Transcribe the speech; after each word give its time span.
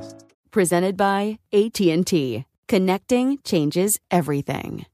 podcasts. 0.00 0.24
Presented 0.50 0.96
by 0.96 1.38
AT&T. 1.52 2.44
Connecting 2.68 3.38
changes 3.44 3.98
everything. 4.10 4.86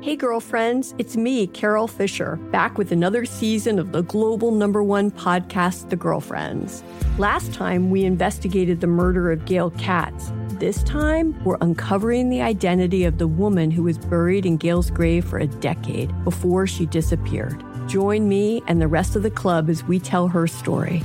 Hey, 0.00 0.16
girlfriends, 0.16 0.96
it's 0.98 1.16
me, 1.16 1.46
Carol 1.46 1.86
Fisher, 1.86 2.34
back 2.50 2.76
with 2.76 2.90
another 2.90 3.24
season 3.24 3.78
of 3.78 3.92
the 3.92 4.02
global 4.02 4.50
number 4.50 4.82
one 4.82 5.12
podcast, 5.12 5.90
The 5.90 5.96
Girlfriends. 5.96 6.82
Last 7.18 7.54
time, 7.54 7.88
we 7.88 8.04
investigated 8.04 8.80
the 8.80 8.88
murder 8.88 9.30
of 9.30 9.44
Gail 9.44 9.70
Katz. 9.70 10.32
This 10.54 10.82
time, 10.82 11.40
we're 11.44 11.58
uncovering 11.60 12.30
the 12.30 12.42
identity 12.42 13.04
of 13.04 13.18
the 13.18 13.28
woman 13.28 13.70
who 13.70 13.84
was 13.84 13.96
buried 13.96 14.44
in 14.44 14.56
Gail's 14.56 14.90
grave 14.90 15.24
for 15.24 15.38
a 15.38 15.46
decade 15.46 16.12
before 16.24 16.66
she 16.66 16.86
disappeared. 16.86 17.62
Join 17.86 18.28
me 18.28 18.60
and 18.66 18.82
the 18.82 18.88
rest 18.88 19.14
of 19.14 19.22
the 19.22 19.30
club 19.30 19.70
as 19.70 19.84
we 19.84 20.00
tell 20.00 20.26
her 20.26 20.48
story. 20.48 21.04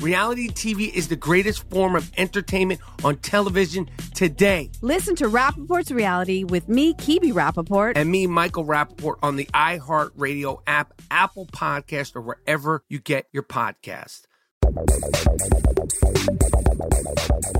Reality 0.00 0.48
TV 0.48 0.94
is 0.94 1.08
the 1.08 1.16
greatest 1.16 1.68
form 1.70 1.96
of 1.96 2.12
entertainment 2.16 2.80
on 3.02 3.16
television 3.16 3.90
today. 4.14 4.70
Listen 4.80 5.16
to 5.16 5.24
Rapaport's 5.24 5.90
Reality 5.90 6.44
with 6.44 6.68
me, 6.68 6.94
Kebby 6.94 7.32
Rapaport. 7.32 7.94
And 7.96 8.08
me, 8.08 8.28
Michael 8.28 8.64
Rapaport, 8.64 9.16
on 9.24 9.34
the 9.34 9.46
iHeartRadio 9.46 10.62
app, 10.68 10.94
Apple 11.10 11.46
Podcast, 11.46 12.14
or 12.14 12.20
wherever 12.20 12.84
you 12.88 13.00
get 13.00 13.26
your 13.32 13.42
podcast. 13.42 14.22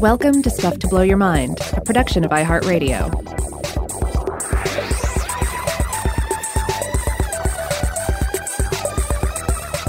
Welcome 0.00 0.42
to 0.42 0.50
Stuff 0.50 0.78
to 0.78 0.86
Blow 0.86 1.02
Your 1.02 1.16
Mind, 1.16 1.58
a 1.72 1.80
production 1.80 2.24
of 2.24 2.30
iHeartRadio. 2.30 3.77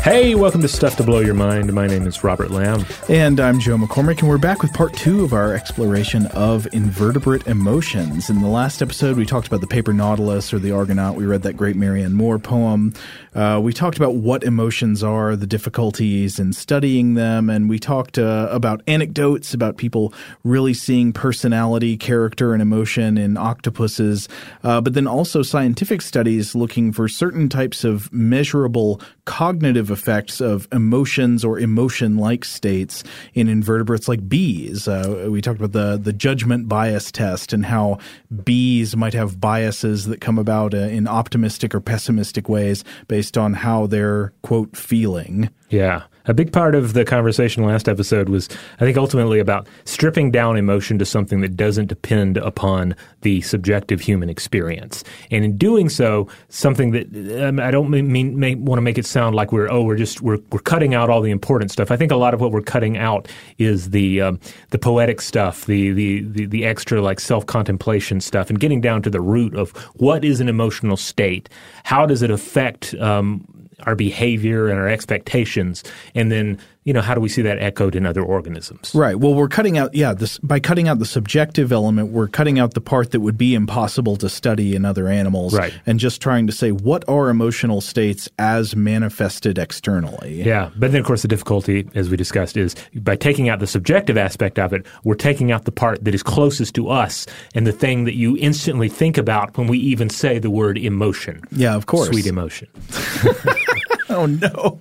Hey, 0.04 0.34
welcome 0.34 0.62
to 0.62 0.68
Stuff 0.70 0.96
to 0.96 1.04
Blow 1.04 1.20
Your 1.20 1.34
Mind. 1.34 1.74
My 1.74 1.86
name 1.86 2.08
is 2.08 2.24
Robert 2.24 2.52
Lamb. 2.52 2.86
And 3.10 3.38
I'm 3.38 3.60
Joe 3.60 3.76
McCormick, 3.76 4.20
and 4.20 4.30
we're 4.30 4.38
back 4.38 4.62
with 4.62 4.74
part 4.74 4.94
two 4.94 5.26
of 5.26 5.34
our 5.34 5.54
exploration 5.54 6.28
of 6.28 6.68
invertebrate 6.74 7.46
emotions. 7.48 8.30
In 8.30 8.42
the 8.42 8.48
last 8.48 8.82
episode, 8.82 9.18
we 9.18 9.26
talked 9.26 9.48
about 9.48 9.60
the 9.60 9.68
paper 9.68 9.92
nautilus 9.92 10.54
or 10.54 10.60
the 10.60 10.72
Argonaut. 10.72 11.18
We 11.18 11.26
read 11.26 11.44
that 11.44 11.58
great 11.58 11.76
Marianne 11.76 12.14
Moore 12.14 12.40
poem. 12.40 12.94
Uh, 13.36 13.60
we 13.62 13.74
talked 13.74 13.98
about 13.98 14.16
what 14.16 14.44
emotions 14.44 15.04
are, 15.04 15.36
the 15.36 15.46
difficulties 15.46 16.40
in 16.40 16.54
studying 16.54 17.16
them, 17.16 17.50
and 17.50 17.70
we 17.70 17.78
talked 17.78 18.18
uh, 18.18 18.48
about 18.50 18.82
anecdotes 18.88 19.54
about 19.54 19.78
people 19.78 20.14
really 20.44 20.74
seeing 20.74 21.12
personality, 21.12 21.98
character, 21.98 22.54
and 22.54 22.62
emotion 22.62 23.18
in 23.18 23.38
octopuses, 23.38 24.30
uh, 24.64 24.80
but 24.82 24.94
then 24.94 25.08
also 25.08 25.44
scientific 25.44 26.02
studies 26.02 26.56
looking 26.56 26.92
for 26.92 27.08
certain 27.08 27.50
types 27.50 27.84
of 27.84 28.12
measurable 28.12 29.00
cognitive 29.30 29.92
effects 29.92 30.42
of 30.42 30.68
emotions 30.72 31.46
or 31.46 31.60
emotion 31.60 32.18
like 32.18 32.44
states 32.44 33.04
in 33.36 33.48
invertebrates 33.48 34.08
like 34.08 34.28
bees. 34.28 34.88
Uh, 34.88 35.28
we 35.30 35.40
talked 35.40 35.62
about 35.62 35.72
the, 35.72 35.98
the 35.98 36.12
judgment 36.12 36.68
bias 36.68 37.12
test 37.12 37.54
and 37.54 37.64
how 37.64 38.00
bees 38.44 38.98
might 38.98 39.14
have 39.14 39.40
biases 39.40 40.08
that 40.08 40.20
come 40.20 40.40
about 40.40 40.74
uh, 40.74 40.78
in 40.78 41.08
optimistic 41.08 41.76
or 41.76 41.80
pessimistic 41.80 42.50
ways 42.50 42.84
based 43.08 43.38
on 43.38 43.54
how 43.54 43.86
they're, 43.86 44.34
quote, 44.42 44.76
feeling. 44.76 45.52
Yeah. 45.70 46.06
A 46.30 46.34
big 46.34 46.54
part 46.54 46.76
of 46.76 46.94
the 46.94 47.04
conversation 47.04 47.64
last 47.64 47.90
episode 47.90 48.30
was, 48.30 48.48
I 48.80 48.86
think, 48.86 48.98
ultimately 48.98 49.40
about 49.40 49.68
stripping 49.86 50.30
down 50.30 50.58
emotion 50.58 51.00
to 51.00 51.06
something 51.06 51.42
that 51.42 51.58
doesn't 51.58 51.88
depend 51.88 52.38
upon 52.38 52.96
the 53.22 53.42
subjective 53.42 54.00
human 54.00 54.30
experience. 54.30 55.04
And 55.32 55.44
in 55.44 55.58
doing 55.58 55.90
so, 55.90 56.28
something 56.50 56.92
that 56.92 57.44
um, 57.44 57.60
I 57.60 57.72
don't 57.72 57.90
mean, 57.90 58.40
want 58.64 58.78
to 58.78 58.82
make 58.84 59.00
it 59.00 59.08
sound 59.08 59.36
like 59.36 59.52
we're 59.52 59.72
oh 59.72 59.82
we're 59.82 59.98
just 59.98 60.22
we're 60.22 60.38
we're 60.52 60.60
cutting 60.60 60.94
out 60.94 61.10
all 61.10 61.22
the 61.22 61.32
important 61.32 61.72
stuff. 61.72 61.90
I 61.90 61.98
think 61.98 62.12
a 62.12 62.16
lot 62.16 62.36
of 62.36 62.42
what 62.42 62.52
we're 62.52 62.62
cutting 62.62 62.96
out 62.96 63.28
is 63.58 63.90
the 63.90 64.22
um, 64.22 64.40
the 64.70 64.78
poetic 64.78 65.22
stuff, 65.22 65.66
the 65.66 65.92
the 65.94 66.22
the, 66.22 66.46
the 66.46 66.64
extra 66.64 67.02
like 67.02 67.20
self 67.20 67.48
contemplation 67.48 68.22
stuff, 68.22 68.52
and 68.52 68.60
getting 68.60 68.82
down 68.82 69.02
to 69.02 69.10
the 69.10 69.20
root 69.20 69.56
of 69.56 69.72
what 69.96 70.24
is 70.24 70.40
an 70.40 70.48
emotional 70.48 70.96
state. 70.96 71.50
How 71.86 72.06
does 72.06 72.22
it 72.22 72.30
affect 72.30 72.94
um, 72.96 73.48
our 73.84 73.96
behavior 73.96 74.68
and 74.68 74.80
our 74.80 74.88
expectations, 74.88 75.84
and 76.16 76.32
then 76.32 76.60
you 76.90 76.94
know 76.94 77.02
how 77.02 77.14
do 77.14 77.22
we 77.22 77.30
see 77.30 77.44
that 77.44 77.60
echoed 77.60 77.96
in 77.96 78.06
other 78.06 78.24
organisms? 78.24 78.96
Right. 78.96 79.16
Well, 79.20 79.36
we're 79.36 79.48
cutting 79.48 79.78
out 79.78 79.94
yeah 79.94 80.14
this 80.14 80.40
by 80.40 80.60
cutting 80.60 80.88
out 80.88 81.00
the 81.00 81.06
subjective 81.06 81.72
element, 81.72 82.12
we're 82.12 82.28
cutting 82.28 82.58
out 82.58 82.74
the 82.74 82.82
part 82.82 83.12
that 83.12 83.20
would 83.20 83.38
be 83.38 83.54
impossible 83.54 84.16
to 84.18 84.30
study 84.30 84.76
in 84.76 84.86
other 84.86 85.08
animals, 85.08 85.54
right? 85.54 85.74
And 85.86 86.00
just 86.00 86.22
trying 86.22 86.48
to 86.48 86.54
say 86.54 86.72
what 86.72 87.08
are 87.08 87.30
emotional 87.30 87.82
states 87.82 88.30
as 88.40 88.76
manifested 88.76 89.60
externally. 89.60 90.42
Yeah, 90.42 90.72
but 90.78 90.92
then 90.92 91.02
of 91.02 91.06
course 91.06 91.22
the 91.22 91.28
difficulty, 91.28 91.88
as 91.94 92.10
we 92.10 92.18
discussed, 92.18 92.58
is 92.58 92.76
by 92.96 93.16
taking 93.16 93.50
out 93.50 93.60
the 93.60 93.68
subjective 93.68 94.18
aspect 94.18 94.58
of 94.58 94.74
it, 94.74 94.86
we're 95.04 95.16
taking 95.16 95.52
out 95.52 95.66
the 95.66 95.72
part 95.72 96.04
that 96.04 96.16
is 96.16 96.24
closest 96.24 96.74
to 96.76 96.90
us 96.90 97.28
and 97.54 97.68
the 97.68 97.72
thing 97.72 98.06
that 98.06 98.16
you 98.16 98.36
instantly 98.38 98.90
think 98.90 99.18
about 99.18 99.56
when 99.58 99.68
we 99.68 99.78
even 99.78 100.10
say 100.10 100.40
the 100.40 100.50
word 100.50 100.78
emotion. 100.78 101.42
Yeah, 101.52 101.76
of 101.76 101.86
course, 101.86 102.08
sweet 102.08 102.26
emotion. 102.26 102.68
oh 104.16 104.26
no. 104.26 104.80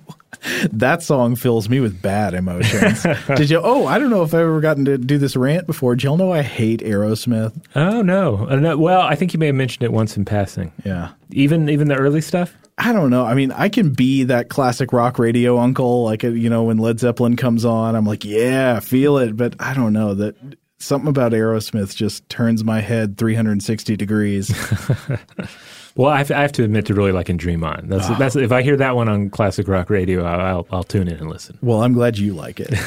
That 0.71 1.03
song 1.03 1.35
fills 1.35 1.67
me 1.67 1.81
with 1.81 2.01
bad 2.01 2.33
emotions. 2.33 3.03
Did 3.35 3.49
you? 3.49 3.59
Oh, 3.61 3.85
I 3.87 3.99
don't 3.99 4.09
know 4.09 4.23
if 4.23 4.33
I've 4.33 4.39
ever 4.41 4.61
gotten 4.61 4.85
to 4.85 4.97
do 4.97 5.17
this 5.17 5.35
rant 5.35 5.67
before. 5.67 5.95
Did 5.95 6.03
y'all 6.03 6.17
know 6.17 6.31
I 6.31 6.41
hate 6.41 6.79
Aerosmith? 6.79 7.61
Oh 7.75 8.01
no. 8.01 8.47
Uh, 8.47 8.55
no. 8.55 8.77
Well, 8.77 9.01
I 9.01 9.15
think 9.15 9.33
you 9.33 9.39
may 9.39 9.47
have 9.47 9.55
mentioned 9.55 9.83
it 9.83 9.91
once 9.91 10.15
in 10.15 10.23
passing. 10.23 10.71
Yeah. 10.85 11.11
Even 11.31 11.69
even 11.69 11.89
the 11.89 11.95
early 11.95 12.21
stuff. 12.21 12.55
I 12.77 12.93
don't 12.93 13.09
know. 13.09 13.25
I 13.25 13.33
mean, 13.33 13.51
I 13.51 13.67
can 13.67 13.91
be 13.91 14.23
that 14.23 14.47
classic 14.47 14.93
rock 14.93 15.19
radio 15.19 15.57
uncle, 15.57 16.05
like 16.05 16.23
uh, 16.23 16.29
you 16.29 16.49
know 16.49 16.63
when 16.63 16.77
Led 16.77 16.99
Zeppelin 16.99 17.35
comes 17.35 17.65
on, 17.65 17.95
I'm 17.95 18.05
like, 18.05 18.23
yeah, 18.23 18.79
feel 18.79 19.17
it. 19.17 19.35
But 19.35 19.55
I 19.59 19.73
don't 19.73 19.91
know 19.91 20.13
that 20.13 20.35
something 20.77 21.09
about 21.09 21.33
Aerosmith 21.33 21.93
just 21.93 22.27
turns 22.29 22.63
my 22.63 22.79
head 22.79 23.17
360 23.17 23.97
degrees. 23.97 24.49
Well, 25.99 26.09
I 26.09 26.19
have, 26.19 26.27
to, 26.29 26.37
I 26.37 26.41
have 26.43 26.53
to 26.53 26.63
admit 26.63 26.85
to 26.85 26.93
really 26.93 27.11
liking 27.11 27.35
Dream 27.35 27.61
On. 27.61 27.89
That's, 27.89 28.09
Oh. 28.09 28.15
that's 28.17 28.37
if 28.37 28.53
I 28.53 28.61
hear 28.61 28.77
that 28.77 28.95
one 28.95 29.09
on 29.09 29.29
classic 29.29 29.67
rock 29.67 29.89
radio, 29.89 30.23
I'll, 30.23 30.39
I'll, 30.39 30.67
I'll 30.71 30.83
tune 30.85 31.09
in 31.09 31.17
and 31.17 31.29
listen. 31.29 31.57
well, 31.61 31.83
I'm 31.83 31.91
glad 31.91 32.17
you 32.17 32.33
like 32.33 32.61
it. 32.61 32.73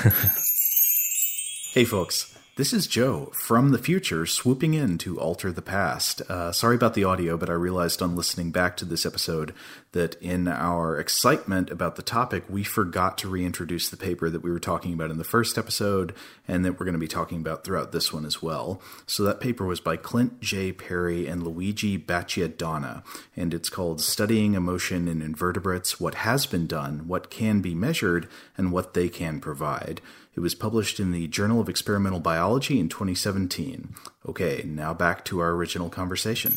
Hey 1.75 1.85
folks, 1.85 2.32
This 2.57 2.75
is 2.75 2.87
Joe 2.87 3.31
from 3.33 3.71
the 3.71 3.79
future 3.79 4.27
swooping 4.27 4.75
in 4.75 4.99
to 4.99 5.19
alter 5.19 5.51
the 5.51 5.63
past. 5.63 6.21
Uh, 6.29 6.53
sorry 6.53 6.75
about 6.75 6.93
the 6.93 7.03
audio, 7.03 7.39
but 7.39 7.49
I 7.49 7.55
realized 7.55 8.03
on 8.03 8.15
listening 8.15 8.51
back 8.51 8.77
to 8.77 8.85
this 8.85 9.07
episode 9.07 9.55
that 9.93 10.17
in 10.17 10.47
our 10.47 10.99
excitement 10.99 11.71
about 11.71 11.97
the 11.97 12.03
topic, 12.03 12.45
we 12.51 12.63
forgot 12.63 13.17
to 13.19 13.29
reintroduce 13.29 13.89
the 13.89 13.97
paper 13.97 14.29
that 14.29 14.43
we 14.43 14.51
were 14.51 14.61
talking 14.61 14.93
about 14.93 15.11
in 15.11 15.17
the 15.17 15.25
first 15.25 15.57
episode 15.57 16.15
and 16.47 16.63
that 16.63 16.73
we're 16.79 16.85
going 16.85 16.93
to 16.93 16.99
be 16.99 17.09
talking 17.09 17.39
about 17.39 17.65
throughout 17.65 17.91
this 17.91 18.13
one 18.13 18.27
as 18.27 18.43
well. 18.43 18.83
So 19.07 19.23
that 19.25 19.41
paper 19.41 19.65
was 19.65 19.81
by 19.81 19.97
Clint 19.97 20.41
J. 20.41 20.73
Perry 20.73 21.27
and 21.27 21.43
Luigi 21.43 21.97
Baciadonna, 21.99 23.03
and 23.35 23.55
it's 23.55 23.71
called 23.71 24.03
Studying 24.03 24.53
Emotion 24.53 25.09
in 25.09 25.23
Invertebrates 25.23 25.99
What 25.99 26.17
Has 26.17 26.45
Been 26.45 26.67
Done, 26.67 27.09
What 27.09 27.31
Can 27.31 27.63
Be 27.63 27.75
Measured, 27.75 28.29
and 28.59 28.73
What 28.73 28.93
They 28.93 29.09
Can 29.09 29.41
Provide. 29.41 30.03
It 30.35 30.41
was 30.41 30.55
published 30.55 30.99
in 30.99 31.13
the 31.13 31.29
Journal 31.29 31.61
of 31.61 31.69
Experimental 31.69 32.21
Biology 32.21 32.81
in 32.81 32.89
2017. 32.89 33.95
Okay, 34.27 34.63
now 34.67 34.95
back 34.95 35.25
to 35.27 35.41
our 35.41 35.51
original 35.51 35.91
conversation. 35.91 36.55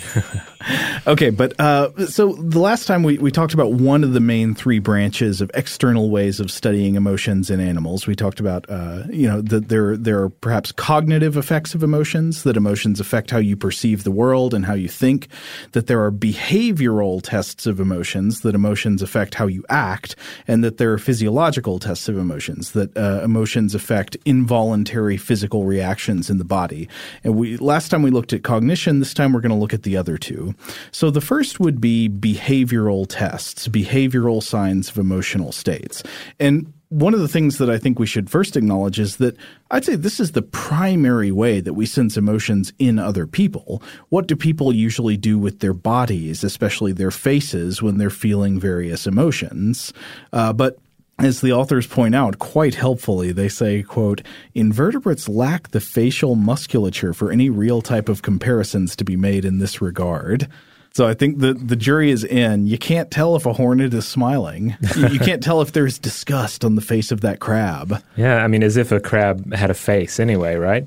okay, 1.06 1.30
but 1.30 1.58
uh, 1.60 2.06
so 2.06 2.32
the 2.34 2.58
last 2.58 2.86
time 2.86 3.02
we, 3.02 3.18
we 3.18 3.30
talked 3.30 3.54
about 3.54 3.72
one 3.72 4.04
of 4.04 4.12
the 4.12 4.20
main 4.20 4.54
three 4.54 4.78
branches 4.78 5.40
of 5.40 5.50
external 5.54 6.10
ways 6.10 6.40
of 6.40 6.50
studying 6.50 6.94
emotions 6.94 7.50
in 7.50 7.60
animals. 7.60 8.06
We 8.06 8.14
talked 8.14 8.40
about 8.40 8.68
uh, 8.68 9.04
you 9.10 9.28
know 9.28 9.40
that 9.42 9.68
there 9.68 9.96
there 9.96 10.22
are 10.22 10.28
perhaps 10.28 10.72
cognitive 10.72 11.36
effects 11.36 11.74
of 11.74 11.82
emotions 11.82 12.42
that 12.44 12.56
emotions 12.56 13.00
affect 13.00 13.30
how 13.30 13.38
you 13.38 13.56
perceive 13.56 14.04
the 14.04 14.10
world 14.10 14.54
and 14.54 14.64
how 14.64 14.74
you 14.74 14.88
think. 14.88 15.28
That 15.72 15.86
there 15.86 16.02
are 16.02 16.12
behavioral 16.12 17.20
tests 17.22 17.66
of 17.66 17.80
emotions 17.80 18.40
that 18.40 18.54
emotions 18.54 19.02
affect 19.02 19.34
how 19.34 19.46
you 19.46 19.64
act, 19.68 20.16
and 20.48 20.64
that 20.64 20.78
there 20.78 20.92
are 20.92 20.98
physiological 20.98 21.78
tests 21.78 22.08
of 22.08 22.16
emotions 22.16 22.72
that 22.72 22.96
uh, 22.96 23.20
emotions 23.22 23.74
affect 23.74 24.16
involuntary 24.24 25.16
physical 25.16 25.64
reactions 25.64 26.30
in 26.30 26.38
the 26.38 26.44
body. 26.44 26.88
And 27.24 27.36
we 27.36 27.56
last 27.58 27.88
time 27.88 28.02
we 28.02 28.10
looked 28.10 28.32
at 28.32 28.42
cognition. 28.42 28.98
This 28.98 29.14
time 29.14 29.32
we're 29.32 29.40
going 29.40 29.50
to 29.50 29.56
look 29.56 29.74
at 29.74 29.81
the 29.82 29.96
other 29.96 30.18
two. 30.18 30.54
So 30.90 31.10
the 31.10 31.20
first 31.20 31.60
would 31.60 31.80
be 31.80 32.08
behavioral 32.08 33.06
tests, 33.08 33.68
behavioral 33.68 34.42
signs 34.42 34.88
of 34.88 34.98
emotional 34.98 35.52
states. 35.52 36.02
And 36.38 36.72
one 36.92 37.14
of 37.14 37.20
the 37.20 37.28
things 37.28 37.56
that 37.56 37.70
I 37.70 37.78
think 37.78 37.98
we 37.98 38.06
should 38.06 38.28
first 38.28 38.54
acknowledge 38.54 38.98
is 38.98 39.16
that 39.16 39.34
I'd 39.70 39.82
say 39.82 39.94
this 39.96 40.20
is 40.20 40.32
the 40.32 40.42
primary 40.42 41.32
way 41.32 41.60
that 41.60 41.72
we 41.72 41.86
sense 41.86 42.18
emotions 42.18 42.74
in 42.78 42.98
other 42.98 43.26
people. 43.26 43.82
What 44.10 44.26
do 44.26 44.36
people 44.36 44.74
usually 44.74 45.16
do 45.16 45.38
with 45.38 45.60
their 45.60 45.72
bodies, 45.72 46.44
especially 46.44 46.92
their 46.92 47.10
faces, 47.10 47.80
when 47.80 47.96
they're 47.96 48.10
feeling 48.10 48.60
various 48.60 49.06
emotions? 49.06 49.94
Uh, 50.34 50.52
but 50.52 50.78
as 51.18 51.40
the 51.40 51.52
authors 51.52 51.86
point 51.86 52.14
out 52.14 52.38
quite 52.38 52.74
helpfully, 52.74 53.32
they 53.32 53.48
say, 53.48 53.82
quote, 53.82 54.22
invertebrates 54.54 55.28
lack 55.28 55.70
the 55.70 55.80
facial 55.80 56.34
musculature 56.34 57.12
for 57.12 57.30
any 57.30 57.50
real 57.50 57.82
type 57.82 58.08
of 58.08 58.22
comparisons 58.22 58.96
to 58.96 59.04
be 59.04 59.16
made 59.16 59.44
in 59.44 59.58
this 59.58 59.80
regard. 59.80 60.48
So 60.94 61.06
I 61.08 61.14
think 61.14 61.38
the 61.38 61.54
the 61.54 61.76
jury 61.76 62.10
is 62.10 62.22
in. 62.22 62.66
You 62.66 62.76
can't 62.76 63.10
tell 63.10 63.34
if 63.34 63.46
a 63.46 63.54
hornet 63.54 63.94
is 63.94 64.06
smiling. 64.06 64.76
you, 64.96 65.18
can't 65.18 65.42
tell 65.42 65.62
if 65.62 65.72
there's 65.72 65.98
disgust 65.98 66.66
on 66.66 66.74
the 66.74 66.82
face 66.82 67.10
of 67.10 67.22
that 67.22 67.40
crab. 67.40 68.02
Yeah, 68.16 68.44
I 68.44 68.46
mean, 68.46 68.62
as 68.62 68.76
if 68.76 68.92
a 68.92 69.00
crab 69.00 69.54
had 69.54 69.70
a 69.70 69.74
face 69.74 70.20
anyway, 70.20 70.56
right? 70.56 70.86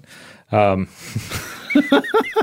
Um, 0.51 0.87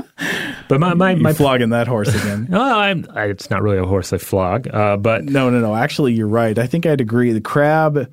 but 0.67 0.79
my 0.79 0.93
my, 0.93 1.15
my 1.15 1.33
flogging 1.33 1.69
that 1.69 1.87
horse 1.87 2.13
again. 2.13 2.49
oh, 2.53 2.79
I'm, 2.79 3.05
I, 3.13 3.25
it's 3.25 3.49
not 3.49 3.61
really 3.61 3.77
a 3.77 3.85
horse 3.85 4.13
I 4.13 4.17
flog, 4.17 4.67
uh, 4.73 4.97
but 4.97 5.23
no, 5.25 5.49
no, 5.49 5.59
no. 5.59 5.75
Actually, 5.75 6.13
you're 6.13 6.27
right. 6.27 6.57
I 6.57 6.67
think 6.67 6.85
I'd 6.85 7.01
agree. 7.01 7.31
The 7.31 7.41
crab. 7.41 8.11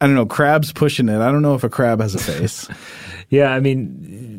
I 0.00 0.06
don't 0.06 0.14
know. 0.14 0.26
Crab's 0.26 0.72
pushing 0.72 1.08
it. 1.08 1.20
I 1.20 1.30
don't 1.32 1.42
know 1.42 1.54
if 1.54 1.64
a 1.64 1.70
crab 1.70 2.00
has 2.00 2.14
a 2.14 2.18
face. 2.18 2.68
yeah, 3.30 3.50
I 3.50 3.60
mean, 3.60 4.35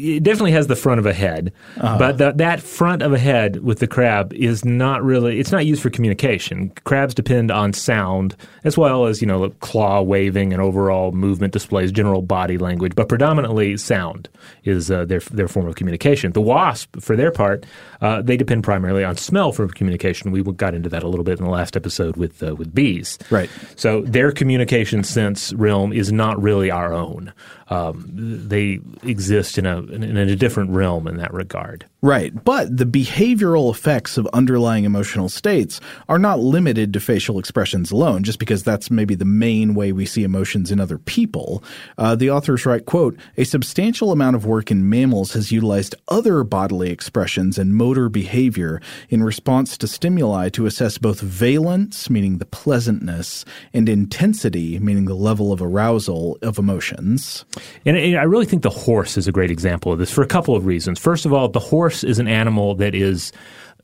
it 0.00 0.22
definitely 0.22 0.52
has 0.52 0.66
the 0.66 0.76
front 0.76 0.98
of 0.98 1.06
a 1.06 1.12
head, 1.12 1.52
uh-huh. 1.76 1.98
but 1.98 2.18
the, 2.18 2.32
that 2.32 2.60
front 2.60 3.02
of 3.02 3.12
a 3.12 3.18
head 3.18 3.62
with 3.62 3.78
the 3.78 3.86
crab 3.86 4.32
is 4.32 4.64
not 4.64 5.02
really. 5.02 5.38
It's 5.38 5.52
not 5.52 5.66
used 5.66 5.82
for 5.82 5.90
communication. 5.90 6.70
Crabs 6.84 7.14
depend 7.14 7.50
on 7.50 7.72
sound 7.72 8.36
as 8.64 8.78
well 8.78 9.06
as 9.06 9.20
you 9.20 9.26
know 9.26 9.50
claw 9.60 10.02
waving 10.02 10.52
and 10.52 10.62
overall 10.62 11.12
movement 11.12 11.52
displays, 11.52 11.92
general 11.92 12.22
body 12.22 12.58
language, 12.58 12.94
but 12.94 13.08
predominantly 13.08 13.76
sound 13.76 14.28
is 14.64 14.90
uh, 14.90 15.04
their 15.04 15.20
their 15.20 15.48
form 15.48 15.66
of 15.66 15.74
communication. 15.74 16.32
The 16.32 16.40
wasp, 16.40 17.00
for 17.00 17.16
their 17.16 17.30
part, 17.30 17.64
uh, 18.00 18.22
they 18.22 18.36
depend 18.36 18.64
primarily 18.64 19.04
on 19.04 19.16
smell 19.16 19.52
for 19.52 19.68
communication. 19.68 20.30
We 20.30 20.42
got 20.42 20.74
into 20.74 20.88
that 20.88 21.02
a 21.02 21.08
little 21.08 21.24
bit 21.24 21.38
in 21.38 21.44
the 21.44 21.50
last 21.50 21.76
episode 21.76 22.16
with 22.16 22.42
uh, 22.42 22.54
with 22.54 22.74
bees. 22.74 23.18
Right. 23.30 23.50
So 23.76 24.02
their 24.02 24.32
communication 24.32 25.04
sense 25.04 25.52
realm 25.54 25.92
is 25.92 26.12
not 26.12 26.40
really 26.40 26.70
our 26.70 26.92
own. 26.92 27.32
Um, 27.68 28.06
they 28.12 28.80
exist 29.02 29.58
in 29.58 29.66
a 29.66 29.80
in 29.82 30.16
a 30.16 30.36
different 30.36 30.70
realm 30.70 31.06
in 31.06 31.16
that 31.18 31.32
regard. 31.32 31.86
Right. 32.02 32.32
But 32.44 32.78
the 32.78 32.86
behavioral 32.86 33.70
effects 33.70 34.16
of 34.16 34.26
underlying 34.32 34.84
emotional 34.84 35.28
states 35.28 35.82
are 36.08 36.18
not 36.18 36.38
limited 36.38 36.94
to 36.94 37.00
facial 37.00 37.38
expressions 37.38 37.90
alone, 37.90 38.22
just 38.22 38.38
because 38.38 38.62
that's 38.62 38.90
maybe 38.90 39.14
the 39.14 39.26
main 39.26 39.74
way 39.74 39.92
we 39.92 40.06
see 40.06 40.24
emotions 40.24 40.70
in 40.70 40.80
other 40.80 40.96
people. 40.96 41.62
Uh, 41.98 42.14
the 42.14 42.30
authors 42.30 42.64
write, 42.64 42.86
quote, 42.86 43.18
a 43.36 43.44
substantial 43.44 44.12
amount 44.12 44.34
of 44.34 44.46
work 44.46 44.70
in 44.70 44.88
mammals 44.88 45.34
has 45.34 45.52
utilized 45.52 45.94
other 46.08 46.42
bodily 46.42 46.90
expressions 46.90 47.58
and 47.58 47.74
motor 47.74 48.08
behavior 48.08 48.80
in 49.10 49.22
response 49.22 49.76
to 49.76 49.86
stimuli 49.86 50.48
to 50.48 50.64
assess 50.64 50.96
both 50.96 51.20
valence, 51.20 52.08
meaning 52.08 52.38
the 52.38 52.46
pleasantness, 52.46 53.44
and 53.74 53.90
intensity, 53.90 54.78
meaning 54.78 55.04
the 55.04 55.12
level 55.14 55.52
of 55.52 55.60
arousal 55.60 56.38
of 56.40 56.58
emotions. 56.58 57.44
And 57.84 57.98
I 58.16 58.22
really 58.22 58.46
think 58.46 58.62
the 58.62 58.70
horse 58.70 59.18
is 59.18 59.28
a 59.28 59.32
great 59.32 59.50
example 59.50 59.92
of 59.92 59.98
this 59.98 60.10
for 60.10 60.22
a 60.22 60.26
couple 60.26 60.56
of 60.56 60.64
reasons. 60.64 60.98
First 60.98 61.26
of 61.26 61.34
all, 61.34 61.48
the 61.48 61.60
horse 61.60 61.89
horse 61.90 62.04
is 62.04 62.18
an 62.18 62.28
animal 62.28 62.76
that 62.76 62.94
is 62.94 63.32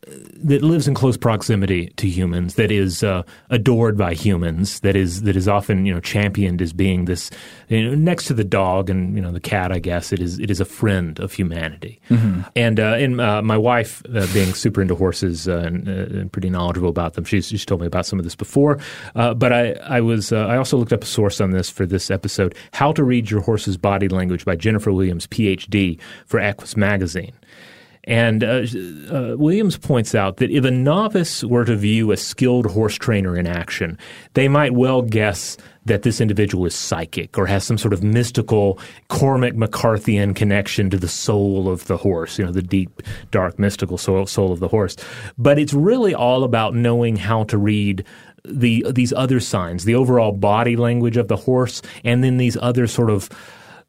that 0.06 0.62
lives 0.62 0.86
in 0.86 0.94
close 0.94 1.16
proximity 1.16 1.88
to 1.96 2.08
humans, 2.08 2.54
that 2.54 2.70
is 2.70 3.02
uh, 3.02 3.24
adored 3.50 3.98
by 3.98 4.14
humans, 4.14 4.78
that 4.80 4.94
is 4.94 5.22
that 5.22 5.34
is 5.34 5.48
often 5.48 5.84
you 5.84 5.92
know 5.92 5.98
championed 5.98 6.62
as 6.62 6.72
being 6.72 7.06
this 7.06 7.28
you 7.68 7.82
know, 7.82 7.94
next 7.96 8.26
to 8.26 8.34
the 8.34 8.44
dog 8.44 8.88
and 8.88 9.16
you 9.16 9.22
know 9.22 9.32
the 9.32 9.40
cat. 9.40 9.72
I 9.72 9.80
guess 9.80 10.12
it 10.12 10.20
is 10.20 10.38
it 10.38 10.48
is 10.48 10.60
a 10.60 10.64
friend 10.64 11.18
of 11.18 11.32
humanity. 11.32 12.00
Mm-hmm. 12.08 12.42
And 12.54 12.78
uh, 12.78 12.94
and 12.94 13.20
uh, 13.20 13.42
my 13.42 13.58
wife, 13.58 14.00
uh, 14.14 14.32
being 14.32 14.54
super 14.54 14.80
into 14.80 14.94
horses 14.94 15.48
uh, 15.48 15.56
and, 15.58 15.88
uh, 15.88 16.20
and, 16.20 16.32
pretty 16.32 16.50
knowledgeable 16.50 16.90
about 16.90 17.14
them, 17.14 17.24
she's, 17.24 17.48
she's 17.48 17.64
told 17.64 17.80
me 17.80 17.88
about 17.88 18.06
some 18.06 18.20
of 18.20 18.24
this 18.24 18.36
before. 18.36 18.78
but 19.14 19.52
I 19.52 19.72
I 19.72 20.00
was 20.00 20.32
I 20.32 20.56
also 20.56 20.76
looked 20.76 20.92
up 20.92 21.02
a 21.02 21.06
source 21.06 21.40
on 21.40 21.50
this 21.50 21.68
for 21.68 21.84
this 21.84 22.12
episode: 22.12 22.54
"How 22.72 22.92
to 22.92 23.02
Read 23.02 23.28
Your 23.28 23.40
Horse's 23.40 23.76
Body 23.76 24.08
Language" 24.08 24.44
by 24.44 24.54
Jennifer 24.54 24.92
Williams, 24.92 25.26
PhD, 25.26 25.98
for 26.26 26.38
Equus 26.38 26.76
Magazine. 26.76 27.32
And 28.06 28.44
uh, 28.44 28.64
uh, 29.12 29.36
Williams 29.36 29.76
points 29.76 30.14
out 30.14 30.36
that 30.36 30.50
if 30.50 30.64
a 30.64 30.70
novice 30.70 31.42
were 31.42 31.64
to 31.64 31.74
view 31.74 32.12
a 32.12 32.16
skilled 32.16 32.66
horse 32.66 32.94
trainer 32.94 33.36
in 33.36 33.46
action, 33.46 33.98
they 34.34 34.46
might 34.48 34.74
well 34.74 35.02
guess 35.02 35.56
that 35.86 36.02
this 36.02 36.20
individual 36.20 36.66
is 36.66 36.74
psychic 36.74 37.38
or 37.38 37.46
has 37.46 37.64
some 37.64 37.78
sort 37.78 37.92
of 37.92 38.02
mystical 38.02 38.78
Cormac 39.08 39.54
McCarthyan 39.54 40.34
connection 40.34 40.90
to 40.90 40.98
the 40.98 41.08
soul 41.08 41.68
of 41.68 41.86
the 41.86 41.96
horse, 41.96 42.38
you 42.38 42.44
know, 42.44 42.52
the 42.52 42.62
deep, 42.62 43.02
dark, 43.30 43.58
mystical 43.58 43.98
soul, 43.98 44.26
soul 44.26 44.52
of 44.52 44.60
the 44.60 44.68
horse. 44.68 44.96
But 45.38 45.58
it's 45.58 45.72
really 45.72 46.14
all 46.14 46.44
about 46.44 46.74
knowing 46.74 47.16
how 47.16 47.44
to 47.44 47.58
read 47.58 48.04
the 48.44 48.84
these 48.92 49.12
other 49.12 49.40
signs, 49.40 49.84
the 49.84 49.96
overall 49.96 50.32
body 50.32 50.76
language 50.76 51.16
of 51.16 51.26
the 51.26 51.36
horse, 51.36 51.82
and 52.04 52.22
then 52.22 52.36
these 52.36 52.56
other 52.56 52.86
sort 52.86 53.10
of 53.10 53.28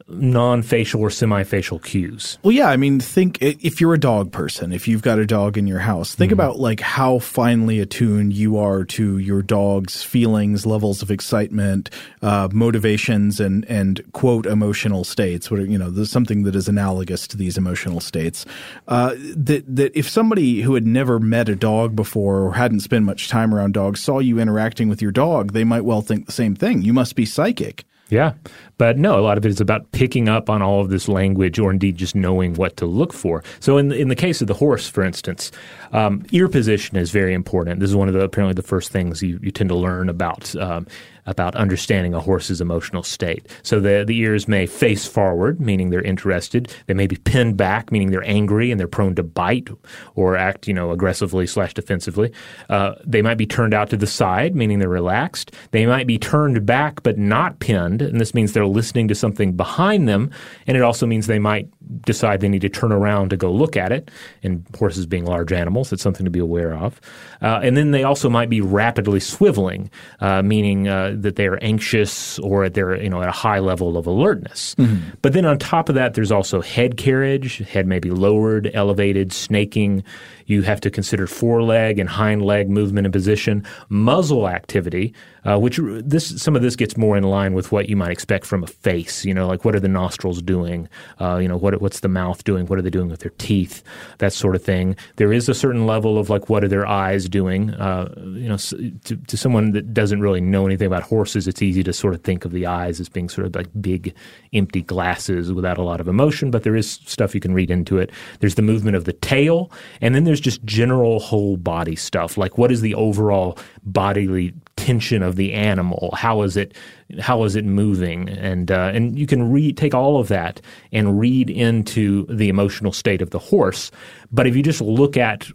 non-facial 0.09 1.01
or 1.01 1.09
semi-facial 1.09 1.79
cues. 1.79 2.37
Well, 2.41 2.53
yeah, 2.53 2.69
I 2.69 2.77
mean, 2.77 2.99
think 2.99 3.37
if 3.41 3.81
you're 3.81 3.93
a 3.93 3.99
dog 3.99 4.31
person, 4.31 4.71
if 4.71 4.87
you've 4.87 5.01
got 5.01 5.19
a 5.19 5.25
dog 5.25 5.57
in 5.57 5.67
your 5.67 5.79
house, 5.79 6.15
think 6.15 6.31
mm-hmm. 6.31 6.39
about 6.39 6.59
like 6.59 6.79
how 6.79 7.19
finely 7.19 7.79
attuned 7.79 8.33
you 8.33 8.57
are 8.57 8.85
to 8.85 9.17
your 9.17 9.41
dog's 9.41 10.03
feelings, 10.03 10.65
levels 10.65 11.01
of 11.01 11.11
excitement, 11.11 11.89
uh, 12.21 12.47
motivations, 12.51 13.39
and 13.39 13.65
and 13.65 14.01
quote 14.13 14.45
emotional 14.45 15.03
states. 15.03 15.51
What 15.51 15.61
you 15.67 15.77
know, 15.77 15.89
there's 15.89 16.11
something 16.11 16.43
that 16.43 16.55
is 16.55 16.69
analogous 16.69 17.27
to 17.27 17.37
these 17.37 17.57
emotional 17.57 17.99
states. 17.99 18.45
Uh, 18.87 19.13
that 19.35 19.63
that 19.75 19.97
if 19.97 20.07
somebody 20.07 20.61
who 20.61 20.73
had 20.73 20.87
never 20.87 21.19
met 21.19 21.49
a 21.49 21.55
dog 21.55 21.95
before 21.95 22.43
or 22.43 22.53
hadn't 22.53 22.79
spent 22.79 23.03
much 23.03 23.27
time 23.27 23.53
around 23.53 23.73
dogs 23.73 24.01
saw 24.01 24.19
you 24.19 24.39
interacting 24.39 24.87
with 24.87 25.01
your 25.01 25.11
dog, 25.11 25.51
they 25.51 25.65
might 25.65 25.83
well 25.83 26.01
think 26.01 26.25
the 26.25 26.31
same 26.31 26.55
thing. 26.55 26.81
You 26.81 26.93
must 26.93 27.15
be 27.15 27.25
psychic. 27.25 27.83
Yeah. 28.09 28.33
But 28.77 28.97
no, 28.97 29.19
a 29.19 29.21
lot 29.21 29.37
of 29.37 29.45
it 29.45 29.49
is 29.49 29.59
about 29.59 29.91
picking 29.91 30.29
up 30.29 30.49
on 30.49 30.61
all 30.61 30.81
of 30.81 30.89
this 30.89 31.07
language 31.07 31.59
or 31.59 31.71
indeed 31.71 31.97
just 31.97 32.15
knowing 32.15 32.53
what 32.53 32.77
to 32.77 32.85
look 32.85 33.11
for. 33.11 33.43
So 33.59 33.77
in 33.77 33.91
in 33.91 34.07
the 34.07 34.15
case 34.15 34.41
of 34.41 34.47
the 34.47 34.53
horse, 34.53 34.87
for 34.87 35.03
instance, 35.03 35.51
um, 35.91 36.23
ear 36.31 36.47
position 36.47 36.97
is 36.97 37.11
very 37.11 37.33
important. 37.33 37.79
This 37.79 37.89
is 37.89 37.95
one 37.95 38.07
of 38.07 38.13
the 38.13 38.21
apparently 38.21 38.53
the 38.53 38.67
first 38.67 38.91
things 38.91 39.21
you, 39.21 39.39
you 39.41 39.51
tend 39.51 39.69
to 39.69 39.75
learn 39.75 40.09
about 40.09 40.55
um, 40.55 40.87
about 41.27 41.55
understanding 41.55 42.13
a 42.13 42.19
horse's 42.19 42.61
emotional 42.61 43.03
state. 43.03 43.47
So 43.61 43.79
the, 43.79 44.03
the 44.07 44.17
ears 44.17 44.47
may 44.47 44.65
face 44.65 45.05
forward, 45.05 45.59
meaning 45.59 45.89
they're 45.89 46.01
interested. 46.01 46.73
They 46.87 46.93
may 46.93 47.05
be 47.05 47.17
pinned 47.17 47.57
back, 47.57 47.91
meaning 47.91 48.09
they're 48.09 48.27
angry 48.27 48.71
and 48.71 48.79
they're 48.79 48.87
prone 48.87 49.13
to 49.15 49.23
bite 49.23 49.69
or 50.15 50.35
act, 50.35 50.67
you 50.67 50.73
know, 50.73 50.91
aggressively 50.91 51.45
slash 51.45 51.73
defensively. 51.73 52.31
Uh, 52.69 52.95
they 53.05 53.21
might 53.21 53.37
be 53.37 53.45
turned 53.45 53.73
out 53.73 53.89
to 53.89 53.97
the 53.97 54.07
side, 54.07 54.55
meaning 54.55 54.79
they're 54.79 54.89
relaxed. 54.89 55.51
They 55.71 55.85
might 55.85 56.07
be 56.07 56.17
turned 56.17 56.65
back 56.65 57.03
but 57.03 57.17
not 57.17 57.59
pinned, 57.59 58.01
and 58.01 58.19
this 58.19 58.33
means 58.33 58.53
they're 58.53 58.65
listening 58.65 59.07
to 59.09 59.15
something 59.15 59.53
behind 59.53 60.07
them. 60.07 60.31
And 60.65 60.77
it 60.77 60.81
also 60.81 61.05
means 61.05 61.27
they 61.27 61.39
might 61.39 61.69
decide 62.01 62.41
they 62.41 62.49
need 62.49 62.61
to 62.61 62.69
turn 62.69 62.91
around 62.91 63.29
to 63.29 63.37
go 63.37 63.51
look 63.51 63.77
at 63.77 63.91
it. 63.91 64.09
And 64.43 64.65
horses 64.77 65.05
being 65.05 65.25
large 65.25 65.51
animals, 65.51 65.91
it's 65.91 66.03
something 66.03 66.25
to 66.25 66.31
be 66.31 66.39
aware 66.39 66.75
of. 66.75 66.99
Uh, 67.41 67.59
and 67.61 67.75
then 67.77 67.91
they 67.91 68.03
also 68.03 68.29
might 68.29 68.49
be 68.49 68.61
rapidly 68.61 69.19
swiveling, 69.19 69.89
uh, 70.19 70.41
meaning 70.41 70.87
uh, 70.87 71.15
that 71.21 71.35
they 71.35 71.47
are 71.47 71.57
anxious 71.61 72.39
or 72.39 72.69
they're 72.69 73.01
you 73.01 73.09
know 73.09 73.21
at 73.21 73.29
a 73.29 73.33
high 73.33 73.59
level 73.59 73.97
of 73.97 74.07
alertness. 74.07 74.75
Mm-hmm. 74.75 75.09
But 75.21 75.33
then 75.33 75.45
on 75.45 75.57
top 75.59 75.89
of 75.89 75.95
that, 75.95 76.13
there's 76.13 76.31
also 76.31 76.61
head 76.61 76.97
carriage. 76.97 77.59
Head 77.59 77.87
may 77.87 77.99
be 77.99 78.11
lowered, 78.11 78.71
elevated, 78.73 79.33
snaking. 79.33 80.03
You 80.45 80.61
have 80.61 80.79
to 80.81 80.89
consider 80.89 81.27
foreleg 81.27 81.99
and 81.99 82.09
hind 82.09 82.41
leg 82.41 82.69
movement 82.69 83.05
and 83.05 83.13
position, 83.13 83.65
muzzle 83.89 84.47
activity, 84.47 85.13
uh, 85.43 85.57
which 85.57 85.79
this 85.83 86.41
some 86.41 86.55
of 86.55 86.61
this 86.61 86.75
gets 86.75 86.97
more 86.97 87.17
in 87.17 87.23
line 87.23 87.53
with 87.53 87.71
what 87.71 87.89
you 87.89 87.95
might 87.95 88.11
expect 88.11 88.45
from 88.45 88.63
a 88.63 88.67
face. 88.67 89.25
You 89.25 89.33
know, 89.33 89.47
like 89.47 89.65
what 89.65 89.75
are 89.75 89.79
the 89.79 89.87
nostrils 89.87 90.41
doing? 90.41 90.87
Uh, 91.19 91.37
you 91.37 91.47
know, 91.47 91.57
what 91.57 91.79
what's 91.81 91.99
the 91.99 92.07
mouth 92.07 92.43
doing? 92.43 92.65
What 92.67 92.79
are 92.79 92.81
they 92.81 92.89
doing 92.89 93.09
with 93.09 93.19
their 93.19 93.33
teeth? 93.37 93.83
That 94.19 94.33
sort 94.33 94.55
of 94.55 94.63
thing. 94.63 94.95
There 95.17 95.33
is 95.33 95.49
a 95.49 95.53
certain 95.53 95.85
level 95.85 96.17
of 96.17 96.29
like 96.29 96.49
what 96.49 96.63
are 96.63 96.67
their 96.69 96.87
eyes 96.87 97.27
doing? 97.27 97.71
Uh, 97.71 98.13
you 98.17 98.47
know, 98.47 98.57
to, 98.57 99.15
to 99.15 99.37
someone 99.37 99.71
that 99.71 99.93
doesn't 99.93 100.21
really 100.21 100.41
know 100.41 100.65
anything 100.65 100.87
about 100.87 101.03
horses, 101.07 101.47
it's 101.47 101.61
easy 101.61 101.83
to 101.83 101.93
sort 101.93 102.13
of 102.13 102.21
think 102.21 102.45
of 102.45 102.51
the 102.51 102.65
eyes 102.65 102.99
as 102.99 103.09
being 103.09 103.29
sort 103.29 103.47
of 103.47 103.55
like 103.55 103.67
big, 103.81 104.13
empty 104.53 104.81
glasses 104.81 105.51
without 105.51 105.77
a 105.77 105.83
lot 105.83 105.99
of 105.99 106.07
emotion. 106.07 106.51
But 106.51 106.63
there 106.63 106.75
is 106.75 106.89
stuff 106.89 107.33
you 107.33 107.41
can 107.41 107.53
read 107.53 107.71
into 107.71 107.97
it. 107.97 108.11
There's 108.39 108.55
the 108.55 108.61
movement 108.61 108.95
of 108.95 109.05
the 109.05 109.13
tail, 109.13 109.71
and 110.01 110.13
then 110.13 110.23
there's 110.23 110.39
just 110.41 110.63
general 110.65 111.19
whole 111.19 111.57
body 111.57 111.95
stuff. 111.95 112.37
Like 112.37 112.57
what 112.57 112.71
is 112.71 112.81
the 112.81 112.95
overall 112.95 113.57
bodily 113.83 114.53
tension 114.77 115.21
of 115.21 115.35
the 115.35 115.53
animal? 115.53 116.13
How 116.15 116.43
is 116.43 116.55
it 116.55 116.73
how 117.19 117.43
is 117.43 117.55
it 117.55 117.65
moving? 117.65 118.29
And 118.29 118.71
uh, 118.71 118.91
and 118.93 119.19
you 119.19 119.27
can 119.27 119.51
read 119.51 119.75
take 119.75 119.93
all 119.93 120.19
of 120.19 120.29
that 120.29 120.61
and 120.93 121.19
read 121.19 121.49
into 121.49 122.25
the 122.27 122.47
emotional 122.47 122.93
state 122.93 123.21
of 123.21 123.31
the 123.31 123.39
horse. 123.39 123.91
But 124.31 124.47
if 124.47 124.55
you 124.55 124.63
just 124.63 124.79
look 124.79 125.17
at 125.17 125.49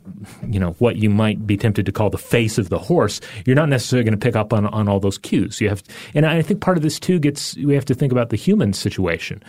you 0.46 0.60
know 0.60 0.72
what 0.72 0.96
you 0.96 1.08
might 1.08 1.46
be 1.46 1.56
tempted 1.56 1.86
to 1.86 1.92
call 1.92 2.10
the 2.10 2.18
face 2.18 2.58
of 2.58 2.68
the 2.68 2.78
horse, 2.78 3.20
you're 3.46 3.56
not 3.56 3.68
necessarily 3.68 4.04
going 4.04 4.18
to 4.18 4.24
pick 4.24 4.36
up 4.36 4.52
on 4.52 4.66
on 4.66 4.88
all 4.88 5.00
those 5.00 5.18
cues. 5.18 5.60
You 5.60 5.70
have, 5.70 5.82
and 6.14 6.26
I 6.26 6.42
think 6.42 6.60
part 6.60 6.76
of 6.76 6.82
this 6.82 7.00
too 7.00 7.18
gets 7.18 7.56
we 7.56 7.74
have 7.74 7.86
to 7.86 7.94
think 7.94 8.12
about 8.12 8.30
the 8.30 8.36
human 8.36 8.72
situation 8.72 9.42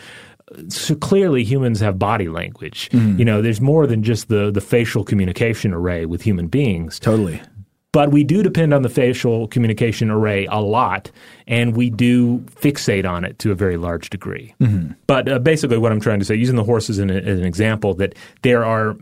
so 0.67 0.95
clearly 0.95 1.43
humans 1.43 1.79
have 1.79 1.97
body 1.97 2.27
language. 2.27 2.89
Mm. 2.91 3.17
You 3.17 3.25
know, 3.25 3.41
there's 3.41 3.61
more 3.61 3.87
than 3.87 4.03
just 4.03 4.27
the 4.27 4.51
the 4.51 4.61
facial 4.61 5.03
communication 5.03 5.73
array 5.73 6.05
with 6.05 6.21
human 6.21 6.47
beings. 6.47 6.99
Totally. 6.99 7.41
But 7.93 8.11
we 8.11 8.23
do 8.25 8.43
depend 8.43 8.73
on 8.73 8.81
the 8.81 8.89
facial 8.89 9.47
communication 9.47 10.09
array 10.09 10.47
a 10.47 10.59
lot, 10.59 11.11
and 11.47 11.77
we 11.77 11.89
do 11.89 12.39
fixate 12.39 13.07
on 13.09 13.23
it 13.23 13.39
to 13.39 13.51
a 13.51 13.55
very 13.55 13.77
large 13.77 14.09
degree. 14.09 14.53
Mm-hmm. 14.59 14.93
But 15.07 15.29
uh, 15.29 15.39
basically, 15.39 15.77
what 15.77 15.91
I'm 15.91 16.01
trying 16.01 16.19
to 16.19 16.25
say, 16.25 16.35
using 16.35 16.55
the 16.55 16.63
horses 16.63 16.99
as 16.99 17.09
an 17.39 17.45
example, 17.45 17.93
that 17.93 18.15
there 18.41 18.65
are 18.65 18.97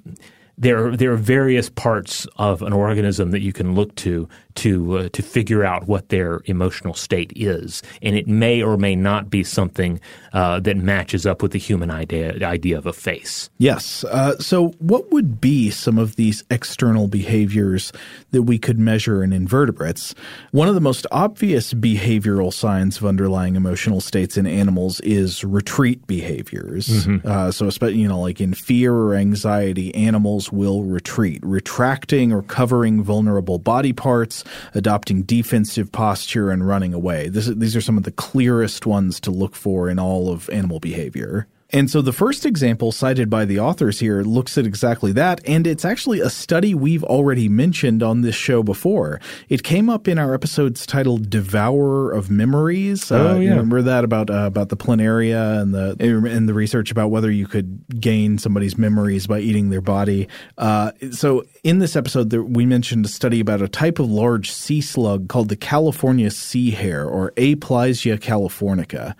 there 0.57 0.87
are, 0.87 0.97
there 0.97 1.11
are 1.11 1.17
various 1.17 1.69
parts 1.69 2.27
of 2.35 2.61
an 2.61 2.73
organism 2.73 3.31
that 3.31 3.39
you 3.39 3.53
can 3.53 3.73
look 3.73 3.95
to 3.95 4.27
to 4.55 4.97
uh, 4.97 5.09
to 5.09 5.21
figure 5.21 5.63
out 5.63 5.87
what 5.87 6.09
their 6.09 6.41
emotional 6.45 6.93
state 6.93 7.31
is, 7.35 7.81
and 8.01 8.15
it 8.15 8.27
may 8.27 8.61
or 8.61 8.77
may 8.77 8.95
not 8.95 9.29
be 9.29 9.43
something 9.43 9.99
uh, 10.33 10.59
that 10.59 10.77
matches 10.77 11.25
up 11.25 11.41
with 11.41 11.51
the 11.51 11.59
human 11.59 11.91
idea 11.91 12.45
idea 12.45 12.77
of 12.77 12.85
a 12.85 12.93
face. 12.93 13.49
Yes. 13.57 14.03
Uh, 14.05 14.37
so, 14.39 14.69
what 14.79 15.11
would 15.11 15.41
be 15.41 15.69
some 15.69 15.97
of 15.97 16.15
these 16.15 16.43
external 16.49 17.07
behaviors 17.07 17.91
that 18.31 18.43
we 18.43 18.57
could 18.57 18.79
measure 18.79 19.23
in 19.23 19.33
invertebrates? 19.33 20.15
One 20.51 20.67
of 20.67 20.75
the 20.75 20.81
most 20.81 21.05
obvious 21.11 21.73
behavioral 21.73 22.53
signs 22.53 22.97
of 22.97 23.05
underlying 23.05 23.55
emotional 23.55 24.01
states 24.01 24.37
in 24.37 24.47
animals 24.47 24.99
is 25.01 25.43
retreat 25.43 26.05
behaviors. 26.07 27.05
Mm-hmm. 27.05 27.27
Uh, 27.27 27.51
so, 27.51 27.67
especially 27.67 27.99
you 27.99 28.07
know, 28.07 28.19
like 28.19 28.41
in 28.41 28.53
fear 28.53 28.93
or 28.93 29.15
anxiety, 29.15 29.93
animals 29.95 30.51
will 30.51 30.83
retreat, 30.83 31.39
retracting 31.43 32.31
or 32.31 32.41
covering 32.41 33.03
vulnerable 33.03 33.59
body 33.59 33.93
parts 33.93 34.40
adopting 34.73 35.23
defensive 35.23 35.91
posture, 35.91 36.51
and 36.51 36.67
running 36.67 36.93
away. 36.93 37.29
This, 37.29 37.47
these 37.47 37.75
are 37.75 37.81
some 37.81 37.97
of 37.97 38.03
the 38.03 38.11
clearest 38.11 38.85
ones 38.85 39.19
to 39.21 39.31
look 39.31 39.55
for 39.55 39.89
in 39.89 39.99
all 39.99 40.31
of 40.31 40.49
animal 40.49 40.79
behavior. 40.79 41.47
And 41.73 41.89
so 41.89 42.01
the 42.01 42.13
first 42.13 42.45
example 42.45 42.91
cited 42.91 43.29
by 43.29 43.45
the 43.45 43.59
authors 43.59 43.99
here 43.99 44.21
looks 44.23 44.57
at 44.57 44.65
exactly 44.65 45.11
that, 45.13 45.41
and 45.47 45.65
it's 45.65 45.85
actually 45.85 46.19
a 46.19 46.29
study 46.29 46.73
we've 46.73 47.03
already 47.03 47.47
mentioned 47.47 48.03
on 48.03 48.21
this 48.21 48.35
show 48.35 48.61
before. 48.61 49.19
It 49.49 49.63
came 49.63 49.89
up 49.89 50.07
in 50.07 50.19
our 50.19 50.33
episodes 50.33 50.85
titled 50.85 51.29
"Devourer 51.29 52.11
of 52.11 52.29
Memories." 52.29 53.11
Oh, 53.11 53.35
uh, 53.35 53.39
yeah. 53.39 53.51
remember 53.51 53.81
that 53.81 54.03
about 54.03 54.29
uh, 54.29 54.45
about 54.45 54.69
the 54.69 54.77
planaria 54.77 55.61
and 55.61 55.73
the 55.73 55.95
and 55.99 56.47
the 56.49 56.53
research 56.53 56.91
about 56.91 57.09
whether 57.09 57.31
you 57.31 57.47
could 57.47 57.83
gain 57.99 58.37
somebody's 58.37 58.77
memories 58.77 59.27
by 59.27 59.39
eating 59.39 59.69
their 59.69 59.81
body. 59.81 60.27
Uh, 60.57 60.91
so 61.11 61.43
in 61.63 61.79
this 61.79 61.95
episode, 61.95 62.29
there, 62.29 62.43
we 62.43 62.65
mentioned 62.65 63.05
a 63.05 63.09
study 63.09 63.39
about 63.39 63.61
a 63.61 63.67
type 63.67 63.99
of 63.99 64.09
large 64.09 64.51
sea 64.51 64.81
slug 64.81 65.29
called 65.29 65.49
the 65.49 65.55
California 65.55 66.31
sea 66.31 66.71
hare, 66.71 67.05
or 67.05 67.31
Aplysia 67.37 68.19
californica. 68.19 69.15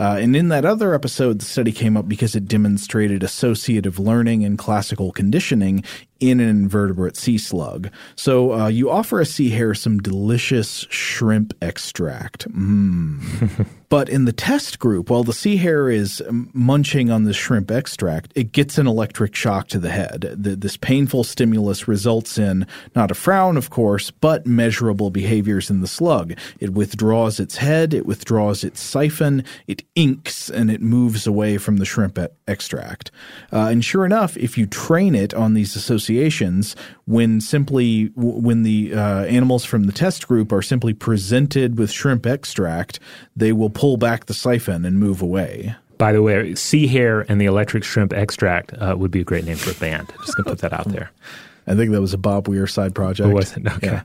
Uh, 0.00 0.16
and 0.18 0.34
in 0.34 0.48
that 0.48 0.64
other 0.64 0.94
episode, 0.94 1.40
the 1.40 1.44
study 1.44 1.72
came 1.72 1.94
up 1.94 2.08
because 2.08 2.34
it 2.34 2.48
demonstrated 2.48 3.22
associative 3.22 3.98
learning 3.98 4.46
and 4.46 4.56
classical 4.56 5.12
conditioning 5.12 5.84
in 6.20 6.38
an 6.38 6.48
invertebrate 6.48 7.16
sea 7.16 7.38
slug. 7.38 7.90
So 8.14 8.52
uh, 8.52 8.68
you 8.68 8.90
offer 8.90 9.20
a 9.20 9.26
sea 9.26 9.48
hare 9.48 9.74
some 9.74 9.98
delicious 9.98 10.86
shrimp 10.90 11.54
extract. 11.62 12.50
Mm. 12.52 13.66
but 13.88 14.08
in 14.08 14.26
the 14.26 14.32
test 14.32 14.78
group, 14.78 15.10
while 15.10 15.24
the 15.24 15.32
sea 15.32 15.56
hare 15.56 15.88
is 15.88 16.22
munching 16.30 17.10
on 17.10 17.24
the 17.24 17.32
shrimp 17.32 17.70
extract, 17.70 18.32
it 18.36 18.52
gets 18.52 18.76
an 18.76 18.86
electric 18.86 19.34
shock 19.34 19.68
to 19.68 19.78
the 19.78 19.90
head. 19.90 20.34
The, 20.36 20.54
this 20.56 20.76
painful 20.76 21.24
stimulus 21.24 21.88
results 21.88 22.36
in 22.38 22.66
not 22.94 23.10
a 23.10 23.14
frown, 23.14 23.56
of 23.56 23.70
course, 23.70 24.10
but 24.10 24.46
measurable 24.46 25.10
behaviors 25.10 25.70
in 25.70 25.80
the 25.80 25.88
slug. 25.88 26.34
It 26.60 26.74
withdraws 26.74 27.40
its 27.40 27.56
head, 27.56 27.94
it 27.94 28.04
withdraws 28.04 28.62
its 28.62 28.80
siphon, 28.80 29.42
it 29.66 29.82
inks, 29.94 30.50
and 30.50 30.70
it 30.70 30.82
moves 30.82 31.26
away 31.26 31.56
from 31.56 31.78
the 31.78 31.86
shrimp 31.86 32.18
extract. 32.46 33.10
Uh, 33.52 33.68
and 33.70 33.84
sure 33.84 34.04
enough, 34.04 34.36
if 34.36 34.58
you 34.58 34.66
train 34.66 35.14
it 35.14 35.32
on 35.32 35.54
these 35.54 35.74
associated 35.74 36.09
associations 36.10 36.76
when 37.06 37.40
simply 37.40 38.10
when 38.16 38.62
the 38.62 38.94
uh, 38.94 39.24
animals 39.24 39.64
from 39.64 39.84
the 39.84 39.92
test 39.92 40.26
group 40.28 40.52
are 40.52 40.62
simply 40.62 40.92
presented 40.92 41.78
with 41.78 41.90
shrimp 41.90 42.26
extract, 42.26 43.00
they 43.36 43.52
will 43.52 43.70
pull 43.70 43.96
back 43.96 44.26
the 44.26 44.34
siphon 44.34 44.84
and 44.84 44.98
move 44.98 45.22
away. 45.22 45.74
By 45.98 46.12
the 46.12 46.22
way, 46.22 46.54
Sea 46.54 46.86
Hare 46.86 47.20
and 47.28 47.38
the 47.40 47.44
Electric 47.44 47.84
Shrimp 47.84 48.14
Extract 48.14 48.72
uh, 48.72 48.96
would 48.98 49.10
be 49.10 49.20
a 49.20 49.24
great 49.24 49.44
name 49.44 49.56
for 49.56 49.70
a 49.70 49.74
band. 49.74 50.10
Just 50.24 50.34
gonna 50.36 50.48
put 50.48 50.60
that 50.60 50.72
out 50.72 50.88
there. 50.88 51.10
I 51.66 51.74
think 51.74 51.92
that 51.92 52.00
was 52.00 52.14
a 52.14 52.18
Bob 52.18 52.48
Weir 52.48 52.66
side 52.66 52.94
project. 52.94 53.28
Oh, 53.28 53.38
it? 53.38 53.66
Okay. 53.76 53.86
Yeah. 53.86 54.02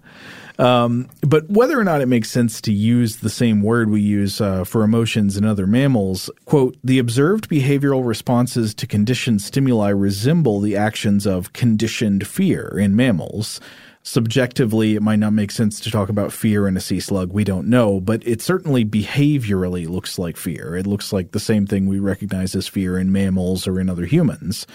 Um, 0.57 1.09
but 1.21 1.50
whether 1.50 1.79
or 1.79 1.83
not 1.83 2.01
it 2.01 2.05
makes 2.07 2.29
sense 2.29 2.62
to 2.62 2.71
use 2.71 3.17
the 3.17 3.29
same 3.29 3.62
word 3.62 3.89
we 3.89 4.01
use 4.01 4.39
uh, 4.39 4.63
for 4.63 4.83
emotions 4.83 5.35
in 5.38 5.43
other 5.43 5.67
mammals, 5.67 6.29
quote, 6.45 6.77
the 6.83 7.00
observed 7.00 7.50
behavioral 7.50 8.05
responses 8.05 8.74
to 8.75 8.88
conditioned 8.88 9.41
stimuli 9.41 9.89
resemble 9.89 10.59
the 10.59 10.75
actions 10.75 11.25
of 11.25 11.53
conditioned 11.53 12.25
fear 12.27 12.77
in 12.79 12.95
mammals 12.95 13.59
subjectively, 14.05 14.95
it 14.95 15.01
might 15.01 15.17
not 15.17 15.33
make 15.33 15.51
sense 15.51 15.79
to 15.79 15.91
talk 15.91 16.09
about 16.09 16.31
fear 16.31 16.67
in 16.67 16.77
a 16.77 16.79
sea 16.79 17.00
slug. 17.00 17.33
We 17.33 17.43
don't 17.43 17.67
know, 17.67 18.00
but 18.00 18.25
it 18.25 18.41
certainly 18.41 18.85
behaviorally 18.85 19.88
looks 19.88 20.19
like 20.19 20.38
fear. 20.38 20.75
It 20.75 20.85
looks 20.85 21.12
like 21.12 21.31
the 21.31 21.39
same 21.39 21.65
thing 21.65 21.88
we 21.88 22.00
recognize 22.00 22.55
as 22.55 22.67
fear 22.67 22.97
in 23.00 23.12
mammals 23.12 23.67
or 23.67 23.79
in 23.79 23.89
other 23.89 24.05
humans. 24.05 24.67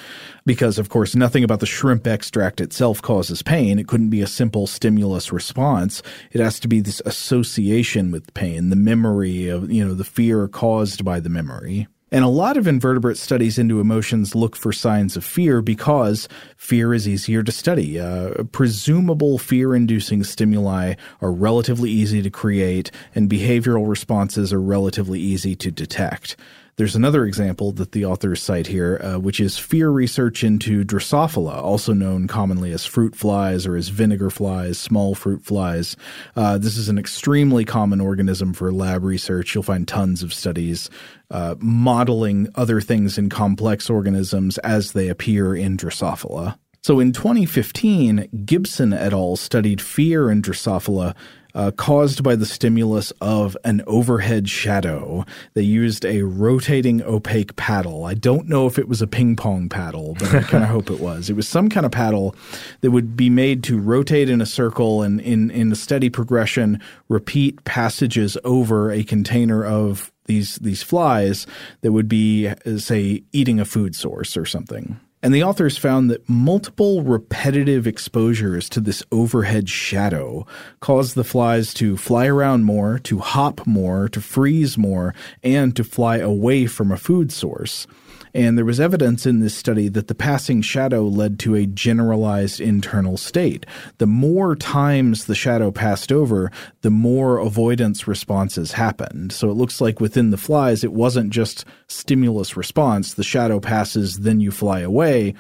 Because, 0.44 0.78
of 0.78 0.88
course, 0.88 1.14
nothing 1.14 1.44
about 1.44 1.60
the 1.60 1.66
shrimp 1.66 2.06
extract 2.06 2.60
itself 2.60 3.00
causes 3.00 3.40
pain. 3.42 3.78
It 3.78 3.87
couldn't 3.87 4.10
be 4.10 4.20
a 4.20 4.26
simple 4.26 4.66
stimulus 4.66 5.32
response. 5.32 6.02
It 6.32 6.40
has 6.40 6.58
to 6.60 6.68
be 6.68 6.80
this 6.80 7.00
association 7.06 8.10
with 8.10 8.34
pain, 8.34 8.70
the 8.70 8.76
memory 8.76 9.49
of, 9.49 9.70
you 9.70 9.87
know, 9.87 9.94
the 9.94 10.04
fear 10.04 10.49
caused 10.49 11.04
by 11.04 11.20
the 11.20 11.30
memory. 11.30 11.87
And 12.11 12.25
a 12.25 12.29
lot 12.29 12.57
of 12.57 12.67
invertebrate 12.67 13.19
studies 13.19 13.59
into 13.59 13.81
emotions 13.81 14.35
look 14.35 14.57
for 14.57 14.73
signs 14.73 15.17
of 15.17 15.25
fear 15.25 15.62
because 15.62 16.29
fear 16.57 16.93
is 16.93 17.07
easier 17.07 17.43
to 17.43 17.52
study. 17.52 18.00
Uh, 18.00 18.43
presumable 18.50 19.38
fear 19.38 19.75
inducing 19.75 20.25
stimuli 20.25 20.95
are 21.21 21.33
relatively 21.33 21.90
easy 21.90 22.21
to 22.23 22.31
create, 22.31 22.90
and 23.14 23.31
behavioral 23.31 23.88
responses 23.88 24.52
are 24.52 24.61
relatively 24.61 25.21
easy 25.21 25.55
to 25.57 25.71
detect. 25.71 26.37
There's 26.80 26.96
another 26.96 27.26
example 27.26 27.72
that 27.72 27.92
the 27.92 28.06
authors 28.06 28.42
cite 28.42 28.66
here, 28.66 28.99
uh, 29.04 29.18
which 29.18 29.38
is 29.38 29.58
fear 29.58 29.90
research 29.90 30.42
into 30.42 30.82
Drosophila, 30.82 31.56
also 31.56 31.92
known 31.92 32.26
commonly 32.26 32.72
as 32.72 32.87
fruit 32.87 33.14
flies 33.14 33.66
or 33.66 33.76
as 33.76 33.88
vinegar 33.88 34.30
flies, 34.30 34.78
small 34.78 35.14
fruit 35.14 35.44
flies. 35.44 35.94
Uh, 36.37 36.56
this 36.56 36.78
is 36.78 36.88
an 36.88 36.96
extremely 36.96 37.66
common 37.66 38.00
organism 38.00 38.54
for 38.54 38.72
lab 38.72 39.04
research. 39.04 39.54
You'll 39.54 39.62
find 39.62 39.87
tons 39.87 40.22
of 40.22 40.32
studies 40.32 40.88
uh, 41.30 41.54
modeling 41.58 42.49
other 42.54 42.80
things 42.80 43.18
in 43.18 43.28
complex 43.28 43.90
organisms 43.90 44.56
as 44.56 44.92
they 44.92 45.08
appear 45.08 45.54
in 45.54 45.76
Drosophila. 45.76 46.56
So 46.82 46.99
in 46.99 47.12
2015, 47.12 48.46
Gibson 48.46 48.94
et 48.94 49.12
al. 49.12 49.37
studied 49.37 49.82
fear 49.82 50.30
in 50.30 50.40
Drosophila 50.40 51.14
uh, 51.54 51.71
caused 51.73 52.23
by 52.23 52.37
the 52.37 52.47
stimulus 52.47 53.12
of 53.21 53.57
an 53.64 53.83
overhead 53.87 54.49
shadow. 54.49 55.25
They 55.54 55.62
used 55.62 56.04
a 56.04 56.23
rotating 56.23 57.02
opaque 57.02 57.57
paddle. 57.57 58.04
I 58.04 58.14
don't 58.14 58.49
know 58.49 58.66
if 58.66 58.78
it 58.78 58.88
was 58.88 59.02
a 59.02 59.07
ping 59.07 59.37
pong 59.37 59.69
paddle, 59.69 60.16
but 60.19 60.35
I 60.35 60.42
kind 60.42 60.64
of 60.64 60.71
hope 60.76 60.90
it 60.90 61.00
was. 61.00 61.30
It 61.30 61.37
was 61.37 61.49
some 61.49 61.69
kind 61.69 61.87
of 61.87 61.92
paddle 61.92 62.35
that 62.80 62.90
would 62.90 63.16
be 63.16 63.30
made 63.30 63.62
to 63.64 63.78
rotate 63.78 64.30
in 64.30 64.40
a 64.40 64.47
circle 64.47 65.02
and 65.02 65.21
in, 65.21 65.50
in 65.50 65.73
a 65.73 65.76
steady 65.76 66.11
progression 66.11 66.80
repeat 67.09 67.64
passages 67.64 68.37
over 68.45 68.90
a 68.90 69.02
container 69.02 69.64
of 69.64 70.12
these 70.26 70.57
these 70.57 70.83
flies 70.83 71.47
that 71.80 71.90
would 71.90 72.09
be 72.09 72.49
say 72.78 73.23
eating 73.33 73.59
a 73.59 73.64
food 73.64 73.97
source 73.97 74.37
or 74.37 74.47
something. 74.47 75.00
And 75.22 75.34
the 75.34 75.42
authors 75.42 75.76
found 75.76 76.10
that 76.10 76.26
multiple 76.28 77.02
repetitive 77.02 77.86
exposures 77.86 78.70
to 78.70 78.80
this 78.80 79.02
overhead 79.12 79.68
shadow 79.68 80.46
caused 80.80 81.14
the 81.14 81.24
flies 81.24 81.74
to 81.74 81.98
fly 81.98 82.26
around 82.26 82.64
more, 82.64 82.98
to 83.00 83.18
hop 83.18 83.66
more, 83.66 84.08
to 84.08 84.20
freeze 84.20 84.78
more, 84.78 85.14
and 85.42 85.76
to 85.76 85.84
fly 85.84 86.16
away 86.16 86.66
from 86.66 86.90
a 86.90 86.96
food 86.96 87.30
source. 87.32 87.86
And 88.34 88.56
there 88.56 88.64
was 88.64 88.80
evidence 88.80 89.26
in 89.26 89.40
this 89.40 89.54
study 89.54 89.88
that 89.88 90.08
the 90.08 90.14
passing 90.14 90.62
shadow 90.62 91.02
led 91.02 91.38
to 91.40 91.54
a 91.54 91.66
generalized 91.66 92.60
internal 92.60 93.16
state. 93.16 93.66
The 93.99 94.06
more 94.06 94.54
times 94.54 95.25
the 95.25 95.34
shadow 95.34 95.70
passed 95.70 96.12
over, 96.12 96.50
the 96.82 96.90
more 96.90 97.38
avoidance 97.38 98.06
responses 98.06 98.72
happened. 98.72 99.32
So 99.32 99.50
it 99.50 99.54
looks 99.54 99.80
like 99.80 100.00
within 100.00 100.30
the 100.30 100.37
flies, 100.37 100.84
it 100.84 100.92
wasn't 100.92 101.30
just 101.30 101.64
stimulus 101.88 102.56
response. 102.56 103.14
The 103.14 103.25
shadow 103.25 103.60
passes, 103.60 104.20
then 104.20 104.40
you 104.40 104.50
fly 104.50 104.80
away. 104.80 105.34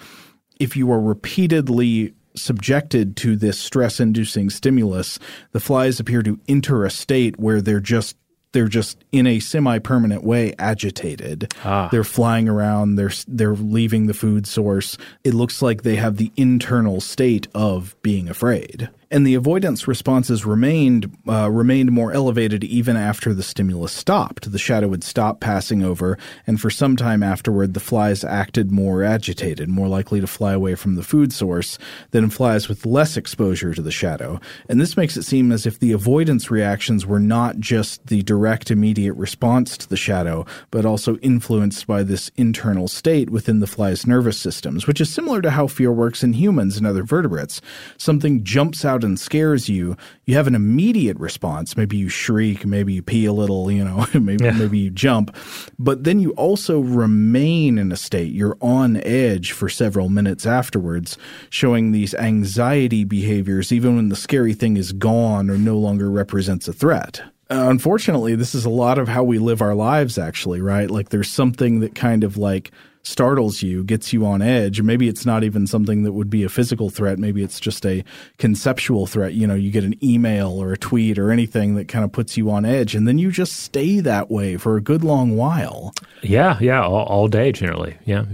If 0.58 0.76
you 0.76 0.90
are 0.92 1.00
repeatedly 1.00 2.14
subjected 2.36 3.16
to 3.16 3.36
this 3.36 3.58
stress 3.58 4.00
inducing 4.00 4.50
stimulus, 4.50 5.18
the 5.52 5.60
flies 5.60 5.98
appear 6.00 6.22
to 6.22 6.38
enter 6.48 6.84
a 6.84 6.90
state 6.90 7.38
where 7.38 7.60
they're 7.60 7.80
just 7.80 8.16
they're 8.52 8.68
just 8.68 9.04
in 9.12 9.26
a 9.26 9.40
semi-permanent 9.40 10.24
way 10.24 10.54
agitated. 10.58 11.52
Ah. 11.64 11.88
They're 11.90 12.04
flying 12.04 12.48
around. 12.48 12.96
They're 12.96 13.12
they're 13.28 13.54
leaving 13.54 14.06
the 14.06 14.14
food 14.14 14.46
source. 14.46 14.96
It 15.24 15.34
looks 15.34 15.62
like 15.62 15.82
they 15.82 15.96
have 15.96 16.16
the 16.16 16.32
internal 16.36 17.00
state 17.00 17.48
of 17.54 17.96
being 18.02 18.28
afraid 18.28 18.90
and 19.10 19.26
the 19.26 19.34
avoidance 19.34 19.88
responses 19.88 20.44
remained 20.44 21.16
uh, 21.28 21.50
remained 21.50 21.90
more 21.90 22.12
elevated 22.12 22.62
even 22.62 22.96
after 22.96 23.34
the 23.34 23.42
stimulus 23.42 23.92
stopped. 23.92 24.50
The 24.50 24.58
shadow 24.58 24.88
would 24.88 25.02
stop 25.02 25.40
passing 25.40 25.82
over, 25.82 26.16
and 26.46 26.60
for 26.60 26.70
some 26.70 26.96
time 26.96 27.22
afterward, 27.22 27.74
the 27.74 27.80
flies 27.80 28.22
acted 28.22 28.70
more 28.70 29.02
agitated, 29.02 29.68
more 29.68 29.88
likely 29.88 30.20
to 30.20 30.26
fly 30.26 30.52
away 30.52 30.76
from 30.76 30.94
the 30.94 31.02
food 31.02 31.32
source 31.32 31.78
than 32.12 32.30
flies 32.30 32.68
with 32.68 32.86
less 32.86 33.16
exposure 33.16 33.74
to 33.74 33.82
the 33.82 33.90
shadow. 33.90 34.40
And 34.68 34.80
this 34.80 34.96
makes 34.96 35.16
it 35.16 35.24
seem 35.24 35.50
as 35.50 35.66
if 35.66 35.78
the 35.78 35.92
avoidance 35.92 36.50
reactions 36.50 37.04
were 37.04 37.20
not 37.20 37.58
just 37.58 38.06
the 38.06 38.22
direct 38.22 38.70
immediate 38.70 39.14
response 39.14 39.76
to 39.78 39.88
the 39.88 39.96
shadow, 39.96 40.46
but 40.70 40.84
also 40.84 41.16
influenced 41.16 41.86
by 41.86 42.02
this 42.02 42.30
internal 42.36 42.86
state 42.86 43.30
within 43.30 43.60
the 43.60 43.66
fly's 43.66 44.06
nervous 44.06 44.38
systems, 44.38 44.86
which 44.86 45.00
is 45.00 45.12
similar 45.12 45.42
to 45.42 45.50
how 45.50 45.66
fear 45.66 45.92
works 45.92 46.22
in 46.22 46.32
humans 46.32 46.76
and 46.76 46.86
other 46.86 47.02
vertebrates. 47.02 47.60
Something 47.98 48.44
jumps 48.44 48.84
out 48.84 48.99
and 49.04 49.18
scares 49.18 49.68
you, 49.68 49.96
you 50.26 50.34
have 50.34 50.46
an 50.46 50.54
immediate 50.54 51.18
response. 51.18 51.76
Maybe 51.76 51.96
you 51.96 52.08
shriek, 52.08 52.64
maybe 52.64 52.94
you 52.94 53.02
pee 53.02 53.26
a 53.26 53.32
little, 53.32 53.70
you 53.70 53.84
know, 53.84 54.06
maybe 54.14 54.44
yeah. 54.44 54.52
maybe 54.52 54.78
you 54.78 54.90
jump. 54.90 55.34
But 55.78 56.04
then 56.04 56.20
you 56.20 56.30
also 56.32 56.80
remain 56.80 57.78
in 57.78 57.92
a 57.92 57.96
state. 57.96 58.32
You're 58.32 58.58
on 58.60 58.98
edge 58.98 59.52
for 59.52 59.68
several 59.68 60.08
minutes 60.08 60.46
afterwards, 60.46 61.18
showing 61.48 61.92
these 61.92 62.14
anxiety 62.14 63.04
behaviors 63.04 63.72
even 63.72 63.96
when 63.96 64.08
the 64.08 64.16
scary 64.16 64.54
thing 64.54 64.76
is 64.76 64.92
gone 64.92 65.50
or 65.50 65.58
no 65.58 65.76
longer 65.76 66.10
represents 66.10 66.68
a 66.68 66.72
threat 66.72 67.22
uh, 67.50 67.66
unfortunately, 67.68 68.36
this 68.36 68.54
is 68.54 68.64
a 68.64 68.70
lot 68.70 68.96
of 68.96 69.08
how 69.08 69.24
we 69.24 69.40
live 69.40 69.60
our 69.60 69.74
lives, 69.74 70.18
actually, 70.18 70.60
right? 70.60 70.88
Like 70.88 71.08
there's 71.08 71.28
something 71.28 71.80
that 71.80 71.96
kind 71.96 72.22
of 72.22 72.36
like 72.36 72.70
startles 73.02 73.62
you, 73.62 73.82
gets 73.84 74.12
you 74.12 74.26
on 74.26 74.42
edge. 74.42 74.82
Maybe 74.82 75.08
it's 75.08 75.24
not 75.24 75.44
even 75.44 75.66
something 75.66 76.02
that 76.02 76.12
would 76.12 76.30
be 76.30 76.44
a 76.44 76.48
physical 76.48 76.90
threat. 76.90 77.18
Maybe 77.18 77.42
it's 77.42 77.60
just 77.60 77.86
a 77.86 78.04
conceptual 78.38 79.06
threat. 79.06 79.34
You 79.34 79.46
know, 79.46 79.54
you 79.54 79.70
get 79.70 79.84
an 79.84 80.02
email 80.04 80.62
or 80.62 80.72
a 80.72 80.78
tweet 80.78 81.18
or 81.18 81.30
anything 81.30 81.74
that 81.76 81.88
kind 81.88 82.04
of 82.04 82.12
puts 82.12 82.36
you 82.36 82.50
on 82.50 82.64
edge, 82.64 82.94
and 82.94 83.08
then 83.08 83.18
you 83.18 83.30
just 83.30 83.54
stay 83.54 84.00
that 84.00 84.30
way 84.30 84.56
for 84.56 84.76
a 84.76 84.80
good 84.80 85.02
long 85.04 85.36
while. 85.36 85.94
Yeah, 86.22 86.58
yeah, 86.60 86.82
all, 86.82 87.04
all 87.06 87.28
day 87.28 87.52
generally. 87.52 87.96
Yeah. 88.04 88.24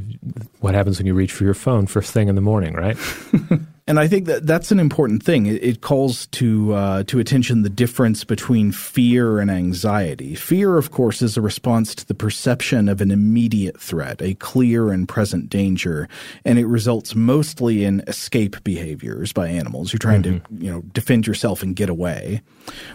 What 0.61 0.75
happens 0.75 0.99
when 0.99 1.07
you 1.07 1.15
reach 1.15 1.33
for 1.33 1.45
your 1.45 1.55
phone 1.55 1.87
first 1.87 2.13
thing 2.13 2.29
in 2.29 2.35
the 2.35 2.41
morning, 2.41 2.75
right? 2.75 2.97
And 3.89 4.01
I 4.01 4.09
think 4.09 4.27
that 4.27 4.45
that's 4.45 4.73
an 4.73 4.81
important 4.81 5.23
thing. 5.23 5.47
It, 5.47 5.63
it 5.63 5.81
calls 5.81 6.27
to 6.29 6.75
uh, 6.75 7.03
to 7.05 7.21
attention 7.21 7.63
the 7.63 7.71
difference 7.71 8.25
between 8.25 8.73
fear 8.73 9.39
and 9.39 9.49
anxiety. 9.49 10.35
Fear, 10.35 10.77
of 10.77 10.91
course, 10.91 11.23
is 11.23 11.37
a 11.37 11.41
response 11.41 11.95
to 11.95 12.07
the 12.07 12.15
perception 12.15 12.89
of 12.89 13.01
an 13.01 13.13
immediate 13.13 13.81
threat, 13.81 14.21
a 14.21 14.35
clear 14.35 14.91
and 14.91 15.09
present 15.09 15.49
danger, 15.49 16.09
and 16.45 16.59
it 16.59 16.67
results 16.67 17.15
mostly 17.15 17.85
in 17.85 18.03
escape 18.09 18.63
behaviors 18.65 19.33
by 19.33 19.47
animals. 19.47 19.93
You're 19.93 19.99
trying 19.99 20.25
mm-hmm. 20.25 20.57
to 20.57 20.65
you 20.65 20.73
know 20.73 20.81
defend 20.93 21.29
yourself 21.29 21.63
and 21.63 21.77
get 21.77 21.89
away. 21.89 22.43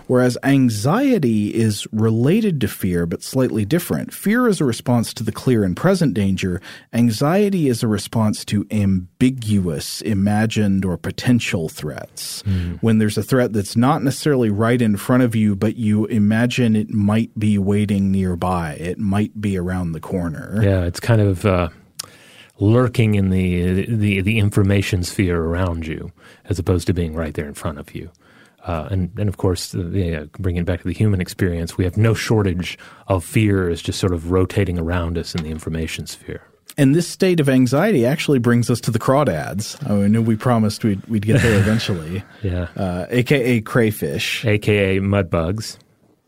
Whereas 0.07 0.37
anxiety 0.43 1.53
is 1.53 1.87
related 1.93 2.59
to 2.61 2.67
fear 2.67 3.05
but 3.05 3.23
slightly 3.23 3.63
different. 3.63 4.13
Fear 4.13 4.49
is 4.49 4.59
a 4.59 4.65
response 4.65 5.13
to 5.13 5.23
the 5.23 5.31
clear 5.31 5.63
and 5.63 5.77
present 5.77 6.13
danger. 6.13 6.61
Anxiety 6.91 7.69
is 7.69 7.81
a 7.81 7.87
response 7.87 8.43
to 8.45 8.67
ambiguous, 8.69 10.01
imagined 10.01 10.80
or 10.85 10.97
potential 10.97 11.69
threats. 11.69 12.43
Mm. 12.43 12.79
When 12.81 12.97
there's 12.97 13.17
a 13.17 13.23
threat 13.23 13.53
that's 13.53 13.75
not 13.75 14.03
necessarily 14.03 14.49
right 14.49 14.81
in 14.81 14.97
front 14.97 15.23
of 15.23 15.35
you, 15.35 15.55
but 15.55 15.75
you 15.75 16.05
imagine 16.05 16.75
it 16.75 16.89
might 16.89 17.37
be 17.37 17.57
waiting 17.57 18.11
nearby, 18.11 18.73
it 18.73 18.97
might 18.97 19.39
be 19.39 19.57
around 19.57 19.91
the 19.91 19.99
corner. 19.99 20.59
Yeah, 20.63 20.83
it's 20.85 20.99
kind 20.99 21.21
of 21.21 21.45
uh, 21.45 21.69
lurking 22.59 23.15
in 23.15 23.29
the, 23.29 23.85
the 23.85 24.21
the 24.21 24.39
information 24.39 25.03
sphere 25.03 25.43
around 25.43 25.87
you, 25.87 26.11
as 26.45 26.59
opposed 26.59 26.87
to 26.87 26.93
being 26.93 27.15
right 27.15 27.33
there 27.33 27.47
in 27.47 27.53
front 27.53 27.79
of 27.79 27.93
you. 27.95 28.11
Uh, 28.63 28.87
and, 28.91 29.11
and 29.17 29.27
of 29.27 29.37
course, 29.37 29.73
uh, 29.73 29.83
yeah, 29.87 30.25
bringing 30.37 30.61
it 30.61 30.65
back 30.65 30.81
to 30.81 30.87
the 30.87 30.93
human 30.93 31.19
experience, 31.19 31.77
we 31.77 31.83
have 31.83 31.97
no 31.97 32.13
shortage 32.13 32.77
of 33.07 33.25
fears 33.25 33.81
just 33.81 33.99
sort 33.99 34.13
of 34.13 34.31
rotating 34.31 34.77
around 34.77 35.17
us 35.17 35.33
in 35.33 35.43
the 35.43 35.49
information 35.49 36.05
sphere. 36.05 36.43
And 36.77 36.95
this 36.95 37.07
state 37.07 37.39
of 37.39 37.49
anxiety 37.49 38.05
actually 38.05 38.39
brings 38.39 38.69
us 38.69 38.79
to 38.81 38.91
the 38.91 38.99
crawdads. 38.99 39.77
Oh, 39.89 40.03
I 40.03 40.07
knew 40.07 40.21
we 40.21 40.35
promised 40.35 40.83
we'd, 40.83 41.05
we'd 41.07 41.25
get 41.25 41.41
there 41.41 41.59
eventually. 41.59 42.23
yeah. 42.43 42.67
Uh, 42.75 43.05
AKA 43.09 43.61
crayfish. 43.61 44.45
AKA 44.45 44.99
mudbugs. 44.99 45.77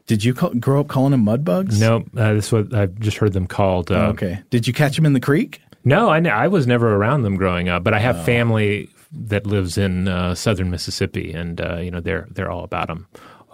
Did 0.06 0.24
you 0.24 0.34
call, 0.34 0.54
grow 0.56 0.82
up 0.82 0.90
calling 0.90 1.12
them 1.12 1.26
mudbugs? 1.26 1.80
No, 1.80 1.98
uh, 1.98 2.34
that's 2.34 2.52
what 2.52 2.74
I've 2.74 3.00
just 3.00 3.18
heard 3.18 3.34
them 3.34 3.48
called. 3.48 3.90
Uh, 3.90 3.96
oh, 3.96 4.06
okay. 4.10 4.42
Did 4.50 4.68
you 4.68 4.74
catch 4.74 4.96
them 4.96 5.06
in 5.06 5.14
the 5.14 5.22
creek? 5.22 5.62
No, 5.86 6.10
I, 6.10 6.20
I 6.20 6.48
was 6.48 6.68
never 6.68 6.96
around 6.96 7.24
them 7.24 7.38
growing 7.38 7.70
up, 7.70 7.84
but 7.84 7.94
I 7.94 8.00
have 8.00 8.18
oh. 8.18 8.24
family 8.24 8.90
that 9.14 9.46
lives 9.46 9.78
in 9.78 10.08
uh, 10.08 10.36
southern 10.36 10.70
Mississippi, 10.70 11.32
and 11.34 11.62
uh, 11.62 11.78
you 11.78 11.92
know 11.92 12.02
they're 12.02 12.28
they're 12.32 12.52
all 12.52 12.64
about 12.64 12.88
them. 12.88 13.08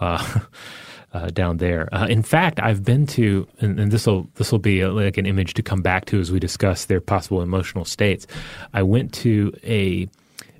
Uh, 1.12 1.20
uh, 1.20 1.28
down 1.28 1.58
there. 1.58 1.88
Uh, 1.92 2.06
in 2.08 2.22
fact, 2.22 2.60
I've 2.60 2.84
been 2.84 3.06
to, 3.08 3.46
and, 3.60 3.78
and 3.78 3.92
this 3.92 4.06
will 4.06 4.28
this 4.34 4.52
will 4.52 4.58
be 4.58 4.80
a, 4.80 4.90
like 4.92 5.16
an 5.18 5.26
image 5.26 5.54
to 5.54 5.62
come 5.62 5.82
back 5.82 6.04
to 6.06 6.20
as 6.20 6.30
we 6.32 6.38
discuss 6.38 6.86
their 6.86 7.00
possible 7.00 7.42
emotional 7.42 7.84
states. 7.84 8.26
I 8.72 8.82
went 8.82 9.12
to 9.14 9.52
a 9.64 10.08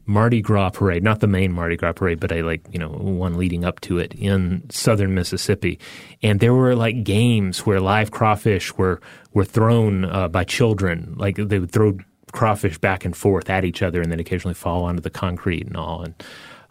Mardi 0.06 0.40
Gras 0.40 0.70
parade, 0.70 1.02
not 1.02 1.20
the 1.20 1.26
main 1.26 1.52
Mardi 1.52 1.76
Gras 1.76 1.92
parade, 1.92 2.20
but 2.20 2.32
a 2.32 2.42
like 2.42 2.62
you 2.72 2.78
know 2.78 2.88
one 2.88 3.36
leading 3.36 3.64
up 3.64 3.80
to 3.82 3.98
it 3.98 4.14
in 4.14 4.68
southern 4.70 5.14
Mississippi, 5.14 5.78
and 6.22 6.40
there 6.40 6.54
were 6.54 6.74
like 6.74 7.04
games 7.04 7.64
where 7.64 7.80
live 7.80 8.10
crawfish 8.10 8.76
were 8.76 9.00
were 9.32 9.44
thrown 9.44 10.04
uh, 10.04 10.28
by 10.28 10.44
children, 10.44 11.14
like 11.16 11.36
they 11.36 11.58
would 11.58 11.70
throw 11.70 11.96
crawfish 12.32 12.78
back 12.78 13.04
and 13.04 13.16
forth 13.16 13.48
at 13.50 13.64
each 13.64 13.82
other, 13.82 14.00
and 14.00 14.10
then 14.10 14.20
occasionally 14.20 14.54
fall 14.54 14.84
onto 14.84 15.00
the 15.00 15.10
concrete 15.10 15.66
and 15.66 15.76
all, 15.76 16.02
and 16.02 16.14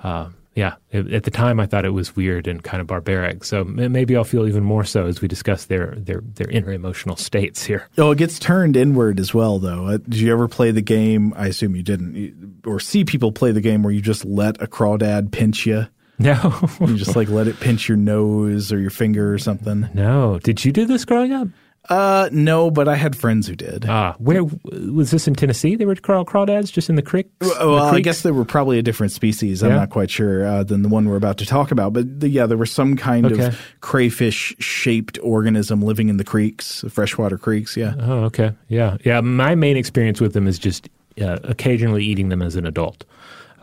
uh, 0.03 0.29
yeah, 0.59 0.75
at 0.91 1.23
the 1.23 1.31
time 1.31 1.57
I 1.57 1.65
thought 1.65 1.85
it 1.85 1.91
was 1.91 2.17
weird 2.17 2.45
and 2.45 2.61
kind 2.61 2.81
of 2.81 2.87
barbaric. 2.87 3.45
So 3.45 3.63
maybe 3.63 4.17
I'll 4.17 4.25
feel 4.25 4.45
even 4.45 4.65
more 4.65 4.83
so 4.83 5.05
as 5.05 5.21
we 5.21 5.29
discuss 5.29 5.65
their 5.65 5.95
their 5.95 6.19
their 6.21 6.49
inner 6.49 6.73
emotional 6.73 7.15
states 7.15 7.63
here. 7.63 7.87
Oh, 7.97 8.11
it 8.11 8.17
gets 8.17 8.39
turned 8.39 8.75
inward 8.75 9.21
as 9.21 9.33
well, 9.33 9.59
though. 9.59 9.87
Uh, 9.87 9.97
did 9.99 10.19
you 10.19 10.33
ever 10.33 10.49
play 10.49 10.71
the 10.71 10.81
game? 10.81 11.33
I 11.37 11.47
assume 11.47 11.77
you 11.77 11.83
didn't, 11.83 12.61
or 12.65 12.81
see 12.81 13.05
people 13.05 13.31
play 13.31 13.53
the 13.53 13.61
game 13.61 13.83
where 13.83 13.93
you 13.93 14.01
just 14.01 14.25
let 14.25 14.61
a 14.61 14.67
crawdad 14.67 15.31
pinch 15.31 15.65
you. 15.65 15.87
No, 16.21 16.59
you 16.81 16.97
just 16.97 17.15
like 17.15 17.29
let 17.29 17.47
it 17.47 17.61
pinch 17.61 17.87
your 17.87 17.97
nose 17.97 18.73
or 18.73 18.79
your 18.79 18.89
finger 18.89 19.33
or 19.33 19.37
something. 19.37 19.89
No, 19.93 20.39
did 20.39 20.65
you 20.65 20.73
do 20.73 20.85
this 20.85 21.05
growing 21.05 21.31
up? 21.31 21.47
Uh, 21.89 22.29
no, 22.31 22.69
but 22.69 22.87
I 22.87 22.95
had 22.95 23.15
friends 23.15 23.47
who 23.47 23.55
did. 23.55 23.85
Ah, 23.89 24.15
where 24.19 24.43
was 24.43 25.09
this 25.09 25.27
in 25.27 25.33
Tennessee? 25.33 25.75
They 25.75 25.85
were 25.85 25.95
craw- 25.95 26.23
crawdads 26.23 26.71
just 26.71 26.87
in 26.89 26.95
the 26.95 27.01
creek. 27.01 27.27
Well, 27.41 27.77
I 27.79 27.99
guess 27.99 28.21
they 28.21 28.29
were 28.31 28.45
probably 28.45 28.77
a 28.77 28.83
different 28.83 29.11
species. 29.11 29.63
I'm 29.63 29.71
Yeah? 29.71 29.77
not 29.77 29.89
quite 29.89 30.11
sure 30.11 30.45
uh, 30.45 30.63
than 30.63 30.83
the 30.83 30.89
one 30.89 31.09
we're 31.09 31.15
about 31.15 31.37
to 31.39 31.45
talk 31.47 31.71
about. 31.71 31.93
But 31.93 32.19
the, 32.19 32.29
yeah, 32.29 32.45
there 32.45 32.57
was 32.57 32.71
some 32.71 32.95
kind 32.95 33.25
Okay. 33.25 33.47
of 33.47 33.59
crayfish 33.81 34.55
shaped 34.59 35.17
organism 35.23 35.81
living 35.81 36.09
in 36.09 36.17
the 36.17 36.23
creeks, 36.23 36.85
freshwater 36.89 37.37
creeks. 37.39 37.75
Yeah. 37.75 37.95
Oh, 37.99 38.23
okay. 38.25 38.51
Yeah. 38.67 38.97
Yeah. 39.03 39.21
My 39.21 39.55
main 39.55 39.75
experience 39.75 40.21
with 40.21 40.33
them 40.33 40.45
is 40.47 40.59
just 40.59 40.87
uh, 41.19 41.39
occasionally 41.43 42.03
eating 42.05 42.29
them 42.29 42.41
as 42.43 42.55
an 42.55 42.67
adult. 42.67 43.03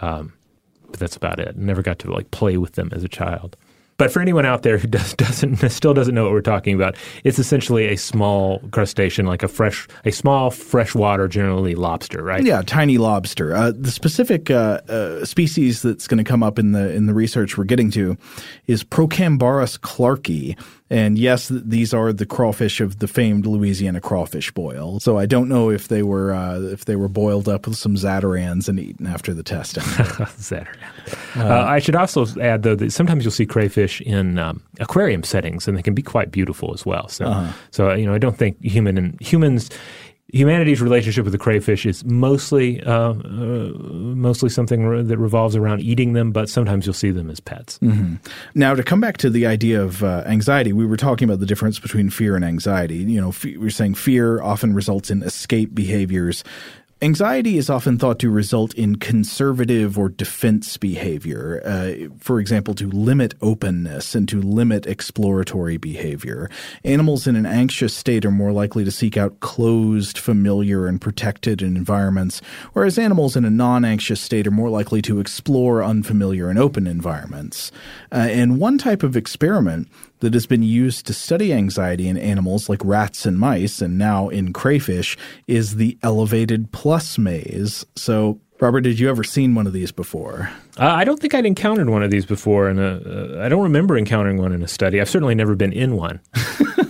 Um, 0.00 0.32
but 0.90 0.98
that's 0.98 1.16
about 1.16 1.38
it. 1.38 1.56
Never 1.56 1.80
got 1.82 1.98
to 2.00 2.10
like 2.12 2.30
play 2.32 2.56
with 2.56 2.72
them 2.72 2.90
as 2.92 3.04
a 3.04 3.08
child. 3.08 3.56
But 3.98 4.12
for 4.12 4.20
anyone 4.20 4.44
out 4.44 4.62
there 4.62 4.78
who 4.78 4.88
does, 4.88 5.14
doesn't 5.14 5.68
still 5.70 5.94
doesn't 5.94 6.14
know 6.14 6.24
what 6.24 6.32
we're 6.32 6.40
talking 6.40 6.74
about, 6.74 6.96
it's 7.24 7.38
essentially 7.38 7.87
a 7.87 7.96
small 7.96 8.61
crustacean, 8.70 9.26
like 9.26 9.42
a 9.42 9.48
fresh, 9.48 9.87
a 10.04 10.11
small 10.11 10.50
freshwater, 10.50 11.28
generally 11.28 11.74
lobster, 11.74 12.22
right? 12.22 12.44
Yeah, 12.44 12.62
tiny 12.62 12.98
lobster. 12.98 13.54
Uh, 13.54 13.72
the 13.76 13.90
specific 13.90 14.50
uh, 14.50 14.80
uh, 14.88 15.24
species 15.24 15.82
that's 15.82 16.06
going 16.06 16.18
to 16.18 16.24
come 16.24 16.42
up 16.42 16.59
in 16.59 16.72
the 16.72 16.92
in 16.92 17.06
the 17.06 17.14
research 17.14 17.56
we're 17.56 17.64
getting 17.64 17.90
to 17.92 18.16
is 18.66 18.85
Procambarus 18.85 19.78
clarkii. 19.78 20.56
And 20.88 21.18
yes, 21.18 21.49
these 21.49 21.92
are 21.92 22.12
the 22.12 22.27
crawfish 22.27 22.81
of 22.81 23.01
the 23.01 23.09
famed 23.09 23.44
Louisiana 23.44 24.01
crawfish 24.01 24.53
boil. 24.53 25.01
So 25.01 25.18
I 25.18 25.27
don't 25.27 25.49
know 25.49 25.68
if 25.68 25.88
they 25.88 26.03
were 26.03 26.33
uh, 26.33 26.61
if 26.61 26.85
they 26.85 26.94
were 26.94 27.09
boiled 27.09 27.49
up 27.49 27.66
with 27.66 27.77
some 27.77 27.96
Zatarain's 27.96 28.68
and 28.68 28.79
eaten 28.79 29.07
after 29.07 29.35
the 29.35 29.42
testing. 29.42 29.83
Saturday. 30.37 30.79
Uh, 31.35 31.64
I 31.66 31.81
should 31.81 31.96
also 31.96 32.25
add, 32.40 32.62
though, 32.62 32.77
that 32.77 32.92
sometimes 32.92 33.25
you'll 33.25 33.33
see 33.33 33.46
crayfish 33.46 34.01
in 34.01 34.38
um, 34.38 34.62
aquarium 34.79 35.25
settings, 35.25 35.66
and 35.66 35.77
they 35.77 35.83
can 35.83 35.94
be 35.94 36.03
quite 36.03 36.31
beautiful 36.31 36.72
as 36.72 36.87
well. 36.87 37.09
So, 37.09 37.49
so 37.72 37.90
uh, 37.90 37.94
you 37.94 38.07
know, 38.07 38.14
I 38.14 38.18
don't 38.18 38.38
think 38.38 38.62
human 38.62 38.96
and 38.96 39.20
humans. 39.20 39.70
Humanity's 40.32 40.82
relationship 40.82 41.24
with 41.24 41.32
the 41.32 41.38
crayfish 41.38 41.86
is 41.86 42.04
mostly 42.04 42.82
uh, 42.82 43.10
uh, 43.12 43.72
mostly 43.78 44.48
something 44.48 44.84
re- 44.84 45.02
that 45.02 45.18
revolves 45.18 45.54
around 45.54 45.80
eating 45.80 46.14
them, 46.14 46.32
but 46.32 46.48
sometimes 46.48 46.84
you'll 46.84 46.94
see 46.94 47.12
them 47.12 47.30
as 47.30 47.38
pets. 47.38 47.78
Now, 48.54 48.74
to 48.74 48.82
come 48.82 49.00
back 49.00 49.18
to 49.18 49.30
the 49.30 49.46
idea 49.46 49.80
of 49.80 50.02
uh, 50.02 50.24
anxiety, 50.26 50.72
we 50.72 50.84
were 50.84 50.96
talking 50.96 51.28
about 51.28 51.38
the 51.38 51.46
difference 51.46 51.78
between 51.78 52.10
fear 52.10 52.34
and 52.34 52.44
anxiety. 52.44 52.96
You 52.96 53.20
know, 53.20 53.30
fe- 53.30 53.56
we 53.56 53.64
were 53.64 53.70
saying 53.70 53.94
fear 53.94 54.42
often 54.42 54.74
results 54.74 55.10
in 55.10 55.22
escape 55.22 55.74
behaviors. 55.74 56.42
Anxiety 57.02 57.59
is 57.59 57.68
often 57.68 57.98
thought 57.98 58.18
to 58.20 58.30
result 58.30 58.72
in 58.72 58.96
conservative 58.96 59.98
or 59.98 60.09
defense 60.09 60.78
behavior, 60.78 61.61
uh, 61.62 62.09
for 62.18 62.40
example, 62.40 62.72
to 62.72 62.88
limit 62.88 63.35
openness 63.42 64.14
and 64.14 64.26
to 64.30 64.40
limit 64.40 64.87
exploratory 64.87 65.76
behavior. 65.76 66.48
Animals 66.85 67.26
in 67.26 67.37
an 67.37 67.44
anxious 67.44 67.92
state 67.92 68.24
are 68.24 68.30
more 68.30 68.50
likely 68.50 68.82
to 68.82 68.90
seek 68.90 69.18
out 69.18 69.40
closed, 69.40 70.16
familiar, 70.16 70.87
and 70.87 70.98
protected 70.98 71.61
environments, 71.61 72.40
whereas 72.72 72.98
animals 72.98 73.37
in 73.37 73.44
a 73.44 73.50
non 73.50 73.85
anxious 73.85 74.22
state 74.22 74.46
are 74.46 74.50
more 74.50 74.70
likely 74.70 75.02
to 75.02 75.20
explore 75.20 75.85
unfamiliar 75.85 76.48
and 76.48 76.59
open 76.59 76.87
environments. 76.87 77.70
Uh, 78.11 78.26
and 78.30 78.59
one 78.59 78.78
type 78.78 79.02
of 79.02 79.18
experiment 79.18 79.87
that 80.20 80.35
has 80.35 80.46
been 80.46 80.62
used 80.62 81.07
to 81.07 81.12
study 81.12 81.52
anxiety 81.52 82.09
in 82.09 82.16
animals 82.16 82.68
like 82.68 82.85
rats 82.85 83.26
and 83.26 83.38
mice, 83.38 83.81
and 83.81 83.98
now 83.98 84.29
in 84.29 84.52
crayfish, 84.52 85.16
is 85.46 85.76
the 85.76 85.98
elevated 86.02 86.72
plus 86.72 87.18
maze. 87.18 87.85
So, 87.96 88.40
Robert, 88.61 88.83
did 88.83 88.98
you 88.98 89.11
ever 89.11 89.24
seen 89.24 89.55
one 89.55 89.66
of 89.66 89.72
these 89.72 89.92
before? 89.92 90.50
Uh, 90.79 90.87
I 90.87 91.05
don't 91.05 91.20
think 91.20 91.35
I'd 91.35 91.46
encountered 91.46 91.90
one 91.90 92.02
of 92.02 92.11
these 92.11 92.26
before, 92.26 92.68
and 92.68 92.81
uh, 92.81 93.42
I 93.42 93.48
don't 93.48 93.62
remember 93.62 93.96
encountering 93.98 94.38
one 94.38 94.52
in 94.52 94.62
a 94.62 94.68
study. 94.68 95.00
I've 95.00 95.11
certainly 95.11 95.35
never 95.35 95.55
been 95.55 95.72
in 95.72 95.96
one. 95.96 96.20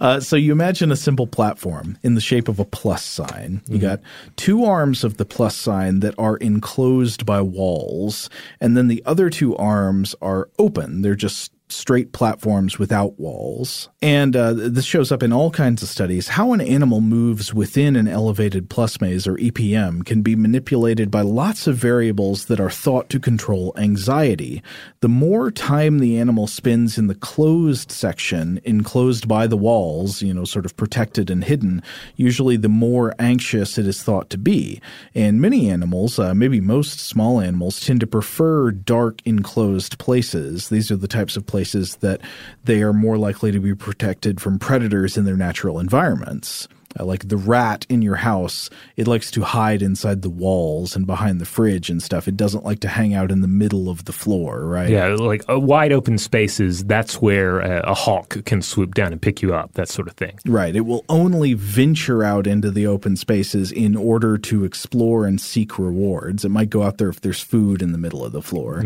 Uh, 0.00 0.20
so 0.20 0.36
you 0.36 0.52
imagine 0.52 0.90
a 0.90 0.96
simple 0.96 1.26
platform 1.26 1.98
in 2.02 2.14
the 2.14 2.20
shape 2.20 2.48
of 2.48 2.58
a 2.58 2.64
plus 2.64 3.04
sign. 3.04 3.60
You 3.66 3.78
got 3.78 4.00
two 4.36 4.64
arms 4.64 5.04
of 5.04 5.16
the 5.16 5.24
plus 5.24 5.56
sign 5.56 6.00
that 6.00 6.14
are 6.18 6.36
enclosed 6.38 7.26
by 7.26 7.40
walls, 7.40 8.30
and 8.60 8.76
then 8.76 8.88
the 8.88 9.02
other 9.04 9.30
two 9.30 9.56
arms 9.56 10.14
are 10.22 10.48
open. 10.58 11.02
They're 11.02 11.14
just 11.14 11.52
straight 11.72 12.12
platforms 12.12 12.78
without 12.78 13.18
walls. 13.18 13.88
And 14.02 14.34
uh, 14.34 14.52
this 14.52 14.84
shows 14.84 15.12
up 15.12 15.22
in 15.22 15.32
all 15.32 15.50
kinds 15.50 15.82
of 15.82 15.88
studies. 15.88 16.28
How 16.28 16.52
an 16.52 16.60
animal 16.60 17.00
moves 17.00 17.54
within 17.54 17.96
an 17.96 18.08
elevated 18.08 18.68
plus 18.68 19.00
maze 19.00 19.26
or 19.26 19.36
EPM 19.36 20.04
can 20.04 20.22
be 20.22 20.34
manipulated 20.34 21.10
by 21.10 21.20
lots 21.22 21.66
of 21.66 21.76
variables 21.76 22.46
that 22.46 22.60
are 22.60 22.70
thought 22.70 23.08
to 23.10 23.20
control 23.20 23.72
anxiety. 23.76 24.62
The 25.00 25.08
more 25.08 25.50
time 25.50 25.98
the 25.98 26.18
animal 26.18 26.46
spends 26.46 26.98
in 26.98 27.06
the 27.06 27.14
closed 27.14 27.92
section, 27.92 28.60
enclosed 28.64 29.28
by 29.28 29.46
the 29.46 29.56
walls, 29.56 30.22
you 30.22 30.34
know, 30.34 30.44
sort 30.44 30.66
of 30.66 30.76
protected 30.76 31.30
and 31.30 31.44
hidden, 31.44 31.82
usually 32.16 32.56
the 32.56 32.68
more 32.68 33.14
anxious 33.18 33.78
it 33.78 33.86
is 33.86 34.02
thought 34.02 34.28
to 34.30 34.38
be. 34.38 34.80
And 35.14 35.40
many 35.40 35.70
animals, 35.70 36.18
uh, 36.18 36.34
maybe 36.34 36.60
most 36.60 37.00
small 37.00 37.40
animals, 37.40 37.80
tend 37.80 38.00
to 38.00 38.06
prefer 38.06 38.70
dark, 38.70 39.20
enclosed 39.24 39.98
places. 39.98 40.68
These 40.68 40.90
are 40.90 40.96
the 40.96 41.08
types 41.08 41.36
of 41.36 41.46
places 41.46 41.59
that 41.96 42.20
they 42.64 42.82
are 42.82 42.92
more 42.92 43.18
likely 43.18 43.52
to 43.52 43.60
be 43.60 43.74
protected 43.74 44.40
from 44.40 44.58
predators 44.58 45.16
in 45.16 45.24
their 45.24 45.36
natural 45.36 45.78
environments. 45.78 46.68
Uh, 46.98 47.04
like 47.04 47.28
the 47.28 47.36
rat 47.36 47.86
in 47.88 48.02
your 48.02 48.16
house, 48.16 48.68
it 48.96 49.06
likes 49.06 49.30
to 49.30 49.42
hide 49.42 49.80
inside 49.80 50.22
the 50.22 50.30
walls 50.30 50.96
and 50.96 51.06
behind 51.06 51.40
the 51.40 51.46
fridge 51.46 51.88
and 51.88 52.02
stuff. 52.02 52.26
It 52.26 52.36
doesn't 52.36 52.64
like 52.64 52.80
to 52.80 52.88
hang 52.88 53.14
out 53.14 53.30
in 53.30 53.42
the 53.42 53.48
middle 53.48 53.88
of 53.88 54.06
the 54.06 54.12
floor, 54.12 54.64
right? 54.66 54.88
Yeah, 54.88 55.06
like 55.14 55.48
uh, 55.48 55.60
wide 55.60 55.92
open 55.92 56.18
spaces. 56.18 56.84
That's 56.84 57.22
where 57.22 57.62
uh, 57.62 57.82
a 57.84 57.94
hawk 57.94 58.44
can 58.44 58.60
swoop 58.60 58.94
down 58.94 59.12
and 59.12 59.22
pick 59.22 59.40
you 59.40 59.54
up. 59.54 59.74
That 59.74 59.88
sort 59.88 60.08
of 60.08 60.14
thing. 60.14 60.38
Right. 60.44 60.74
It 60.74 60.80
will 60.80 61.04
only 61.08 61.54
venture 61.54 62.24
out 62.24 62.48
into 62.48 62.72
the 62.72 62.88
open 62.88 63.16
spaces 63.16 63.70
in 63.70 63.94
order 63.94 64.36
to 64.38 64.64
explore 64.64 65.26
and 65.26 65.40
seek 65.40 65.78
rewards. 65.78 66.44
It 66.44 66.50
might 66.50 66.70
go 66.70 66.82
out 66.82 66.98
there 66.98 67.08
if 67.08 67.20
there's 67.20 67.40
food 67.40 67.82
in 67.82 67.92
the 67.92 67.98
middle 67.98 68.24
of 68.24 68.32
the 68.32 68.42
floor. 68.42 68.84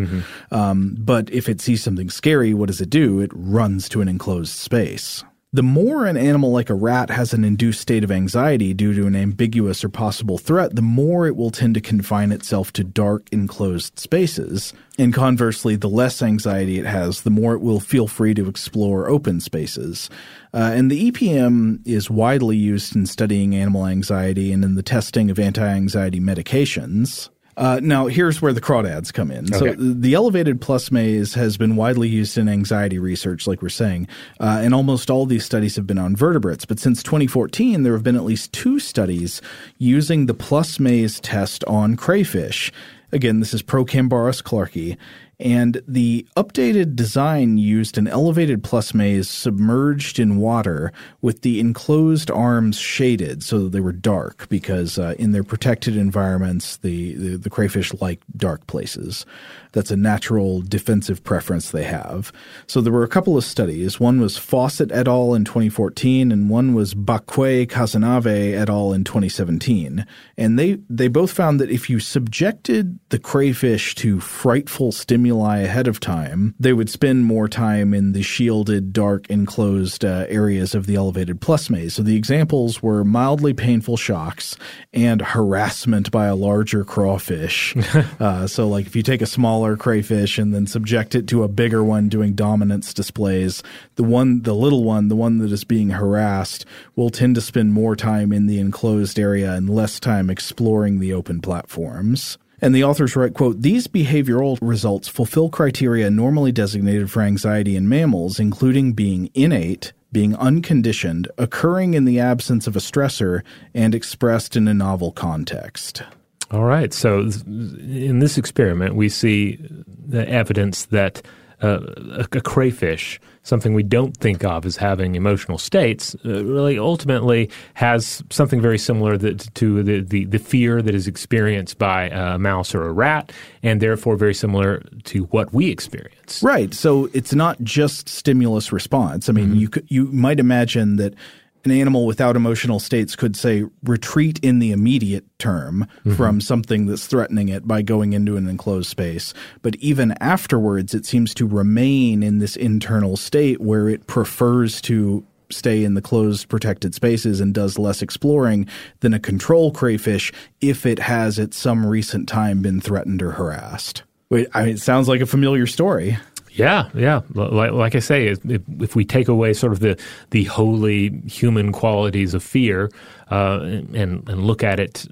Um, 0.50 0.94
but 0.98 1.30
if 1.30 1.48
it 1.48 1.60
sees 1.60 1.82
something 1.82 2.10
scary, 2.10 2.52
what 2.52 2.66
does 2.66 2.80
it 2.80 2.90
do? 2.90 3.20
It 3.20 3.30
runs 3.34 3.88
to 3.90 4.00
an 4.02 4.08
enclosed 4.08 4.52
space. 4.52 5.24
The 5.54 5.62
more 5.62 6.04
an 6.04 6.16
animal 6.16 6.50
like 6.50 6.68
a 6.68 6.74
rat 6.74 7.10
has 7.10 7.32
an 7.32 7.44
induced 7.44 7.80
state 7.80 8.02
of 8.02 8.10
anxiety 8.10 8.74
due 8.74 8.92
to 8.92 9.06
an 9.06 9.14
ambiguous 9.14 9.84
or 9.84 9.88
possible 9.88 10.36
threat, 10.36 10.74
the 10.74 10.82
more 10.82 11.28
it 11.28 11.36
will 11.36 11.52
tend 11.52 11.74
to 11.74 11.80
confine 11.80 12.32
itself 12.32 12.72
to 12.72 12.82
dark, 12.82 13.28
enclosed 13.30 13.96
spaces. 13.96 14.72
And 14.98 15.14
conversely, 15.14 15.76
the 15.76 15.88
less 15.88 16.22
anxiety 16.22 16.80
it 16.80 16.86
has, 16.86 17.22
the 17.22 17.30
more 17.30 17.54
it 17.54 17.60
will 17.60 17.78
feel 17.78 18.08
free 18.08 18.34
to 18.34 18.48
explore 18.48 19.08
open 19.08 19.38
spaces. 19.38 20.10
Uh, 20.52 20.72
and 20.74 20.90
the 20.90 21.12
EPM 21.12 21.86
is 21.86 22.10
widely 22.10 22.56
used 22.56 22.96
in 22.96 23.06
studying 23.06 23.54
animal 23.54 23.86
anxiety 23.86 24.50
and 24.50 24.64
in 24.64 24.74
the 24.74 24.82
testing 24.82 25.30
of 25.30 25.38
anti 25.38 25.64
anxiety 25.64 26.18
medications. 26.18 27.28
Uh, 27.56 27.80
now, 27.82 28.06
here's 28.06 28.42
where 28.42 28.52
the 28.52 28.60
crawdads 28.60 29.12
come 29.12 29.30
in. 29.30 29.46
So, 29.52 29.72
the 29.74 30.14
elevated 30.14 30.60
plus 30.60 30.90
maze 30.90 31.34
has 31.34 31.56
been 31.56 31.76
widely 31.76 32.08
used 32.08 32.36
in 32.36 32.48
anxiety 32.48 32.98
research, 32.98 33.46
like 33.46 33.62
we're 33.62 33.68
saying, 33.68 34.08
uh, 34.40 34.60
and 34.62 34.74
almost 34.74 35.10
all 35.10 35.26
these 35.26 35.44
studies 35.44 35.76
have 35.76 35.86
been 35.86 35.98
on 35.98 36.16
vertebrates. 36.16 36.64
But 36.64 36.78
since 36.78 37.02
2014, 37.02 37.82
there 37.82 37.92
have 37.92 38.02
been 38.02 38.16
at 38.16 38.24
least 38.24 38.52
two 38.52 38.78
studies 38.78 39.40
using 39.78 40.26
the 40.26 40.34
plus 40.34 40.80
maze 40.80 41.20
test 41.20 41.64
on 41.64 41.96
crayfish. 41.96 42.72
Again, 43.12 43.38
this 43.38 43.54
is 43.54 43.62
Procambarus 43.62 44.42
clarkii. 44.42 44.96
And 45.40 45.82
the 45.86 46.26
updated 46.36 46.94
design 46.94 47.58
used 47.58 47.98
an 47.98 48.06
elevated 48.06 48.62
plus 48.62 48.94
maze 48.94 49.28
submerged 49.28 50.18
in 50.18 50.36
water 50.36 50.92
with 51.22 51.42
the 51.42 51.60
enclosed 51.60 52.30
arms 52.30 52.76
shaded 52.78 53.42
so 53.42 53.64
that 53.64 53.70
they 53.70 53.80
were 53.80 53.92
dark 53.92 54.48
because 54.48 54.98
uh, 54.98 55.14
in 55.18 55.32
their 55.32 55.44
protected 55.44 55.96
environments, 55.96 56.76
the, 56.78 57.14
the, 57.14 57.36
the 57.36 57.50
crayfish 57.50 57.92
like 58.00 58.20
dark 58.36 58.66
places. 58.66 59.26
That's 59.74 59.90
a 59.90 59.96
natural 59.96 60.62
defensive 60.62 61.22
preference 61.24 61.70
they 61.70 61.82
have. 61.82 62.32
So 62.66 62.80
there 62.80 62.92
were 62.92 63.02
a 63.02 63.08
couple 63.08 63.36
of 63.36 63.44
studies. 63.44 63.98
One 63.98 64.20
was 64.20 64.38
Fossat 64.38 64.92
et 64.92 65.08
al. 65.08 65.34
in 65.34 65.44
2014, 65.44 66.30
and 66.30 66.48
one 66.48 66.74
was 66.74 66.94
Bacqué-Cazenave 66.94 68.54
et 68.54 68.70
al. 68.70 68.92
in 68.92 69.02
2017. 69.02 70.06
And 70.38 70.58
they, 70.58 70.78
they 70.88 71.08
both 71.08 71.32
found 71.32 71.60
that 71.60 71.70
if 71.70 71.90
you 71.90 71.98
subjected 71.98 72.98
the 73.08 73.18
crayfish 73.18 73.96
to 73.96 74.20
frightful 74.20 74.92
stimuli 74.92 75.58
ahead 75.58 75.88
of 75.88 75.98
time, 75.98 76.54
they 76.58 76.72
would 76.72 76.88
spend 76.88 77.24
more 77.24 77.48
time 77.48 77.92
in 77.92 78.12
the 78.12 78.22
shielded, 78.22 78.92
dark, 78.92 79.28
enclosed 79.28 80.04
uh, 80.04 80.26
areas 80.28 80.74
of 80.74 80.86
the 80.86 80.94
elevated 80.94 81.40
plus 81.40 81.68
maze. 81.68 81.94
So 81.94 82.02
the 82.02 82.16
examples 82.16 82.80
were 82.80 83.04
mildly 83.04 83.54
painful 83.54 83.96
shocks 83.96 84.56
and 84.92 85.20
harassment 85.20 86.12
by 86.12 86.26
a 86.26 86.36
larger 86.36 86.84
crawfish. 86.84 87.74
uh, 88.20 88.46
so, 88.46 88.68
like 88.68 88.86
if 88.86 88.94
you 88.94 89.02
take 89.02 89.20
a 89.20 89.26
smaller 89.26 89.63
crayfish 89.76 90.38
and 90.38 90.54
then 90.54 90.66
subject 90.66 91.14
it 91.14 91.26
to 91.28 91.42
a 91.42 91.48
bigger 91.48 91.82
one 91.82 92.08
doing 92.08 92.34
dominance 92.34 92.92
displays, 92.92 93.62
the 93.96 94.04
one, 94.04 94.42
the 94.42 94.54
little 94.54 94.84
one, 94.84 95.08
the 95.08 95.16
one 95.16 95.38
that 95.38 95.50
is 95.50 95.64
being 95.64 95.90
harassed, 95.90 96.64
will 96.94 97.10
tend 97.10 97.34
to 97.34 97.40
spend 97.40 97.72
more 97.72 97.96
time 97.96 98.32
in 98.32 98.46
the 98.46 98.58
enclosed 98.58 99.18
area 99.18 99.52
and 99.52 99.68
less 99.68 99.98
time 99.98 100.28
exploring 100.28 101.00
the 101.00 101.12
open 101.12 101.40
platforms. 101.40 102.38
And 102.60 102.74
the 102.74 102.84
authors 102.84 103.16
write, 103.16 103.34
quote, 103.34 103.62
these 103.62 103.86
behavioral 103.86 104.58
results 104.62 105.08
fulfill 105.08 105.48
criteria 105.48 106.10
normally 106.10 106.52
designated 106.52 107.10
for 107.10 107.22
anxiety 107.22 107.76
in 107.76 107.88
mammals, 107.88 108.38
including 108.38 108.92
being 108.92 109.30
innate, 109.34 109.92
being 110.12 110.36
unconditioned, 110.36 111.28
occurring 111.36 111.94
in 111.94 112.04
the 112.04 112.20
absence 112.20 112.66
of 112.66 112.76
a 112.76 112.78
stressor, 112.78 113.42
and 113.74 113.94
expressed 113.94 114.56
in 114.56 114.68
a 114.68 114.74
novel 114.74 115.10
context. 115.10 116.02
All 116.50 116.64
right. 116.64 116.92
So 116.92 117.20
in 117.46 118.18
this 118.18 118.38
experiment, 118.38 118.94
we 118.94 119.08
see 119.08 119.58
the 120.06 120.28
evidence 120.28 120.86
that 120.86 121.22
uh, 121.62 121.80
a, 121.96 122.26
a, 122.32 122.40
crayfish, 122.40 123.18
something 123.42 123.72
we 123.72 123.82
don't 123.82 124.16
think 124.16 124.44
of 124.44 124.66
as 124.66 124.76
having 124.76 125.14
emotional 125.14 125.56
states, 125.56 126.14
uh, 126.26 126.44
really 126.44 126.78
ultimately 126.78 127.48
has 127.74 128.22
something 128.28 128.60
very 128.60 128.76
similar 128.76 129.16
that, 129.16 129.54
to 129.54 129.82
the, 129.82 130.00
the, 130.00 130.24
the, 130.26 130.38
fear 130.38 130.82
that 130.82 130.94
is 130.94 131.06
experienced 131.06 131.78
by 131.78 132.08
a 132.08 132.38
mouse 132.38 132.74
or 132.74 132.84
a 132.86 132.92
rat, 132.92 133.32
and 133.62 133.80
therefore 133.80 134.16
very 134.16 134.34
similar 134.34 134.82
to 135.04 135.24
what 135.26 135.54
we 135.54 135.70
experience. 135.70 136.42
Right. 136.42 136.74
So 136.74 137.08
it's 137.14 137.32
not 137.32 137.62
just 137.62 138.08
stimulus 138.08 138.72
response. 138.72 139.28
I 139.28 139.32
mean, 139.32 139.46
mm-hmm. 139.46 139.56
you 139.56 139.68
could, 139.68 139.86
you 139.88 140.04
might 140.06 140.40
imagine 140.40 140.96
that 140.96 141.14
an 141.64 141.70
animal 141.70 142.06
without 142.06 142.36
emotional 142.36 142.78
states 142.78 143.16
could 143.16 143.36
say 143.36 143.64
retreat 143.82 144.38
in 144.42 144.58
the 144.58 144.72
immediate 144.72 145.24
term 145.38 145.86
mm-hmm. 146.00 146.14
from 146.14 146.40
something 146.40 146.86
that's 146.86 147.06
threatening 147.06 147.48
it 147.48 147.66
by 147.66 147.82
going 147.82 148.12
into 148.12 148.36
an 148.36 148.48
enclosed 148.48 148.90
space. 148.90 149.34
But 149.62 149.76
even 149.76 150.14
afterwards, 150.20 150.94
it 150.94 151.06
seems 151.06 151.34
to 151.34 151.46
remain 151.46 152.22
in 152.22 152.38
this 152.38 152.56
internal 152.56 153.16
state 153.16 153.60
where 153.60 153.88
it 153.88 154.06
prefers 154.06 154.80
to 154.82 155.24
stay 155.50 155.84
in 155.84 155.94
the 155.94 156.02
closed 156.02 156.48
protected 156.48 156.94
spaces 156.94 157.40
and 157.40 157.54
does 157.54 157.78
less 157.78 158.02
exploring 158.02 158.66
than 159.00 159.14
a 159.14 159.20
control 159.20 159.70
crayfish 159.70 160.32
if 160.60 160.86
it 160.86 160.98
has 160.98 161.38
at 161.38 161.54
some 161.54 161.86
recent 161.86 162.28
time 162.28 162.62
been 162.62 162.80
threatened 162.80 163.22
or 163.22 163.32
harassed. 163.32 164.02
Wait, 164.30 164.48
I 164.54 164.64
mean, 164.64 164.74
it 164.74 164.80
sounds 164.80 165.08
like 165.08 165.20
a 165.20 165.26
familiar 165.26 165.66
story. 165.66 166.18
Yeah, 166.54 166.88
yeah. 166.94 167.22
Like, 167.34 167.72
like 167.72 167.94
I 167.96 167.98
say, 167.98 168.28
if, 168.28 168.38
if, 168.44 168.94
we 168.94 169.04
take 169.04 169.26
away 169.26 169.54
sort 169.54 169.72
of 169.72 169.80
the 169.80 170.00
the 170.30 170.44
holy 170.44 171.10
human 171.26 171.72
qualities 171.72 172.32
of 172.32 172.44
fear 172.44 172.90
uh, 173.30 173.58
and 173.62 174.28
and 174.28 174.44
look 174.44 174.62
at 174.62 174.78
it 174.78 175.04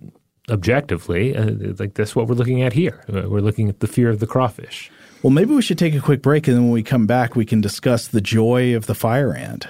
objectively, 0.48 1.36
uh, 1.36 1.50
like 1.80 1.94
that's 1.94 2.14
what 2.14 2.28
we're 2.28 2.36
looking 2.36 2.62
at 2.62 2.72
here. 2.72 3.04
Uh, 3.12 3.28
we're 3.28 3.40
looking 3.40 3.68
at 3.68 3.80
the 3.80 3.88
fear 3.88 4.08
of 4.08 4.20
the 4.20 4.26
crawfish. 4.26 4.88
Well, 5.24 5.32
maybe 5.32 5.52
we 5.52 5.62
should 5.62 5.78
take 5.78 5.94
a 5.94 6.00
quick 6.00 6.22
break, 6.22 6.46
and 6.46 6.56
then 6.56 6.64
when 6.64 6.72
we 6.72 6.84
come 6.84 7.06
back, 7.06 7.34
we 7.34 7.44
can 7.44 7.60
discuss 7.60 8.06
the 8.06 8.20
joy 8.20 8.76
of 8.76 8.86
the 8.86 8.94
fire 8.94 9.34
ant. 9.34 9.66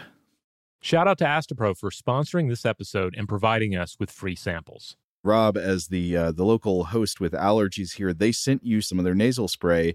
Shout 0.82 1.08
out 1.08 1.16
to 1.18 1.24
Astepro 1.24 1.76
for 1.76 1.90
sponsoring 1.90 2.50
this 2.50 2.66
episode 2.66 3.14
and 3.16 3.26
providing 3.26 3.74
us 3.74 3.96
with 3.98 4.10
free 4.10 4.34
samples. 4.34 4.96
Rob, 5.24 5.56
as 5.56 5.86
the 5.86 6.16
uh, 6.16 6.32
the 6.32 6.44
local 6.44 6.84
host 6.84 7.20
with 7.20 7.32
allergies 7.32 7.94
here, 7.94 8.12
they 8.12 8.32
sent 8.32 8.64
you 8.64 8.80
some 8.80 8.98
of 8.98 9.04
their 9.04 9.14
nasal 9.14 9.46
spray 9.46 9.94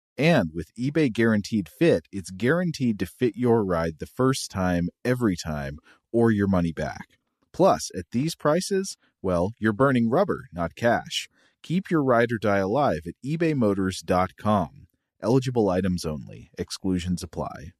And 0.21 0.51
with 0.53 0.75
eBay 0.75 1.11
Guaranteed 1.11 1.67
Fit, 1.67 2.05
it's 2.11 2.29
guaranteed 2.29 2.99
to 2.99 3.07
fit 3.07 3.35
your 3.35 3.65
ride 3.65 3.97
the 3.97 4.05
first 4.05 4.51
time, 4.51 4.89
every 5.03 5.35
time, 5.35 5.79
or 6.13 6.29
your 6.29 6.45
money 6.45 6.71
back. 6.71 7.17
Plus, 7.51 7.89
at 7.95 8.05
these 8.11 8.35
prices, 8.35 8.97
well, 9.23 9.53
you're 9.57 9.73
burning 9.73 10.11
rubber, 10.11 10.45
not 10.53 10.75
cash. 10.75 11.27
Keep 11.63 11.89
your 11.89 12.03
ride 12.03 12.31
or 12.31 12.37
die 12.37 12.59
alive 12.59 13.07
at 13.07 13.15
ebaymotors.com. 13.25 14.85
Eligible 15.23 15.69
items 15.69 16.05
only, 16.05 16.51
exclusions 16.55 17.23
apply. 17.23 17.71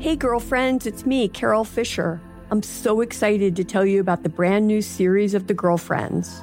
Hey, 0.00 0.16
girlfriends, 0.16 0.86
it's 0.86 1.06
me, 1.06 1.28
Carol 1.28 1.62
Fisher. 1.62 2.20
I'm 2.50 2.64
so 2.64 3.00
excited 3.00 3.54
to 3.54 3.62
tell 3.62 3.86
you 3.86 4.00
about 4.00 4.24
the 4.24 4.28
brand 4.28 4.66
new 4.66 4.82
series 4.82 5.34
of 5.34 5.46
The 5.46 5.54
Girlfriends. 5.54 6.42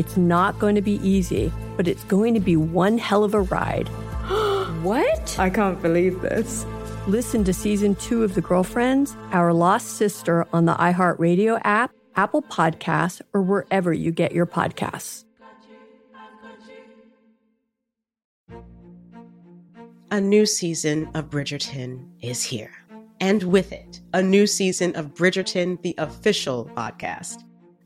It's 0.00 0.16
not 0.16 0.58
going 0.58 0.76
to 0.76 0.80
be 0.80 0.94
easy, 1.06 1.52
but 1.76 1.86
it's 1.86 2.04
going 2.04 2.32
to 2.32 2.40
be 2.40 2.56
one 2.56 2.96
hell 2.96 3.22
of 3.22 3.34
a 3.34 3.42
ride. 3.42 3.86
what? 4.82 5.38
I 5.38 5.50
can't 5.50 5.82
believe 5.82 6.22
this. 6.22 6.64
Listen 7.06 7.44
to 7.44 7.52
season 7.52 7.94
two 7.96 8.24
of 8.24 8.34
The 8.34 8.40
Girlfriends, 8.40 9.14
Our 9.32 9.52
Lost 9.52 9.98
Sister 9.98 10.46
on 10.54 10.64
the 10.64 10.72
iHeartRadio 10.72 11.60
app, 11.64 11.92
Apple 12.16 12.40
Podcasts, 12.40 13.20
or 13.34 13.42
wherever 13.42 13.92
you 13.92 14.10
get 14.10 14.32
your 14.32 14.46
podcasts. 14.46 15.26
a 20.12 20.20
new 20.20 20.46
season 20.46 21.10
of 21.12 21.28
Bridgerton 21.28 22.08
is 22.22 22.42
here. 22.42 22.72
And 23.20 23.42
with 23.42 23.70
it, 23.70 24.00
a 24.14 24.22
new 24.22 24.46
season 24.46 24.96
of 24.96 25.14
Bridgerton, 25.14 25.80
the 25.82 25.94
official 25.98 26.70
podcast. 26.74 27.44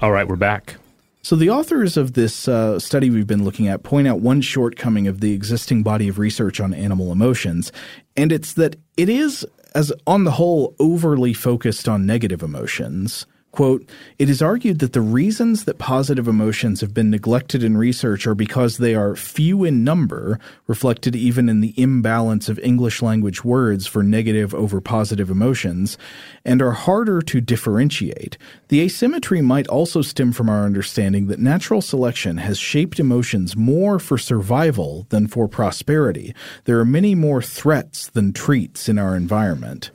All 0.00 0.12
right, 0.12 0.28
we're 0.28 0.36
back. 0.36 0.76
So, 1.22 1.36
the 1.36 1.48
authors 1.48 1.96
of 1.96 2.12
this 2.12 2.46
uh, 2.46 2.78
study 2.78 3.08
we've 3.08 3.26
been 3.26 3.44
looking 3.44 3.66
at 3.66 3.82
point 3.82 4.06
out 4.06 4.20
one 4.20 4.42
shortcoming 4.42 5.08
of 5.08 5.20
the 5.20 5.32
existing 5.32 5.82
body 5.82 6.06
of 6.06 6.18
research 6.18 6.60
on 6.60 6.74
animal 6.74 7.10
emotions, 7.10 7.72
and 8.14 8.30
it's 8.30 8.52
that 8.52 8.76
it 8.98 9.08
is, 9.08 9.46
as 9.74 9.92
on 10.06 10.24
the 10.24 10.32
whole, 10.32 10.76
overly 10.78 11.32
focused 11.32 11.88
on 11.88 12.04
negative 12.04 12.42
emotions. 12.42 13.24
Quote, 13.56 13.88
it 14.18 14.28
is 14.28 14.42
argued 14.42 14.80
that 14.80 14.92
the 14.92 15.00
reasons 15.00 15.64
that 15.64 15.78
positive 15.78 16.28
emotions 16.28 16.82
have 16.82 16.92
been 16.92 17.08
neglected 17.08 17.64
in 17.64 17.78
research 17.78 18.26
are 18.26 18.34
because 18.34 18.76
they 18.76 18.94
are 18.94 19.16
few 19.16 19.64
in 19.64 19.82
number, 19.82 20.38
reflected 20.66 21.16
even 21.16 21.48
in 21.48 21.62
the 21.62 21.72
imbalance 21.80 22.50
of 22.50 22.58
English 22.58 23.00
language 23.00 23.44
words 23.44 23.86
for 23.86 24.02
negative 24.02 24.54
over 24.54 24.82
positive 24.82 25.30
emotions, 25.30 25.96
and 26.44 26.60
are 26.60 26.72
harder 26.72 27.22
to 27.22 27.40
differentiate. 27.40 28.36
The 28.68 28.82
asymmetry 28.82 29.40
might 29.40 29.68
also 29.68 30.02
stem 30.02 30.32
from 30.32 30.50
our 30.50 30.66
understanding 30.66 31.28
that 31.28 31.38
natural 31.38 31.80
selection 31.80 32.36
has 32.36 32.58
shaped 32.58 33.00
emotions 33.00 33.56
more 33.56 33.98
for 33.98 34.18
survival 34.18 35.06
than 35.08 35.28
for 35.28 35.48
prosperity. 35.48 36.34
There 36.64 36.78
are 36.78 36.84
many 36.84 37.14
more 37.14 37.40
threats 37.40 38.08
than 38.10 38.34
treats 38.34 38.86
in 38.86 38.98
our 38.98 39.16
environment. 39.16 39.92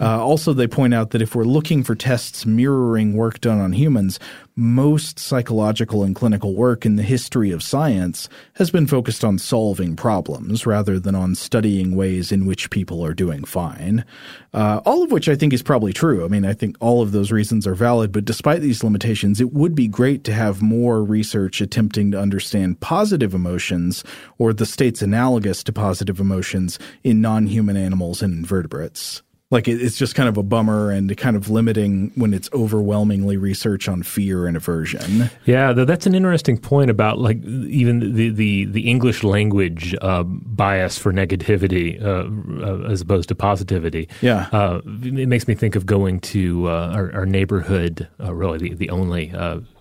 Uh, 0.00 0.20
also, 0.20 0.52
they 0.52 0.66
point 0.66 0.92
out 0.92 1.10
that 1.10 1.22
if 1.22 1.34
we're 1.34 1.44
looking 1.44 1.84
for 1.84 1.94
tests 1.94 2.44
mirroring 2.44 3.12
work 3.12 3.40
done 3.40 3.60
on 3.60 3.72
humans, 3.72 4.18
most 4.56 5.18
psychological 5.18 6.02
and 6.02 6.14
clinical 6.14 6.54
work 6.54 6.84
in 6.84 6.96
the 6.96 7.02
history 7.02 7.52
of 7.52 7.62
science 7.62 8.28
has 8.54 8.70
been 8.70 8.86
focused 8.86 9.24
on 9.24 9.38
solving 9.38 9.94
problems 9.94 10.66
rather 10.66 10.98
than 10.98 11.14
on 11.14 11.34
studying 11.34 11.94
ways 11.94 12.32
in 12.32 12.46
which 12.46 12.68
people 12.70 13.04
are 13.04 13.14
doing 13.14 13.44
fine. 13.44 14.04
Uh, 14.52 14.80
all 14.84 15.02
of 15.02 15.12
which 15.12 15.28
I 15.28 15.36
think 15.36 15.52
is 15.52 15.62
probably 15.62 15.92
true. 15.92 16.24
I 16.24 16.28
mean, 16.28 16.44
I 16.44 16.52
think 16.52 16.76
all 16.80 17.00
of 17.00 17.12
those 17.12 17.32
reasons 17.32 17.66
are 17.66 17.74
valid, 17.74 18.12
but 18.12 18.24
despite 18.24 18.60
these 18.60 18.84
limitations, 18.84 19.40
it 19.40 19.52
would 19.52 19.74
be 19.74 19.88
great 19.88 20.24
to 20.24 20.32
have 20.32 20.60
more 20.60 21.02
research 21.02 21.60
attempting 21.60 22.10
to 22.10 22.20
understand 22.20 22.80
positive 22.80 23.34
emotions 23.34 24.04
or 24.38 24.52
the 24.52 24.66
states 24.66 25.00
analogous 25.00 25.62
to 25.62 25.72
positive 25.72 26.20
emotions 26.20 26.78
in 27.04 27.20
non 27.20 27.46
human 27.46 27.76
animals 27.76 28.20
and 28.20 28.34
invertebrates 28.34 29.22
like 29.52 29.68
it, 29.68 29.80
it's 29.80 29.96
just 29.96 30.14
kind 30.14 30.28
of 30.28 30.36
a 30.36 30.42
bummer 30.42 30.90
and 30.90 31.14
kind 31.16 31.36
of 31.36 31.50
limiting 31.50 32.10
when 32.14 32.34
it's 32.34 32.48
overwhelmingly 32.52 33.36
research 33.36 33.86
on 33.86 34.02
fear 34.02 34.46
and 34.46 34.56
aversion. 34.56 35.30
Yeah, 35.44 35.72
that's 35.72 36.06
an 36.06 36.14
interesting 36.14 36.56
point 36.56 36.90
about 36.90 37.18
like 37.18 37.36
even 37.44 38.14
the 38.14 38.30
the, 38.30 38.64
the 38.64 38.88
English 38.88 39.22
language 39.22 39.94
uh, 40.00 40.22
bias 40.24 40.98
for 40.98 41.12
negativity 41.12 42.02
uh, 42.02 42.64
uh, 42.64 42.90
as 42.90 43.02
opposed 43.02 43.28
to 43.28 43.34
positivity. 43.34 44.08
Yeah, 44.22 44.48
uh, 44.52 44.80
it 44.86 45.28
makes 45.28 45.46
me 45.46 45.54
think 45.54 45.76
of 45.76 45.84
going 45.84 46.20
to 46.20 46.68
uh, 46.68 46.92
our, 46.94 47.12
our, 47.12 47.26
neighborhood, 47.26 48.08
uh, 48.20 48.34
really 48.34 48.58
the, 48.58 48.74
the 48.74 48.90
only 48.90 49.32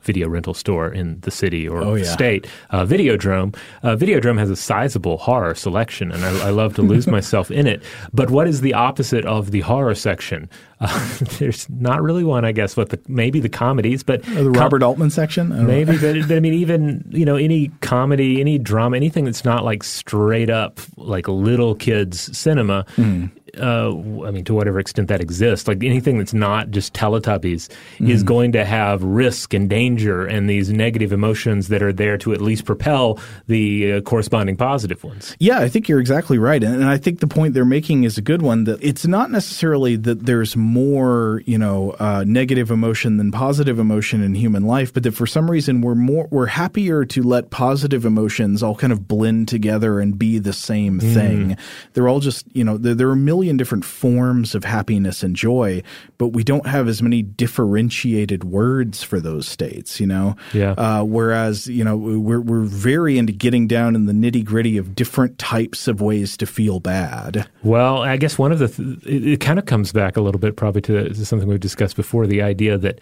video 0.02 0.28
rental 0.28 0.54
store 0.54 0.92
in 0.92 1.20
the 1.22 1.32
city 1.32 1.68
or 1.68 1.80
oh, 1.82 1.96
yeah. 1.96 2.04
state. 2.06 2.48
Uh, 2.70 2.86
Videodrome. 2.86 3.56
Uh, 3.84 3.96
Videodrome 3.96 4.38
has 4.38 4.50
a 4.50 4.56
sizable 4.56 5.18
horror 5.18 5.56
selection, 5.56 6.12
and 6.12 6.24
I, 6.24 6.48
I 6.48 6.50
love 6.50 6.76
to 6.76 6.82
lose 6.82 7.08
myself 7.18 7.52
in 7.52 7.68
it. 7.68 7.84
But 8.14 8.30
what 8.30 8.48
is 8.48 8.62
the 8.62 8.74
opposite 8.74 9.26
of 9.26 9.52
the 9.52 9.62
horror 9.62 9.96
section? 9.96 10.50
Uh, 10.80 11.18
there's 11.40 11.70
not 11.70 12.02
really 12.02 12.24
one, 12.24 12.44
I 12.44 12.52
guess. 12.52 12.76
What 12.76 12.90
the 12.90 13.00
maybe 13.08 13.40
the 13.40 13.50
comedies, 13.50 14.04
but 14.04 14.28
or 14.30 14.44
the 14.44 14.52
Robert 14.52 14.80
com- 14.80 14.90
Altman 14.90 15.10
section. 15.12 15.66
maybe, 15.66 15.98
but, 15.98 16.28
but, 16.28 16.36
I 16.36 16.40
mean, 16.40 16.54
even 16.66 17.06
you 17.10 17.26
know, 17.26 17.36
any 17.36 17.70
comedy, 17.82 18.42
any 18.42 18.58
drama, 18.58 18.98
anything 18.98 19.26
that's 19.26 19.46
not 19.46 19.64
like 19.64 19.84
straight 19.84 20.50
up 20.50 20.80
like 20.98 21.28
little 21.28 21.76
kids 21.76 22.36
cinema. 22.38 22.86
Mm 22.96 23.32
uh, 23.60 23.90
I 24.26 24.32
mean, 24.32 24.44
to 24.46 24.54
whatever 24.54 24.80
extent 24.80 25.08
that 25.10 25.22
exists, 25.22 25.68
like 25.68 25.84
anything 25.84 26.18
that's 26.18 26.34
not 26.34 26.72
just 26.72 26.94
Teletubbies 26.94 27.70
mm. 27.98 28.10
is 28.10 28.24
going 28.24 28.52
to 28.54 28.66
have 28.66 29.04
risk 29.04 29.54
and 29.54 29.70
danger 29.70 30.26
and 30.26 30.50
these 30.50 30.72
negative 30.72 31.12
emotions 31.12 31.68
that 31.68 31.84
are 31.84 31.94
there 31.94 32.18
to 32.20 32.34
at 32.34 32.42
least 32.42 32.66
propel 32.66 33.20
the 33.48 33.94
uh, 33.94 34.02
corresponding 34.02 34.56
positive 34.56 35.04
ones. 35.04 35.36
Yeah, 35.40 35.60
I 35.60 35.70
think 35.70 35.90
you're 35.90 36.00
exactly 36.00 36.38
right. 36.38 36.64
And, 36.64 36.76
and 36.76 36.86
I 36.86 36.98
think 36.98 37.20
the 37.20 37.28
point 37.28 37.54
they're 37.54 37.66
making 37.66 38.04
is 38.04 38.18
a 38.18 38.22
good 38.22 38.42
one 38.42 38.64
that 38.66 38.82
it's 38.82 39.06
not 39.06 39.32
necessarily 39.32 39.96
that 39.98 40.26
there's 40.26 40.56
more, 40.56 41.42
you 41.46 41.58
know, 41.58 41.96
uh, 42.00 42.24
negative 42.26 42.72
emotion 42.72 43.18
than 43.18 43.32
positive 43.32 43.80
emotion 43.80 44.22
in 44.22 44.36
human 44.36 44.64
life, 44.64 44.94
but 44.94 45.04
that 45.04 45.14
for 45.14 45.28
some 45.28 45.50
reason 45.50 45.82
we're 45.82 45.96
more, 45.96 46.28
we're 46.32 46.46
happier 46.48 47.06
to 47.06 47.24
let 47.24 47.50
positive 47.50 48.06
emotions 48.06 48.64
all 48.64 48.76
kind 48.76 48.94
of 48.94 49.08
blend 49.08 49.48
together 49.48 50.00
and 50.00 50.18
be 50.18 50.40
the 50.40 50.54
same 50.54 51.00
mm. 51.00 51.14
thing. 51.14 51.58
They're 51.94 52.08
all 52.08 52.20
just, 52.20 52.46
you 52.54 52.64
know, 52.64 52.78
there, 52.78 52.96
there 52.96 53.10
are 53.10 53.16
million 53.16 53.41
million 53.42 53.58
different 53.58 53.84
forms 53.84 54.54
of 54.54 54.64
happiness 54.64 55.24
and 55.24 55.36
joy, 55.36 55.82
but 56.20 56.28
we 56.28 56.44
don't 56.44 56.68
have 56.68 56.88
as 56.88 57.02
many 57.02 57.24
differentiated 57.24 58.44
words 58.44 59.02
for 59.02 59.20
those 59.20 59.48
states, 59.48 60.00
you 60.00 60.06
know? 60.06 60.36
Yeah. 60.54 60.74
Uh, 60.74 61.04
whereas, 61.04 61.66
you 61.66 61.84
know, 61.84 61.98
we're, 61.98 62.40
we're 62.40 62.62
very 62.62 63.18
into 63.18 63.34
getting 63.34 63.66
down 63.66 63.96
in 63.96 64.06
the 64.06 64.14
nitty 64.14 64.46
gritty 64.46 64.78
of 64.78 64.94
different 64.94 65.40
types 65.40 65.88
of 65.88 66.02
ways 66.02 66.38
to 66.38 66.46
feel 66.46 66.80
bad. 66.80 67.50
Well, 67.64 68.04
I 68.04 68.18
guess 68.18 68.38
one 68.38 68.52
of 68.52 68.60
the, 68.60 68.68
th- 68.68 69.00
it, 69.08 69.28
it, 69.28 69.40
kind 69.40 69.58
of 69.58 69.66
comes 69.66 69.92
back 69.92 70.18
a 70.18 70.22
little 70.22 70.40
bit 70.40 70.56
probably 70.56 70.82
to, 70.84 71.10
to 71.10 71.26
something 71.26 71.50
we've 71.50 71.60
discussed 71.60 71.96
before 71.96 72.28
the 72.28 72.44
idea 72.44 72.78
that 72.78 73.00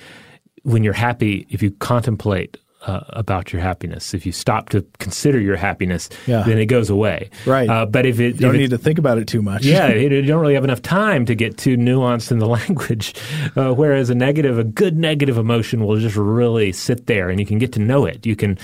when 0.64 0.86
you're 0.86 0.94
happy, 0.94 1.46
if 1.50 1.62
you 1.62 1.72
contemplate 1.72 2.56
uh, 2.82 3.02
about 3.10 3.52
your 3.52 3.62
happiness. 3.62 4.14
If 4.14 4.26
you 4.26 4.32
stop 4.32 4.70
to 4.70 4.86
consider 5.00 5.40
your 5.40 5.58
happiness, 5.58 6.10
yeah. 6.28 6.44
then 6.44 6.58
it 6.58 6.68
goes 6.68 6.90
away. 6.90 7.30
Right. 7.46 7.70
Uh, 7.70 7.86
but 7.86 8.06
if 8.06 8.20
it 8.20 8.36
you 8.36 8.42
don't 8.42 8.56
if 8.56 8.62
need 8.62 8.70
to 8.70 8.78
think 8.78 8.98
about 8.98 9.18
it 9.18 9.28
too 9.28 9.42
much. 9.42 9.66
yeah, 9.66 9.88
it, 9.88 10.12
you 10.12 10.22
don't 10.22 10.42
really 10.42 10.54
have 10.54 10.64
enough 10.64 10.82
time 10.82 11.26
to 11.26 11.36
get 11.36 11.58
too 11.58 11.78
nuanced 11.78 12.32
in 12.32 12.40
the 12.40 12.48
language. 12.60 13.14
Uh, 13.56 13.74
whereas 13.74 14.10
a 14.10 14.16
negative, 14.16 14.58
a 14.58 14.64
good 14.64 14.98
negative 14.98 15.38
emotion 15.38 15.86
will 15.86 15.98
just 15.98 16.16
really 16.16 16.72
sit 16.72 17.08
there, 17.08 17.30
and 17.30 17.40
you 17.40 17.46
can 17.46 17.58
get 17.58 17.74
to 17.74 17.80
know 17.80 18.06
it. 18.06 18.26
You 18.26 18.36
can 18.36 18.58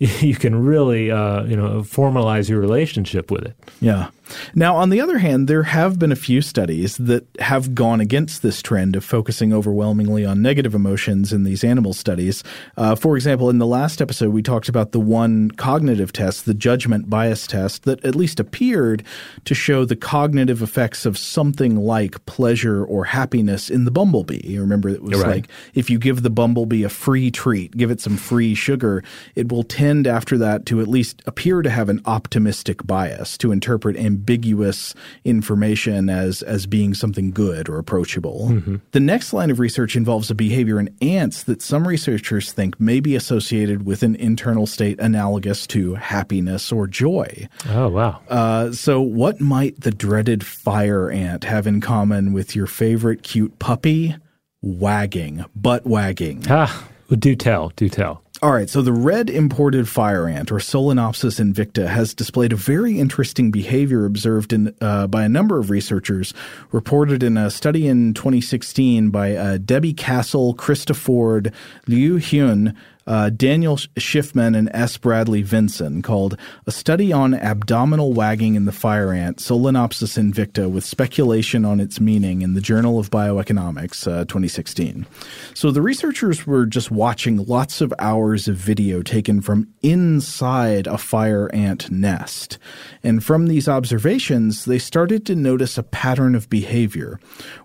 you 0.20 0.34
can 0.34 0.64
really 0.64 1.10
uh, 1.10 1.44
you 1.44 1.54
know 1.54 1.82
formalize 1.82 2.48
your 2.48 2.58
relationship 2.58 3.30
with 3.30 3.44
it. 3.44 3.54
Yeah. 3.80 4.08
Now, 4.54 4.76
on 4.76 4.90
the 4.90 5.00
other 5.00 5.18
hand, 5.18 5.48
there 5.48 5.64
have 5.64 5.98
been 5.98 6.12
a 6.12 6.16
few 6.16 6.40
studies 6.40 6.96
that 6.98 7.26
have 7.40 7.74
gone 7.74 8.00
against 8.00 8.42
this 8.42 8.62
trend 8.62 8.96
of 8.96 9.04
focusing 9.04 9.52
overwhelmingly 9.52 10.24
on 10.24 10.40
negative 10.40 10.74
emotions 10.74 11.32
in 11.32 11.44
these 11.44 11.64
animal 11.64 11.92
studies. 11.92 12.44
Uh, 12.76 12.94
for 12.94 13.16
example, 13.16 13.50
in 13.50 13.58
the 13.58 13.66
last 13.66 14.00
episode, 14.00 14.32
we 14.32 14.40
talked 14.42 14.68
about 14.68 14.92
the 14.92 15.00
one 15.00 15.50
cognitive 15.50 16.12
test, 16.12 16.46
the 16.46 16.54
judgment 16.54 17.10
bias 17.10 17.46
test, 17.46 17.82
that 17.84 18.04
at 18.04 18.14
least 18.14 18.40
appeared 18.40 19.02
to 19.44 19.54
show 19.54 19.84
the 19.84 19.96
cognitive 19.96 20.62
effects 20.62 21.04
of 21.04 21.18
something 21.18 21.76
like 21.76 22.24
pleasure 22.26 22.84
or 22.84 23.04
happiness 23.04 23.68
in 23.68 23.84
the 23.84 23.90
bumblebee. 23.90 24.46
You 24.46 24.60
remember, 24.60 24.88
it 24.88 25.02
was 25.02 25.20
right. 25.20 25.26
like 25.26 25.48
if 25.74 25.90
you 25.90 25.98
give 25.98 26.22
the 26.22 26.30
bumblebee 26.30 26.84
a 26.84 26.88
free 26.88 27.30
treat, 27.30 27.76
give 27.76 27.90
it 27.90 28.00
some 28.00 28.16
free 28.16 28.54
sugar, 28.54 29.02
it 29.34 29.50
will 29.50 29.64
tend 29.64 29.89
after 30.06 30.38
that 30.38 30.66
to 30.66 30.80
at 30.80 30.88
least 30.88 31.22
appear 31.26 31.62
to 31.62 31.70
have 31.70 31.88
an 31.88 32.00
optimistic 32.04 32.86
bias 32.86 33.36
to 33.38 33.52
interpret 33.52 33.96
ambiguous 33.96 34.94
information 35.24 36.08
as 36.08 36.42
as 36.42 36.66
being 36.66 36.94
something 36.94 37.30
good 37.30 37.68
or 37.68 37.78
approachable. 37.78 38.48
Mm-hmm. 38.50 38.76
The 38.92 39.00
next 39.00 39.32
line 39.32 39.50
of 39.50 39.58
research 39.58 39.96
involves 39.96 40.30
a 40.30 40.34
behavior 40.34 40.78
in 40.78 40.94
ants 41.00 41.42
that 41.44 41.62
some 41.62 41.86
researchers 41.86 42.52
think 42.52 42.80
may 42.80 43.00
be 43.00 43.14
associated 43.16 43.84
with 43.86 44.02
an 44.02 44.16
internal 44.16 44.66
state 44.66 44.98
analogous 45.00 45.66
to 45.68 45.94
happiness 45.94 46.72
or 46.72 46.86
joy. 46.86 47.48
Oh 47.68 47.88
wow! 47.88 48.20
Uh, 48.28 48.72
so, 48.72 49.00
what 49.00 49.40
might 49.40 49.80
the 49.80 49.90
dreaded 49.90 50.44
fire 50.44 51.10
ant 51.10 51.44
have 51.44 51.66
in 51.66 51.80
common 51.80 52.32
with 52.32 52.54
your 52.54 52.66
favorite 52.66 53.22
cute 53.22 53.58
puppy? 53.58 54.16
wagging, 54.62 55.44
butt 55.54 55.86
wagging. 55.86 56.44
Ah, 56.48 56.88
do 57.18 57.34
tell, 57.34 57.70
do 57.76 57.88
tell. 57.88 58.22
All 58.42 58.52
right, 58.52 58.70
so 58.70 58.80
the 58.80 58.90
red 58.90 59.28
imported 59.28 59.86
fire 59.86 60.26
ant, 60.26 60.50
or 60.50 60.56
Solenopsis 60.56 61.38
invicta, 61.38 61.88
has 61.88 62.14
displayed 62.14 62.54
a 62.54 62.56
very 62.56 62.98
interesting 62.98 63.50
behavior 63.50 64.06
observed 64.06 64.54
in, 64.54 64.74
uh, 64.80 65.08
by 65.08 65.24
a 65.24 65.28
number 65.28 65.58
of 65.58 65.68
researchers, 65.68 66.32
reported 66.72 67.22
in 67.22 67.36
a 67.36 67.50
study 67.50 67.86
in 67.86 68.14
2016 68.14 69.10
by 69.10 69.36
uh, 69.36 69.58
Debbie 69.58 69.92
Castle, 69.92 70.54
Krista 70.54 70.96
Ford, 70.96 71.52
Liu 71.86 72.14
Hyun, 72.14 72.74
uh, 73.06 73.30
Daniel 73.30 73.76
Shiffman 73.76 74.56
and 74.56 74.70
S. 74.72 74.96
Bradleigh 74.96 75.42
Vinson 75.42 76.02
called 76.02 76.36
A 76.66 76.72
Study 76.72 77.12
on 77.12 77.34
Abdominal 77.34 78.12
Wagging 78.12 78.54
in 78.54 78.64
the 78.64 78.72
Fire 78.72 79.12
Ant, 79.12 79.38
Solenopsis 79.38 80.18
invicta, 80.18 80.70
with 80.70 80.84
Speculation 80.84 81.64
on 81.64 81.80
Its 81.80 82.00
Meaning 82.00 82.42
in 82.42 82.54
the 82.54 82.60
Journal 82.60 82.98
of 82.98 83.10
Bioeconomics, 83.10 84.06
uh, 84.06 84.24
2016. 84.24 85.06
So 85.54 85.70
the 85.70 85.82
researchers 85.82 86.46
were 86.46 86.66
just 86.66 86.90
watching 86.90 87.44
lots 87.44 87.80
of 87.80 87.92
hours 87.98 88.48
of 88.48 88.56
video 88.56 89.02
taken 89.02 89.40
from 89.40 89.68
inside 89.82 90.86
a 90.86 90.98
fire 90.98 91.50
ant 91.54 91.90
nest. 91.90 92.58
And 93.02 93.24
from 93.24 93.46
these 93.46 93.68
observations, 93.68 94.64
they 94.64 94.78
started 94.78 95.24
to 95.26 95.34
notice 95.34 95.78
a 95.78 95.82
pattern 95.82 96.34
of 96.34 96.48
behavior 96.48 97.18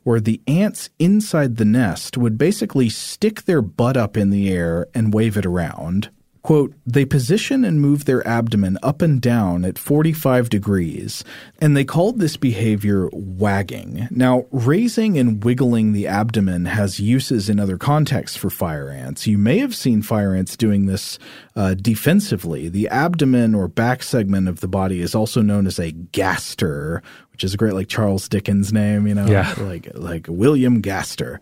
where 0.03 0.19
the 0.19 0.41
ants 0.47 0.89
inside 0.99 1.57
the 1.57 1.65
nest 1.65 2.17
would 2.17 2.37
basically 2.37 2.89
stick 2.89 3.43
their 3.43 3.61
butt 3.61 3.97
up 3.97 4.17
in 4.17 4.29
the 4.29 4.49
air 4.49 4.87
and 4.93 5.13
wave 5.25 5.37
it 5.37 5.45
around. 5.45 6.09
Quote, 6.43 6.75
they 6.85 7.05
position 7.05 7.65
and 7.65 7.81
move 7.81 8.05
their 8.05 8.25
abdomen 8.27 8.77
up 8.83 9.01
and 9.01 9.19
down 9.19 9.65
at 9.65 9.79
45 9.79 10.47
degrees, 10.47 11.23
and 11.57 11.75
they 11.75 11.83
called 11.83 12.19
this 12.19 12.37
behavior 12.37 13.09
wagging. 13.11 14.07
Now, 14.11 14.45
raising 14.51 15.17
and 15.17 15.43
wiggling 15.43 15.93
the 15.93 16.05
abdomen 16.05 16.65
has 16.65 16.99
uses 16.99 17.49
in 17.49 17.59
other 17.59 17.79
contexts 17.79 18.37
for 18.37 18.51
fire 18.51 18.91
ants. 18.91 19.25
You 19.25 19.39
may 19.39 19.57
have 19.57 19.75
seen 19.75 20.03
fire 20.03 20.35
ants 20.35 20.55
doing 20.55 20.85
this 20.85 21.17
uh, 21.55 21.73
defensively. 21.73 22.69
The 22.69 22.89
abdomen 22.89 23.55
or 23.55 23.67
back 23.67 24.03
segment 24.03 24.47
of 24.47 24.59
the 24.59 24.67
body 24.67 25.01
is 25.01 25.15
also 25.15 25.41
known 25.41 25.65
as 25.65 25.79
a 25.79 25.93
gaster, 25.93 27.01
which 27.35 27.43
is 27.43 27.53
a 27.53 27.57
great 27.57 27.73
like 27.73 27.89
Charles 27.89 28.29
Dickens 28.29 28.71
name, 28.71 29.05
you 29.05 29.13
know, 29.13 29.25
yeah. 29.25 29.53
like 29.57 29.89
like 29.93 30.25
William 30.29 30.79
Gaster. 30.79 31.41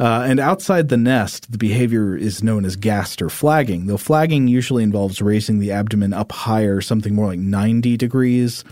Uh, 0.00 0.26
and 0.26 0.40
outside 0.40 0.88
the 0.88 0.96
nest, 0.96 1.52
the 1.52 1.58
behavior 1.58 2.16
is 2.16 2.42
known 2.42 2.64
as 2.64 2.74
gaster 2.74 3.30
flagging. 3.30 3.86
Though 3.86 3.98
flagging 3.98 4.48
usually 4.48 4.82
involves 4.82 5.22
raising 5.22 5.60
the 5.60 5.70
abdomen 5.70 6.12
up 6.12 6.32
higher, 6.32 6.80
something 6.80 7.14
more 7.14 7.28
like 7.28 7.38
90 7.38 7.96
degrees. 7.96 8.64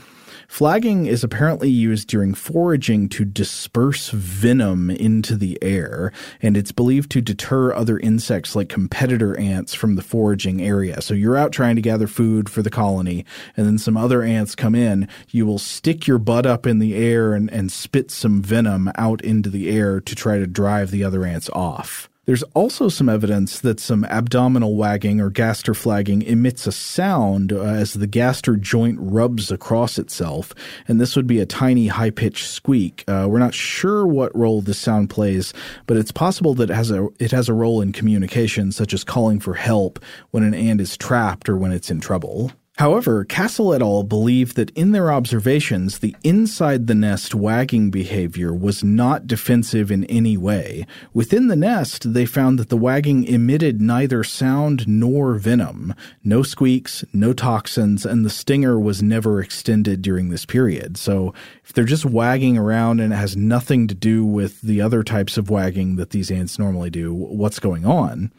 Flagging 0.49 1.07
is 1.07 1.25
apparently 1.25 1.69
used 1.69 2.09
during 2.09 2.35
foraging 2.35 3.09
to 3.11 3.25
disperse 3.25 4.11
venom 4.11 4.91
into 4.91 5.37
the 5.37 5.59
air, 5.63 6.13
and 6.41 6.57
it's 6.57 6.73
believed 6.73 7.11
to 7.13 7.21
deter 7.21 7.75
other 7.75 7.99
insects 7.99 8.55
like 8.55 8.69
competitor 8.69 9.37
ants 9.39 9.75
from 9.75 9.97
the 9.97 10.03
foraging 10.03 10.63
area. 10.63 11.01
So 11.03 11.15
you're 11.15 11.37
out 11.37 11.53
trying 11.53 11.77
to 11.77 11.83
gather 11.83 12.07
food 12.07 12.49
for 12.49 12.63
the 12.63 12.71
colony, 12.71 13.25
and 13.57 13.67
then 13.67 13.79
some 13.79 13.97
other 13.97 14.23
ants 14.23 14.55
come 14.55 14.75
in. 14.75 15.09
You 15.31 15.47
will 15.47 15.59
stick 15.59 16.07
your 16.07 16.19
butt 16.19 16.47
up 16.47 16.67
in 16.67 16.79
the 16.79 16.95
air 16.95 17.35
and, 17.35 17.51
and 17.51 17.71
spit 17.71 18.11
some 18.11 18.43
venom 18.43 18.91
out 18.97 19.21
into 19.23 19.51
the 19.51 19.71
air 19.71 20.01
to 20.01 20.15
try 20.15 20.39
to 20.39 20.47
drive 20.47 20.91
the 20.91 21.05
other 21.05 21.25
ants 21.25 21.51
off. 21.51 22.09
There's 22.27 22.43
also 22.55 22.89
some 22.89 23.09
evidence 23.09 23.61
that 23.61 23.79
some 23.79 24.05
abdominal 24.05 24.75
wagging 24.75 25.21
or 25.21 25.31
gaster 25.31 25.75
flagging 25.75 26.23
emits 26.23 26.67
a 26.67 26.73
sound 26.73 27.53
uh, 27.53 27.63
as 27.63 27.95
the 27.95 28.09
gaster 28.09 28.57
joint 28.57 28.99
rubs 29.01 29.53
across 29.53 29.97
itself, 29.97 30.53
and 30.89 31.01
this 31.01 31.15
would 31.15 31.29
be 31.29 31.39
a 31.39 31.47
tiny 31.47 31.87
high 31.87 32.11
pitched 32.11 32.49
squeak. 32.49 33.05
Uh, 33.07 33.29
we're 33.31 33.39
not 33.39 33.55
sure 33.55 34.05
what 34.05 34.37
role 34.37 34.61
this 34.61 34.77
sound 34.79 35.09
plays, 35.09 35.55
but 35.87 35.97
it's 35.97 36.11
possible 36.11 36.53
that 36.55 36.69
it 36.69 36.75
has 36.75 36.91
a 36.91 37.07
it 37.21 37.31
has 37.31 37.49
a 37.49 37.55
role 37.55 37.81
in 37.81 37.93
communication, 37.93 38.73
such 38.73 38.93
as 38.93 39.05
calling 39.05 39.39
for 39.39 39.55
help 39.55 40.01
when 40.33 40.43
an 40.43 40.53
ant 40.53 40.81
is 40.81 40.97
trapped 40.97 41.49
or 41.49 41.57
when 41.57 41.71
it's 41.71 41.93
in 41.93 42.01
trouble. 42.01 42.51
However, 42.77 43.25
Castle 43.25 43.73
et 43.73 43.81
al. 43.81 44.03
believe 44.03 44.53
that 44.53 44.69
in 44.73 44.93
their 44.93 45.11
observations, 45.11 46.01
the 46.01 46.15
inside 46.23 46.87
the 46.87 46.95
nest 46.95 47.35
wagging 47.35 47.91
behavior 47.91 48.53
was 48.53 48.85
not 48.85 49.27
defensive 49.27 49.91
in 49.91 50.05
any 50.05 50.37
way. 50.37 50.87
Within 51.15 51.49
the 51.49 51.57
nest, 51.57 52.13
they 52.13 52.27
found 52.27 52.59
that 52.59 52.69
the 52.69 52.77
wagging 52.77 53.25
emitted 53.25 53.81
neither 53.81 54.23
sound 54.23 54.87
nor 54.87 55.37
venom, 55.37 55.95
no 56.23 56.43
squeaks, 56.43 57.03
no 57.15 57.33
toxins, 57.33 58.05
and 58.05 58.27
the 58.27 58.31
stinger 58.31 58.79
was 58.79 59.03
never 59.03 59.41
extended 59.41 60.03
during 60.03 60.29
this 60.29 60.45
period. 60.45 60.99
So, 60.99 61.33
if 61.65 61.73
they're 61.73 61.85
just 61.85 62.05
wagging 62.05 62.59
around 62.59 63.01
and 63.01 63.11
it 63.11 63.17
has 63.17 63.39
nothing 63.39 63.87
to 63.87 63.95
do 63.95 64.23
with 64.23 64.61
the 64.61 64.83
other 64.83 65.03
types 65.03 65.39
of 65.39 65.49
wagging 65.49 65.97
that 65.97 66.11
these 66.11 66.31
ants 66.31 66.59
normally 66.59 66.91
do, 66.91 67.15
what's 67.15 67.59
going 67.59 67.87
on? 67.87 68.31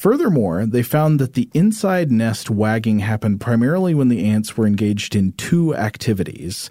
Furthermore, 0.00 0.64
they 0.64 0.82
found 0.82 1.20
that 1.20 1.34
the 1.34 1.50
inside 1.52 2.10
nest 2.10 2.48
wagging 2.48 3.00
happened 3.00 3.38
primarily 3.38 3.92
when 3.92 4.08
the 4.08 4.24
ants 4.24 4.56
were 4.56 4.66
engaged 4.66 5.14
in 5.14 5.32
two 5.32 5.74
activities 5.74 6.70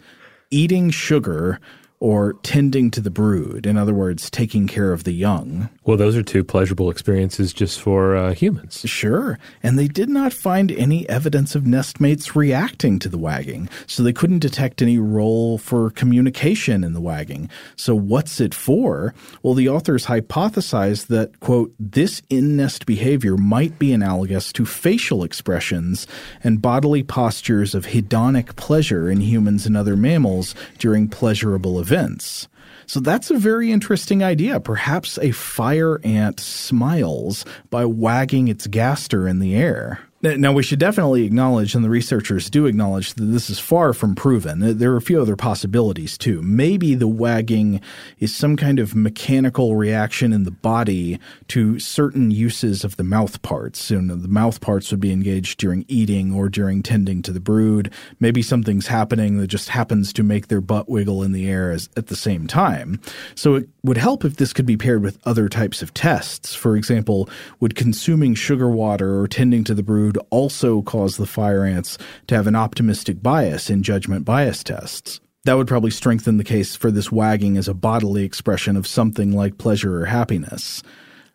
eating 0.49 0.89
sugar 0.89 1.59
or 2.01 2.33
tending 2.43 2.89
to 2.91 3.01
the 3.01 3.09
brood. 3.09 3.65
In 3.65 3.77
other 3.77 3.93
words, 3.93 4.29
taking 4.29 4.67
care 4.67 4.93
of 4.93 5.03
the 5.03 5.11
young. 5.11 5.69
Well, 5.83 5.97
those 5.97 6.15
are 6.15 6.23
two 6.23 6.45
pleasurable 6.45 6.89
experiences 6.89 7.51
just 7.51 7.81
for 7.81 8.15
uh, 8.15 8.33
humans. 8.33 8.81
Sure. 8.85 9.37
And 9.61 9.77
they 9.77 9.87
did 9.87 10.07
not 10.07 10.31
find 10.31 10.71
any 10.71 11.07
evidence 11.09 11.55
of 11.55 11.63
nestmates 11.63 12.35
reacting 12.35 12.99
to 12.99 13.09
the 13.09 13.17
wagging, 13.17 13.67
so 13.85 14.01
they 14.01 14.13
couldn't 14.13 14.39
detect 14.39 14.81
any 14.81 14.97
role 14.97 15.57
for 15.57 15.89
communication 15.89 16.85
in 16.85 16.93
the 16.93 17.01
wagging. 17.01 17.49
So, 17.75 17.95
what's 17.95 18.39
it 18.39 18.53
for? 18.53 19.13
Well, 19.43 19.53
the 19.53 19.67
authors 19.67 20.05
hypothesized 20.05 21.07
that, 21.07 21.39
quote, 21.41 21.73
this 21.79 22.21
in 22.29 22.55
nest 22.55 22.85
behavior 22.85 23.35
might 23.35 23.77
be 23.77 23.91
analogous 23.91 24.53
to 24.53 24.65
facial 24.65 25.23
expressions 25.23 26.07
and 26.43 26.61
bodily 26.61 27.03
postures 27.03 27.75
of 27.75 27.87
hedonic 27.87 28.55
pleasure 28.55 29.09
in 29.09 29.19
humans 29.19 29.65
and 29.65 29.75
other 29.75 29.97
mammals 29.97 30.55
during 30.77 31.09
pleasurable 31.09 31.79
events 31.79 31.88
events. 31.89 32.47
So 32.85 32.99
that's 32.99 33.31
a 33.31 33.37
very 33.37 33.71
interesting 33.71 34.23
idea. 34.23 34.59
Perhaps 34.59 35.17
a 35.19 35.31
fire 35.31 35.99
ant 36.03 36.39
smiles 36.39 37.45
by 37.71 37.85
wagging 37.85 38.47
its 38.47 38.67
gaster 38.67 39.27
in 39.27 39.39
the 39.39 39.55
air. 39.55 39.99
Now, 40.21 40.51
we 40.51 40.63
should 40.63 40.79
definitely 40.79 41.23
acknowledge, 41.23 41.75
and 41.75 41.83
the 41.83 41.89
researchers 41.89 42.49
do 42.49 42.65
acknowledge, 42.65 43.13
that 43.13 43.23
this 43.23 43.49
is 43.49 43.57
far 43.57 43.93
from 43.93 44.15
proven. 44.15 44.77
There 44.77 44.91
are 44.91 44.97
a 44.97 45.01
few 45.01 45.21
other 45.21 45.37
possibilities, 45.37 46.17
too. 46.17 46.41
Maybe 46.41 46.93
the 46.93 47.07
wagging 47.07 47.79
is 48.19 48.35
some 48.35 48.57
kind 48.57 48.79
of 48.79 48.95
mechanical 48.95 49.77
reaction 49.77 50.33
in 50.33 50.43
the 50.43 50.51
body 50.51 51.19
to 51.47 51.79
certain 51.79 52.31
uses 52.31 52.83
of 52.83 52.97
the 52.97 53.03
mouth 53.05 53.41
parts. 53.43 53.89
You 53.89 54.01
know, 54.01 54.17
the 54.17 54.27
mouth 54.27 54.59
parts 54.59 54.91
would 54.91 54.99
be 54.99 55.13
engaged 55.13 55.57
during 55.57 55.85
eating 55.87 56.33
or 56.33 56.49
during 56.49 56.83
tending 56.83 57.21
to 57.21 57.31
the 57.31 57.39
brood. 57.39 57.89
Maybe 58.19 58.41
something's 58.41 58.87
happening 58.87 59.37
that 59.37 59.47
just 59.47 59.69
happens 59.69 60.11
to 60.11 60.23
make 60.23 60.49
their 60.49 60.59
butt 60.59 60.89
wiggle 60.89 61.23
in 61.23 61.31
the 61.31 61.49
air 61.49 61.71
as, 61.71 61.87
at 61.95 62.07
the 62.07 62.17
same 62.17 62.45
time. 62.45 62.99
So 63.35 63.55
it 63.55 63.69
would 63.83 63.97
help 63.97 64.25
if 64.25 64.35
this 64.35 64.51
could 64.51 64.65
be 64.65 64.75
paired 64.75 65.01
with 65.01 65.17
other 65.25 65.47
types 65.47 65.81
of 65.81 65.93
tests. 65.93 66.53
For 66.53 66.75
example, 66.75 67.29
would 67.61 67.75
consuming 67.75 68.35
sugar 68.35 68.69
water 68.69 69.17
or 69.21 69.25
tending 69.29 69.63
to 69.63 69.73
the 69.73 69.81
brood 69.81 70.08
would 70.09 70.25
also 70.31 70.81
cause 70.81 71.17
the 71.17 71.25
fire 71.25 71.63
ants 71.63 71.97
to 72.27 72.35
have 72.35 72.47
an 72.47 72.55
optimistic 72.55 73.21
bias 73.21 73.69
in 73.69 73.83
judgment 73.83 74.25
bias 74.25 74.63
tests. 74.63 75.19
That 75.45 75.53
would 75.53 75.67
probably 75.67 75.91
strengthen 75.91 76.37
the 76.37 76.43
case 76.43 76.75
for 76.75 76.91
this 76.91 77.11
wagging 77.11 77.57
as 77.57 77.67
a 77.67 77.73
bodily 77.73 78.23
expression 78.23 78.75
of 78.75 78.87
something 78.87 79.31
like 79.31 79.57
pleasure 79.57 80.01
or 80.01 80.05
happiness. 80.05 80.83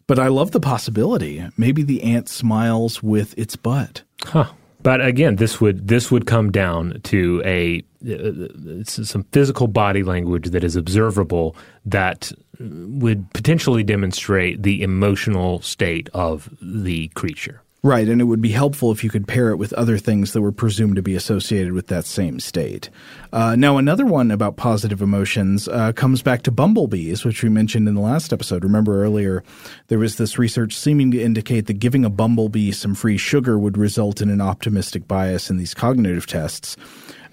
But 0.07 0.19
I 0.19 0.29
love 0.29 0.51
the 0.51 0.61
possibility. 0.61 1.45
Maybe 1.57 1.83
the 1.83 2.03
ant 2.03 2.29
smiles 2.29 3.03
with 3.03 3.37
its 3.39 3.57
butt. 3.57 4.03
Huh. 4.23 4.51
But 4.83 5.05
again, 5.05 5.37
this 5.37 5.63
would 5.63 5.89
this 5.89 6.11
would 6.11 6.27
come 6.27 6.53
down 6.53 7.01
to 7.05 7.41
a 7.47 7.83
uh, 8.07 8.85
some 8.85 9.25
physical 9.33 9.67
body 9.67 10.03
language 10.03 10.51
that 10.51 10.63
is 10.63 10.77
observable 10.77 11.57
that 11.87 12.31
would 12.61 13.31
potentially 13.33 13.83
demonstrate 13.83 14.63
the 14.63 14.83
emotional 14.83 15.63
state 15.63 16.11
of 16.13 16.55
the 16.61 17.09
creature. 17.09 17.63
Right, 17.85 18.09
and 18.09 18.19
it 18.19 18.25
would 18.25 18.41
be 18.41 18.53
helpful 18.53 18.93
if 18.93 19.05
you 19.05 19.11
could 19.11 19.29
pair 19.29 19.51
it 19.51 19.59
with 19.59 19.75
other 19.75 19.99
things 19.99 20.33
that 20.33 20.41
were 20.41 20.53
presumed 20.53 20.97
to 20.97 21.03
be 21.03 21.15
associated 21.15 21.75
with 21.75 21.89
that 21.89 22.07
same 22.07 22.41
state. 22.41 22.89
Uh, 23.31 23.57
now, 23.57 23.77
another 23.77 24.07
one 24.07 24.31
about 24.31 24.57
positive 24.57 25.03
emotions 25.03 25.69
uh, 25.69 25.93
comes 25.93 26.23
back 26.23 26.41
to 26.45 26.51
bumblebees, 26.51 27.27
which 27.27 27.43
we 27.43 27.51
mentioned 27.51 27.87
in 27.87 27.95
the 27.95 28.01
last 28.01 28.33
episode. 28.33 28.65
Remember 28.65 29.05
earlier, 29.05 29.45
there 29.89 29.99
was 29.99 30.17
this 30.17 30.39
research 30.39 30.75
seeming 30.75 31.11
to 31.11 31.21
indicate 31.21 31.67
that 31.67 31.75
giving 31.75 32.07
a 32.07 32.11
bumblebee 32.11 32.73
some 32.73 32.95
free 32.95 33.19
sugar 33.19 33.59
would 33.59 33.77
result 33.77 34.23
in 34.23 34.31
an 34.31 34.41
optimistic 34.41 35.07
bias 35.07 35.51
in 35.51 35.59
these 35.59 35.75
cognitive 35.75 36.27
tests. 36.27 36.79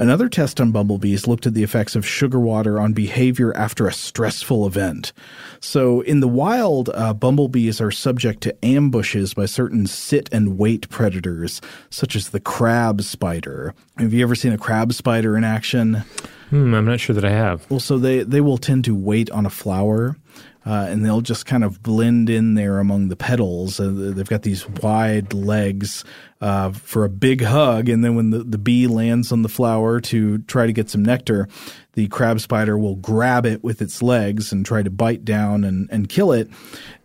Another 0.01 0.29
test 0.29 0.59
on 0.59 0.71
bumblebees 0.71 1.27
looked 1.27 1.45
at 1.45 1.53
the 1.53 1.61
effects 1.61 1.95
of 1.95 2.07
sugar 2.07 2.39
water 2.39 2.79
on 2.79 2.91
behavior 2.91 3.55
after 3.55 3.85
a 3.85 3.93
stressful 3.93 4.65
event. 4.65 5.13
So, 5.59 6.01
in 6.01 6.21
the 6.21 6.27
wild, 6.27 6.89
uh, 6.95 7.13
bumblebees 7.13 7.79
are 7.79 7.91
subject 7.91 8.41
to 8.41 8.65
ambushes 8.65 9.35
by 9.35 9.45
certain 9.45 9.85
sit 9.85 10.27
and 10.31 10.57
wait 10.57 10.89
predators, 10.89 11.61
such 11.91 12.15
as 12.15 12.29
the 12.29 12.39
crab 12.39 13.03
spider. 13.03 13.75
Have 13.99 14.11
you 14.11 14.23
ever 14.23 14.33
seen 14.33 14.53
a 14.53 14.57
crab 14.57 14.91
spider 14.93 15.37
in 15.37 15.43
action? 15.43 16.03
Hmm, 16.49 16.73
I'm 16.73 16.85
not 16.85 16.99
sure 16.99 17.13
that 17.13 17.23
I 17.23 17.29
have. 17.29 17.69
Well, 17.69 17.79
so 17.79 17.99
they, 17.99 18.23
they 18.23 18.41
will 18.41 18.57
tend 18.57 18.85
to 18.85 18.95
wait 18.95 19.29
on 19.29 19.45
a 19.45 19.51
flower 19.51 20.17
uh, 20.65 20.85
and 20.89 21.03
they'll 21.03 21.21
just 21.21 21.45
kind 21.45 21.63
of 21.63 21.81
blend 21.81 22.29
in 22.29 22.53
there 22.53 22.79
among 22.79 23.07
the 23.07 23.15
petals. 23.15 23.79
Uh, 23.79 23.91
they've 24.15 24.29
got 24.29 24.43
these 24.43 24.67
wide 24.67 25.33
legs 25.33 26.03
uh, 26.39 26.71
for 26.71 27.03
a 27.03 27.09
big 27.09 27.41
hug, 27.41 27.89
and 27.89 28.03
then 28.03 28.15
when 28.15 28.29
the, 28.29 28.43
the 28.43 28.57
bee 28.57 28.87
lands 28.87 29.31
on 29.31 29.41
the 29.41 29.49
flower 29.49 29.99
to 29.99 30.37
try 30.39 30.65
to 30.65 30.73
get 30.73 30.89
some 30.89 31.03
nectar, 31.03 31.47
the 31.93 32.07
crab 32.09 32.39
spider 32.39 32.77
will 32.77 32.95
grab 32.95 33.45
it 33.45 33.63
with 33.63 33.81
its 33.81 34.01
legs 34.01 34.51
and 34.51 34.65
try 34.65 34.83
to 34.83 34.89
bite 34.89 35.25
down 35.25 35.63
and, 35.63 35.89
and 35.91 36.09
kill 36.09 36.31
it. 36.31 36.49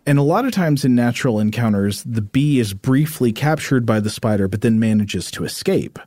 And 0.05 0.19
a 0.19 0.23
lot 0.23 0.45
of 0.45 0.51
times 0.51 0.85
in 0.85 0.95
natural 0.95 1.39
encounters, 1.39 2.03
the 2.03 2.21
bee 2.21 2.59
is 2.59 2.73
briefly 2.73 3.33
captured 3.33 3.85
by 3.85 3.99
the 3.99 4.09
spider, 4.09 4.47
but 4.47 4.61
then 4.61 4.79
manages 4.79 5.29
to 5.31 5.43
escape. 5.43 5.99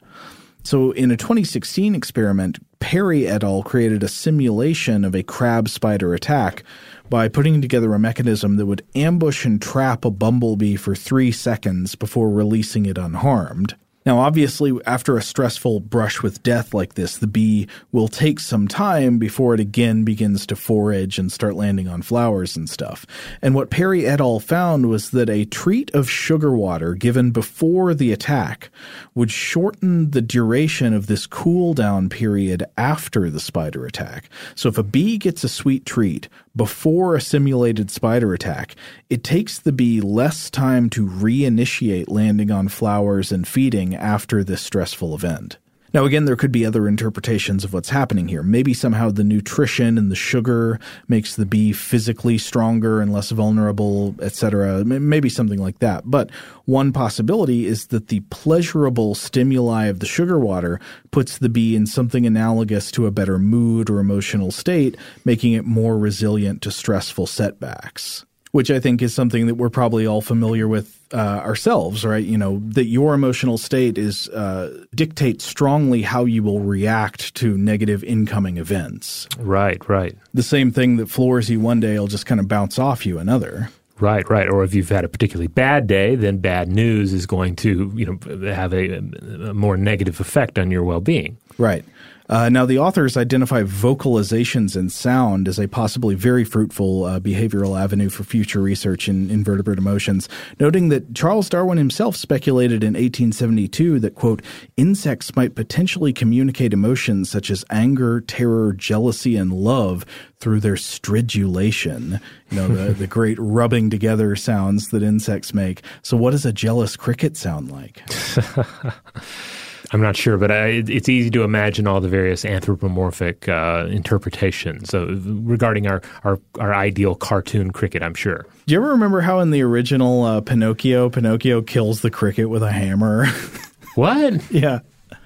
So, 0.63 0.93
in 0.93 1.11
a 1.11 1.17
2016 1.17 1.95
experiment, 1.95 2.59
Perry 2.81 3.27
et 3.27 3.43
al. 3.43 3.63
created 3.63 4.03
a 4.03 4.09
simulation 4.09 5.05
of 5.05 5.15
a 5.15 5.23
crab 5.23 5.69
spider 5.69 6.15
attack 6.15 6.65
by 7.11 7.29
putting 7.29 7.61
together 7.61 7.93
a 7.93 7.99
mechanism 7.99 8.57
that 8.57 8.67
would 8.67 8.87
ambush 8.95 9.45
and 9.45 9.61
trap 9.61 10.05
a 10.05 10.11
bumblebee 10.11 10.77
for 10.77 10.95
three 10.95 11.33
seconds 11.33 11.97
before 11.97 12.31
releasing 12.31 12.87
it 12.87 12.97
unharmed. 12.97 13.75
Now, 14.07 14.19
obviously, 14.21 14.73
after 14.87 15.19
a 15.19 15.23
stressful 15.23 15.81
brush 15.81 16.23
with 16.23 16.43
death 16.43 16.73
like 16.73 16.95
this, 16.95 17.19
the 17.19 17.27
bee 17.27 17.69
will 17.93 18.09
take 18.09 18.41
some 18.41 18.67
time 18.67 19.19
before 19.19 19.53
it 19.53 19.61
again 19.61 20.05
begins 20.05 20.47
to 20.47 20.57
forage 20.57 21.19
and 21.19 21.31
start 21.31 21.55
landing 21.55 21.87
on 21.87 22.01
flowers 22.01 22.57
and 22.57 22.69
stuff. 22.69 23.05
And 23.43 23.55
what 23.55 23.69
Perry 23.69 24.07
et 24.07 24.19
al. 24.19 24.41
found 24.41 24.89
was 24.89 25.11
that 25.11 25.29
a 25.29 25.45
treat 25.45 25.91
of 25.95 26.09
sugar 26.09 26.57
water 26.57 26.95
given 26.95 27.31
before 27.31 27.93
the 27.93 28.11
attack 28.11 28.71
would 29.15 29.31
shorten 29.31 30.13
the 30.13 30.23
duration 30.23 30.95
of 30.95 31.07
this 31.07 31.27
cool 31.27 31.75
down 31.75 32.09
period 32.09 32.65
after 32.79 33.29
the 33.29 33.41
spider 33.41 33.85
attack. 33.85 34.31
So 34.55 34.71
if 34.71 34.79
a 34.79 34.83
bee 34.83 35.19
gets 35.19 35.45
a 35.45 35.49
sweet 35.49 35.85
treat 35.85 36.29
before 36.57 37.15
a 37.15 37.21
simulated 37.21 37.91
spider 37.91 38.33
attack, 38.33 38.75
it 39.09 39.23
takes 39.23 39.59
the 39.59 39.73
bee 39.73 40.01
less 40.01 40.51
time 40.51 40.91
to 40.91 41.07
reinitiate 41.07 42.09
landing 42.09 42.51
on 42.51 42.69
flowers 42.69 43.31
and 43.31 43.47
feeding 43.47 43.90
after 43.95 44.43
this 44.45 44.63
stressful 44.63 45.15
event. 45.15 45.59
Now, 45.93 46.05
again, 46.05 46.25
there 46.25 46.37
could 46.37 46.53
be 46.53 46.65
other 46.65 46.87
interpretations 46.87 47.65
of 47.65 47.73
what's 47.73 47.91
happening 47.91 48.29
here. 48.29 48.45
Maybe 48.45 48.73
somehow 48.73 49.11
the 49.11 49.25
nutrition 49.25 49.99
and 49.99 50.09
the 50.09 50.17
sugar 50.17 50.79
makes 51.09 51.35
the 51.35 51.47
bee 51.47 51.73
physically 51.73 52.39
stronger 52.39 53.01
and 53.01 53.13
less 53.13 53.31
vulnerable, 53.31 54.15
etc. 54.23 54.85
Maybe 54.85 55.29
something 55.29 55.59
like 55.59 55.81
that. 55.81 56.05
But 56.09 56.31
one 56.65 56.93
possibility 56.93 57.67
is 57.67 57.89
that 57.89 58.07
the 58.07 58.21
pleasurable 58.31 59.17
stimuli 59.17 59.87
of 59.87 59.99
the 59.99 60.07
sugar 60.07 60.39
water 60.39 60.79
puts 61.11 61.39
the 61.39 61.49
bee 61.49 61.75
in 61.75 61.87
something 61.87 62.25
analogous 62.25 62.93
to 62.93 63.07
a 63.07 63.11
better 63.11 63.39
mood 63.39 63.91
or 63.91 63.99
emotional 63.99 64.53
state, 64.53 64.97
making 65.25 65.55
it 65.55 65.65
more 65.65 65.99
resilient 65.99 66.63
to 66.63 66.71
stressful 66.71 67.27
setbacks 67.27 68.25
which 68.53 68.71
I 68.71 68.81
think 68.81 69.03
is 69.03 69.15
something 69.15 69.47
that 69.47 69.55
we're 69.55 69.71
probably 69.71 70.07
all 70.07 70.21
familiar 70.21 70.67
with 70.67 70.99
uh, 71.13 71.17
ourselves, 71.17 72.05
right? 72.05 72.25
You 72.25 72.39
know, 72.39 72.61
that 72.71 72.87
your 72.87 73.15
emotional 73.15 73.59
state 73.59 73.99
is 73.99 74.29
uh, 74.29 74.85
dictates 74.95 75.45
strongly 75.45 76.03
how 76.03 76.25
you 76.25 76.43
will 76.43 76.61
react 76.61 77.35
to 77.37 77.57
negative 77.57 78.03
incoming 78.05 78.57
events. 78.57 79.29
Right, 79.39 79.87
right. 79.89 80.17
The 80.35 80.43
same 80.43 80.73
thing 80.73 80.97
that 80.97 81.07
floors 81.07 81.49
you 81.49 81.61
one 81.61 81.81
day 81.81 81.99
will 81.99 82.07
just 82.07 82.27
kind 82.27 82.41
of 82.41 82.49
bounce 82.49 82.79
off 82.79 83.07
you 83.07 83.19
another. 83.19 83.71
Right, 83.99 84.29
right. 84.31 84.49
Or 84.49 84.65
if 84.65 84.75
you've 84.75 84.89
had 84.89 85.05
a 85.05 85.09
particularly 85.09 85.49
bad 85.49 85.87
day, 85.87 86.15
then 86.15 86.39
bad 86.39 86.69
news 86.69 87.13
is 87.13 87.27
going 87.27 87.55
to, 87.57 87.93
you 87.95 88.07
know, 88.07 88.51
have 88.51 88.73
a, 88.73 88.95
a 88.95 89.53
more 89.55 89.77
negative 89.77 90.21
effect 90.21 90.59
on 90.59 90.71
your 90.71 90.83
well-being. 90.85 91.37
Right. 91.59 91.85
Uh, 92.31 92.49
now, 92.49 92.65
the 92.65 92.79
authors 92.79 93.17
identify 93.17 93.65
vocalizations 93.65 94.77
and 94.77 94.93
sound 94.93 95.49
as 95.49 95.59
a 95.59 95.67
possibly 95.67 96.15
very 96.15 96.45
fruitful 96.45 97.05
uh, 97.05 97.19
behavioral 97.19 97.79
avenue 97.79 98.09
for 98.09 98.23
future 98.23 98.61
research 98.61 99.09
in 99.09 99.29
invertebrate 99.29 99.79
emotions, 99.79 100.29
noting 100.61 100.91
that 100.91 101.13
Charles 101.13 101.49
Darwin 101.49 101.77
himself 101.77 102.15
speculated 102.15 102.85
in 102.85 102.95
1872 102.95 103.99
that, 103.99 104.15
quote, 104.15 104.43
insects 104.77 105.35
might 105.35 105.57
potentially 105.57 106.13
communicate 106.13 106.73
emotions 106.73 107.29
such 107.29 107.51
as 107.51 107.65
anger, 107.69 108.21
terror, 108.21 108.73
jealousy, 108.75 109.35
and 109.35 109.53
love 109.53 110.07
through 110.39 110.61
their 110.61 110.77
stridulation, 110.77 112.21
you 112.51 112.57
know, 112.57 112.69
the, 112.69 112.93
the 112.93 113.07
great 113.09 113.39
rubbing 113.41 113.91
together 113.91 114.37
sounds 114.37 114.91
that 114.91 115.03
insects 115.03 115.53
make. 115.53 115.83
So, 116.03 116.17
what 116.17 116.31
does 116.31 116.47
a 116.47 116.53
jealous 116.53 116.97
cricket 116.97 117.37
sound 117.37 117.73
like? 117.73 118.03
I'm 119.93 120.01
not 120.01 120.17
sure, 120.17 120.37
but 120.37 120.53
I, 120.53 120.67
it's 120.87 121.09
easy 121.09 121.31
to 121.31 121.43
imagine 121.43 121.87
all 121.87 122.01
the 122.01 122.09
various 122.09 122.45
anthropomorphic 122.45 123.49
uh, 123.49 123.89
interpretations 123.91 124.95
of, 124.95 125.27
regarding 125.49 125.89
our, 125.89 126.01
our, 126.23 126.39
our 126.61 126.73
ideal 126.75 127.17
cartoon 127.17 127.73
cricket. 127.73 128.03
I'm 128.03 128.15
sure. 128.15 128.47
Do 128.67 128.75
you 128.75 128.81
ever 128.81 128.91
remember 128.91 129.21
how 129.21 129.41
in 129.41 129.51
the 129.51 129.63
original 129.63 130.23
uh, 130.23 130.41
Pinocchio, 130.43 131.11
Pinocchio 131.11 131.63
kills 131.63 132.03
the 132.03 132.11
cricket 132.11 132.49
with 132.49 132.63
a 132.63 132.71
hammer? 132.71 133.27
what? 133.97 134.51
yeah. 134.53 134.81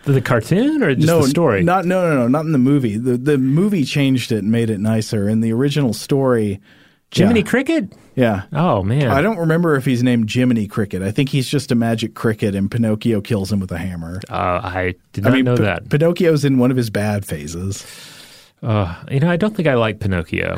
The 0.05 0.21
cartoon 0.21 0.83
or 0.83 0.95
just 0.95 1.07
no, 1.07 1.23
the 1.23 1.29
story? 1.29 1.63
Not 1.63 1.87
no 1.87 2.09
no 2.11 2.17
no 2.17 2.29
not 2.29 2.45
in 2.45 2.53
the 2.53 2.59
movie. 2.59 2.99
The 2.99 3.17
the 3.17 3.39
movie 3.39 3.85
changed 3.85 4.33
it 4.33 4.39
and 4.39 4.53
made 4.53 4.69
it 4.69 4.79
nicer. 4.79 5.31
In 5.31 5.41
the 5.41 5.51
original 5.53 5.95
story, 5.95 6.61
Jiminy 7.11 7.41
yeah. 7.41 7.47
Cricket? 7.47 7.93
Yeah. 8.15 8.43
Oh 8.53 8.83
man. 8.83 9.09
I 9.11 9.21
don't 9.23 9.39
remember 9.39 9.75
if 9.77 9.85
he's 9.85 10.03
named 10.03 10.31
Jiminy 10.31 10.67
Cricket. 10.67 11.03
I 11.03 11.11
think 11.11 11.29
he's 11.31 11.49
just 11.49 11.73
a 11.73 11.75
magic 11.75 12.15
cricket, 12.15 12.55
and 12.55 12.71
Pinocchio 12.71 13.21
kills 13.21 13.51
him 13.53 13.61
with 13.61 13.73
a 13.73 13.79
hammer. 13.79 14.21
Uh, 14.29 14.61
I 14.63 14.95
did 15.13 15.25
not 15.25 15.33
I 15.33 15.37
mean, 15.37 15.45
know 15.45 15.57
P- 15.57 15.63
that. 15.63 15.89
Pinocchio's 15.89 16.45
in 16.45 16.59
one 16.59 16.71
of 16.71 16.77
his 16.77 16.91
bad 16.91 17.25
phases. 17.25 17.85
Uh, 18.63 18.95
you 19.11 19.21
know, 19.21 19.31
I 19.31 19.37
don't 19.37 19.55
think 19.55 19.69
I 19.69 19.75
like 19.75 20.01
Pinocchio. 20.01 20.57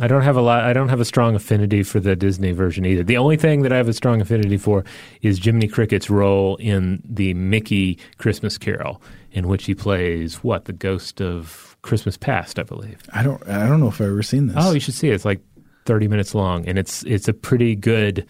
I 0.00 0.06
don't 0.06 0.22
have 0.22 0.36
a 0.36 0.40
lot. 0.40 0.62
I 0.64 0.72
don't 0.72 0.88
have 0.88 1.00
a 1.00 1.04
strong 1.04 1.34
affinity 1.34 1.82
for 1.82 1.98
the 2.00 2.14
Disney 2.14 2.52
version 2.52 2.86
either. 2.86 3.02
The 3.02 3.16
only 3.16 3.36
thing 3.36 3.62
that 3.62 3.72
I 3.72 3.76
have 3.76 3.88
a 3.88 3.92
strong 3.92 4.20
affinity 4.20 4.56
for 4.56 4.84
is 5.22 5.38
Jiminy 5.42 5.66
Cricket's 5.68 6.08
role 6.08 6.56
in 6.56 7.02
the 7.04 7.34
Mickey 7.34 7.98
Christmas 8.18 8.56
Carol, 8.58 9.02
in 9.32 9.48
which 9.48 9.64
he 9.66 9.74
plays 9.74 10.36
what 10.44 10.66
the 10.66 10.72
ghost 10.72 11.20
of 11.20 11.76
Christmas 11.82 12.16
Past, 12.16 12.58
I 12.58 12.62
believe. 12.62 13.02
I 13.12 13.22
don't. 13.22 13.44
I 13.48 13.66
don't 13.66 13.80
know 13.80 13.88
if 13.88 14.00
I've 14.00 14.06
ever 14.08 14.22
seen 14.22 14.46
this. 14.46 14.56
Oh, 14.58 14.72
you 14.72 14.80
should 14.80 14.94
see 14.94 15.08
it. 15.10 15.14
It's 15.14 15.24
like 15.24 15.40
thirty 15.88 16.06
minutes 16.06 16.34
long, 16.34 16.68
and 16.68 16.78
it's 16.78 17.02
it's 17.04 17.26
a 17.26 17.32
pretty 17.32 17.74
good, 17.74 18.24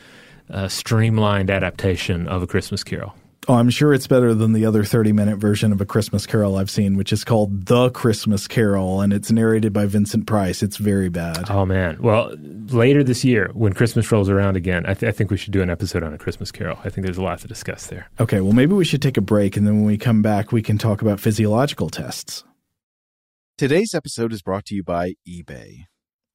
uh, 0.49 0.69
streamlined 0.69 1.51
adaptation 1.51 2.27
of 2.29 2.43
a 2.43 2.47
Christmas 2.47 2.83
Carol. 2.83 3.15
Oh, 3.51 3.55
I'm 3.55 3.71
sure 3.71 3.95
it's 3.95 4.07
better 4.07 4.35
than 4.35 4.53
the 4.53 4.67
other 4.67 4.85
30 4.85 5.13
minute 5.13 5.39
version 5.39 5.73
of 5.73 5.81
A 5.81 5.87
Christmas 5.87 6.27
Carol 6.27 6.57
I've 6.57 6.69
seen, 6.69 6.99
which 6.99 7.15
is 7.15 7.25
called 7.25 7.65
The 7.65 7.89
Christmas 7.89 8.47
Carol, 8.47 9.01
and 9.01 9.11
it's 9.11 9.33
narrated 9.33 9.73
by 9.73 9.87
Vincent 9.87 10.27
Price. 10.27 10.63
It's 10.63 10.77
very 10.77 11.09
bad. 11.09 11.49
Oh, 11.49 11.65
man. 11.65 11.97
Well, 11.99 12.31
later 12.67 13.03
this 13.03 13.25
year, 13.25 13.51
when 13.55 13.73
Christmas 13.73 14.13
rolls 14.13 14.29
around 14.29 14.59
again, 14.59 14.85
I, 14.85 14.93
th- 14.93 15.09
I 15.09 15.17
think 15.17 15.31
we 15.31 15.39
should 15.39 15.55
do 15.55 15.63
an 15.63 15.71
episode 15.71 16.03
on 16.03 16.13
A 16.13 16.19
Christmas 16.19 16.53
Carol. 16.53 16.79
I 16.85 16.91
think 16.91 17.07
there's 17.07 17.17
a 17.17 17.23
lot 17.23 17.39
to 17.39 17.49
discuss 17.49 17.87
there. 17.87 18.11
Okay, 18.21 18.43
well, 18.43 18.53
maybe 18.53 18.75
we 18.75 18.85
should 18.85 19.01
take 19.01 19.17
a 19.17 19.23
break, 19.23 19.57
and 19.57 19.67
then 19.67 19.77
when 19.77 19.87
we 19.87 19.97
come 19.97 20.21
back, 20.21 20.53
we 20.53 20.61
can 20.61 20.77
talk 20.77 21.01
about 21.01 21.19
physiological 21.19 21.89
tests. 21.89 22.45
Today's 23.57 23.95
episode 23.95 24.35
is 24.35 24.43
brought 24.43 24.67
to 24.67 24.75
you 24.75 24.85
by 24.85 25.15
eBay. 25.27 25.85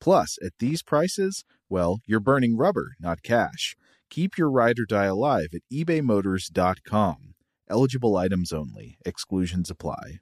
Plus, 0.00 0.38
at 0.42 0.52
these 0.58 0.82
prices, 0.82 1.44
well, 1.68 2.00
you're 2.06 2.20
burning 2.20 2.56
rubber, 2.56 2.92
not 3.00 3.22
cash. 3.22 3.76
Keep 4.10 4.38
your 4.38 4.50
ride 4.50 4.78
or 4.78 4.86
die 4.86 5.04
alive 5.04 5.48
at 5.54 5.62
ebaymotors.com. 5.72 7.34
Eligible 7.68 8.16
items 8.16 8.52
only. 8.52 8.98
Exclusions 9.04 9.70
apply. 9.70 10.20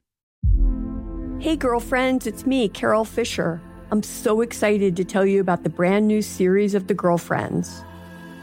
Hey, 1.39 1.55
girlfriends, 1.55 2.27
it's 2.27 2.47
me, 2.47 2.69
Carol 2.69 3.05
Fisher. 3.05 3.61
I'm 3.91 4.03
so 4.03 4.41
excited 4.41 4.97
to 4.97 5.05
tell 5.05 5.25
you 5.25 5.41
about 5.41 5.63
the 5.63 5.69
brand 5.69 6.09
new 6.09 6.23
series 6.23 6.75
of 6.75 6.89
The 6.89 6.95
Girlfriends. 6.95 7.85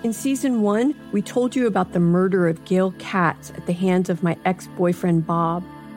In 0.03 0.13
season 0.13 0.61
one, 0.61 0.95
we 1.11 1.21
told 1.21 1.55
you 1.55 1.67
about 1.67 1.91
the 1.91 1.99
murder 1.99 2.47
of 2.47 2.63
Gail 2.65 2.93
Katz 2.99 3.51
at 3.51 3.65
the 3.65 3.73
hands 3.73 4.09
of 4.09 4.23
my 4.23 4.37
ex 4.45 4.67
boyfriend 4.77 5.25
Bob. 5.25 5.63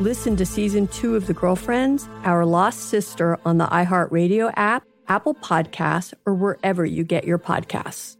Listen 0.00 0.36
to 0.36 0.46
season 0.46 0.88
two 0.88 1.14
of 1.14 1.26
The 1.26 1.34
Girlfriends, 1.34 2.08
Our 2.24 2.46
Lost 2.46 2.88
Sister 2.88 3.38
on 3.44 3.58
the 3.58 3.66
iHeartRadio 3.66 4.52
app, 4.56 4.84
Apple 5.06 5.34
Podcasts, 5.34 6.14
or 6.24 6.34
wherever 6.34 6.84
you 6.84 7.04
get 7.04 7.24
your 7.24 7.38
podcasts. 7.38 8.16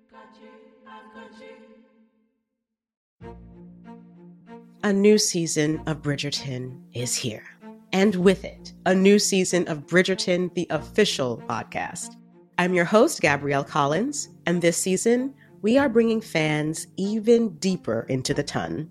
A 4.84 4.92
new 4.92 5.16
season 5.16 5.80
of 5.86 6.02
Bridgerton 6.02 6.78
is 6.92 7.16
here. 7.16 7.44
And 7.92 8.16
with 8.16 8.44
it, 8.44 8.74
a 8.84 8.94
new 8.94 9.18
season 9.18 9.66
of 9.66 9.86
Bridgerton, 9.86 10.52
the 10.54 10.66
official 10.70 11.42
podcast. 11.48 12.16
I'm 12.58 12.74
your 12.74 12.84
host, 12.84 13.20
Gabrielle 13.22 13.64
Collins, 13.64 14.28
and 14.46 14.60
this 14.60 14.76
season, 14.76 15.34
we 15.62 15.78
are 15.78 15.88
bringing 15.88 16.20
fans 16.20 16.86
even 16.96 17.50
deeper 17.56 18.06
into 18.08 18.34
the 18.34 18.42
ton. 18.42 18.90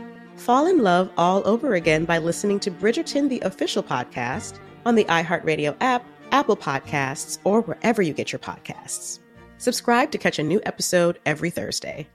fall 0.41 0.65
in 0.65 0.79
love 0.79 1.09
all 1.17 1.47
over 1.47 1.75
again 1.75 2.03
by 2.03 2.17
listening 2.17 2.59
to 2.61 2.71
Bridgerton, 2.71 3.29
the 3.29 3.39
official 3.41 3.83
podcast, 3.83 4.59
on 4.85 4.95
the 4.95 5.05
iHeartRadio 5.05 5.75
app, 5.81 6.03
Apple 6.31 6.57
Podcasts, 6.57 7.37
or 7.43 7.61
wherever 7.61 8.01
you 8.01 8.13
get 8.13 8.31
your 8.31 8.39
podcasts. 8.39 9.19
Subscribe 9.59 10.11
to 10.11 10.17
catch 10.17 10.39
a 10.39 10.43
new 10.43 10.59
episode 10.65 11.19
every 11.25 11.51
Thursday. 11.51 12.07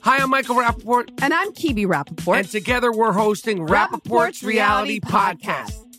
Hi, 0.00 0.18
I'm 0.18 0.30
Michael 0.30 0.56
Rapaport. 0.56 1.10
And 1.20 1.34
I'm 1.34 1.52
Kebby 1.52 1.84
Rapaport. 1.84 2.38
And 2.38 2.48
together 2.48 2.92
we're 2.92 3.12
hosting 3.12 3.66
Rapaport's, 3.66 4.42
Reality, 4.42 5.00
Podcast. 5.00 5.85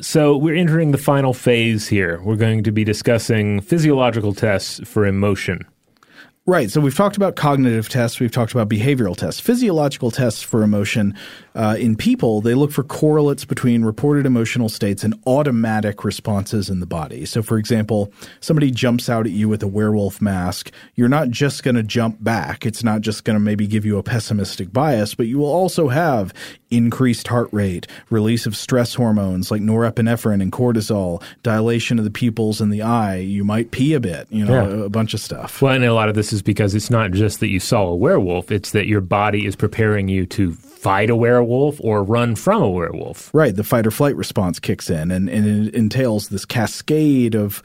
So 0.00 0.36
we're 0.36 0.56
entering 0.56 0.92
the 0.92 0.98
final 0.98 1.34
phase 1.34 1.88
here. 1.88 2.20
We're 2.22 2.36
going 2.36 2.64
to 2.64 2.72
be 2.72 2.84
discussing 2.84 3.60
physiological 3.60 4.34
tests 4.34 4.80
for 4.88 5.06
emotion. 5.06 5.66
Right. 6.46 6.70
So 6.70 6.80
we've 6.80 6.96
talked 6.96 7.16
about 7.16 7.36
cognitive 7.36 7.88
tests. 7.88 8.18
We've 8.18 8.30
talked 8.30 8.52
about 8.52 8.68
behavioral 8.68 9.16
tests. 9.16 9.40
Physiological 9.40 10.10
tests 10.10 10.42
for 10.42 10.62
emotion 10.62 11.14
uh, 11.54 11.76
in 11.78 11.96
people, 11.96 12.40
they 12.40 12.54
look 12.54 12.70
for 12.70 12.82
correlates 12.82 13.44
between 13.44 13.84
reported 13.84 14.26
emotional 14.26 14.68
states 14.68 15.02
and 15.04 15.14
automatic 15.26 16.04
responses 16.04 16.70
in 16.70 16.80
the 16.80 16.86
body. 16.86 17.24
So, 17.24 17.42
for 17.42 17.58
example, 17.58 18.12
somebody 18.40 18.70
jumps 18.70 19.08
out 19.08 19.26
at 19.26 19.32
you 19.32 19.48
with 19.48 19.62
a 19.62 19.66
werewolf 19.68 20.20
mask. 20.20 20.70
You're 20.94 21.08
not 21.08 21.30
just 21.30 21.62
going 21.62 21.74
to 21.76 21.82
jump 21.82 22.22
back. 22.22 22.64
It's 22.64 22.84
not 22.84 23.00
just 23.00 23.24
going 23.24 23.34
to 23.34 23.40
maybe 23.40 23.66
give 23.66 23.84
you 23.84 23.98
a 23.98 24.02
pessimistic 24.02 24.72
bias, 24.72 25.14
but 25.14 25.26
you 25.26 25.38
will 25.38 25.52
also 25.52 25.88
have 25.88 26.32
increased 26.70 27.26
heart 27.28 27.48
rate, 27.50 27.86
release 28.10 28.46
of 28.46 28.56
stress 28.56 28.94
hormones 28.94 29.50
like 29.50 29.60
norepinephrine 29.60 30.40
and 30.40 30.52
cortisol, 30.52 31.20
dilation 31.42 31.98
of 31.98 32.04
the 32.04 32.10
pupils 32.12 32.60
in 32.60 32.70
the 32.70 32.82
eye. 32.82 33.16
You 33.16 33.42
might 33.42 33.72
pee 33.72 33.94
a 33.94 34.00
bit, 34.00 34.28
you 34.30 34.44
know, 34.44 34.68
Yeah. 34.78 34.84
a 34.84 34.88
bunch 34.88 35.12
of 35.14 35.20
stuff. 35.20 35.60
Well, 35.60 35.74
and 35.74 35.84
a 35.84 35.92
lot 35.94 36.08
of 36.08 36.14
this 36.14 36.32
is 36.32 36.42
because 36.42 36.74
it's 36.76 36.90
not 36.90 37.10
just 37.10 37.40
that 37.40 37.48
you 37.48 37.58
saw 37.58 37.88
a 37.88 37.96
werewolf, 37.96 38.52
it's 38.52 38.70
that 38.70 38.86
your 38.86 39.00
body 39.00 39.46
is 39.46 39.56
preparing 39.56 40.06
you 40.08 40.26
to 40.26 40.52
fight 40.52 41.10
a 41.10 41.16
werewolf 41.16 41.39
or 41.42 42.02
run 42.04 42.34
from 42.36 42.62
a 42.62 42.68
werewolf. 42.68 43.30
Right, 43.34 43.54
the 43.54 43.64
fight 43.64 43.86
or 43.86 43.90
flight 43.90 44.16
response 44.16 44.58
kicks 44.58 44.90
in, 44.90 45.10
and, 45.10 45.28
and 45.28 45.66
it 45.68 45.74
entails 45.74 46.28
this 46.28 46.44
cascade 46.44 47.34
of 47.34 47.62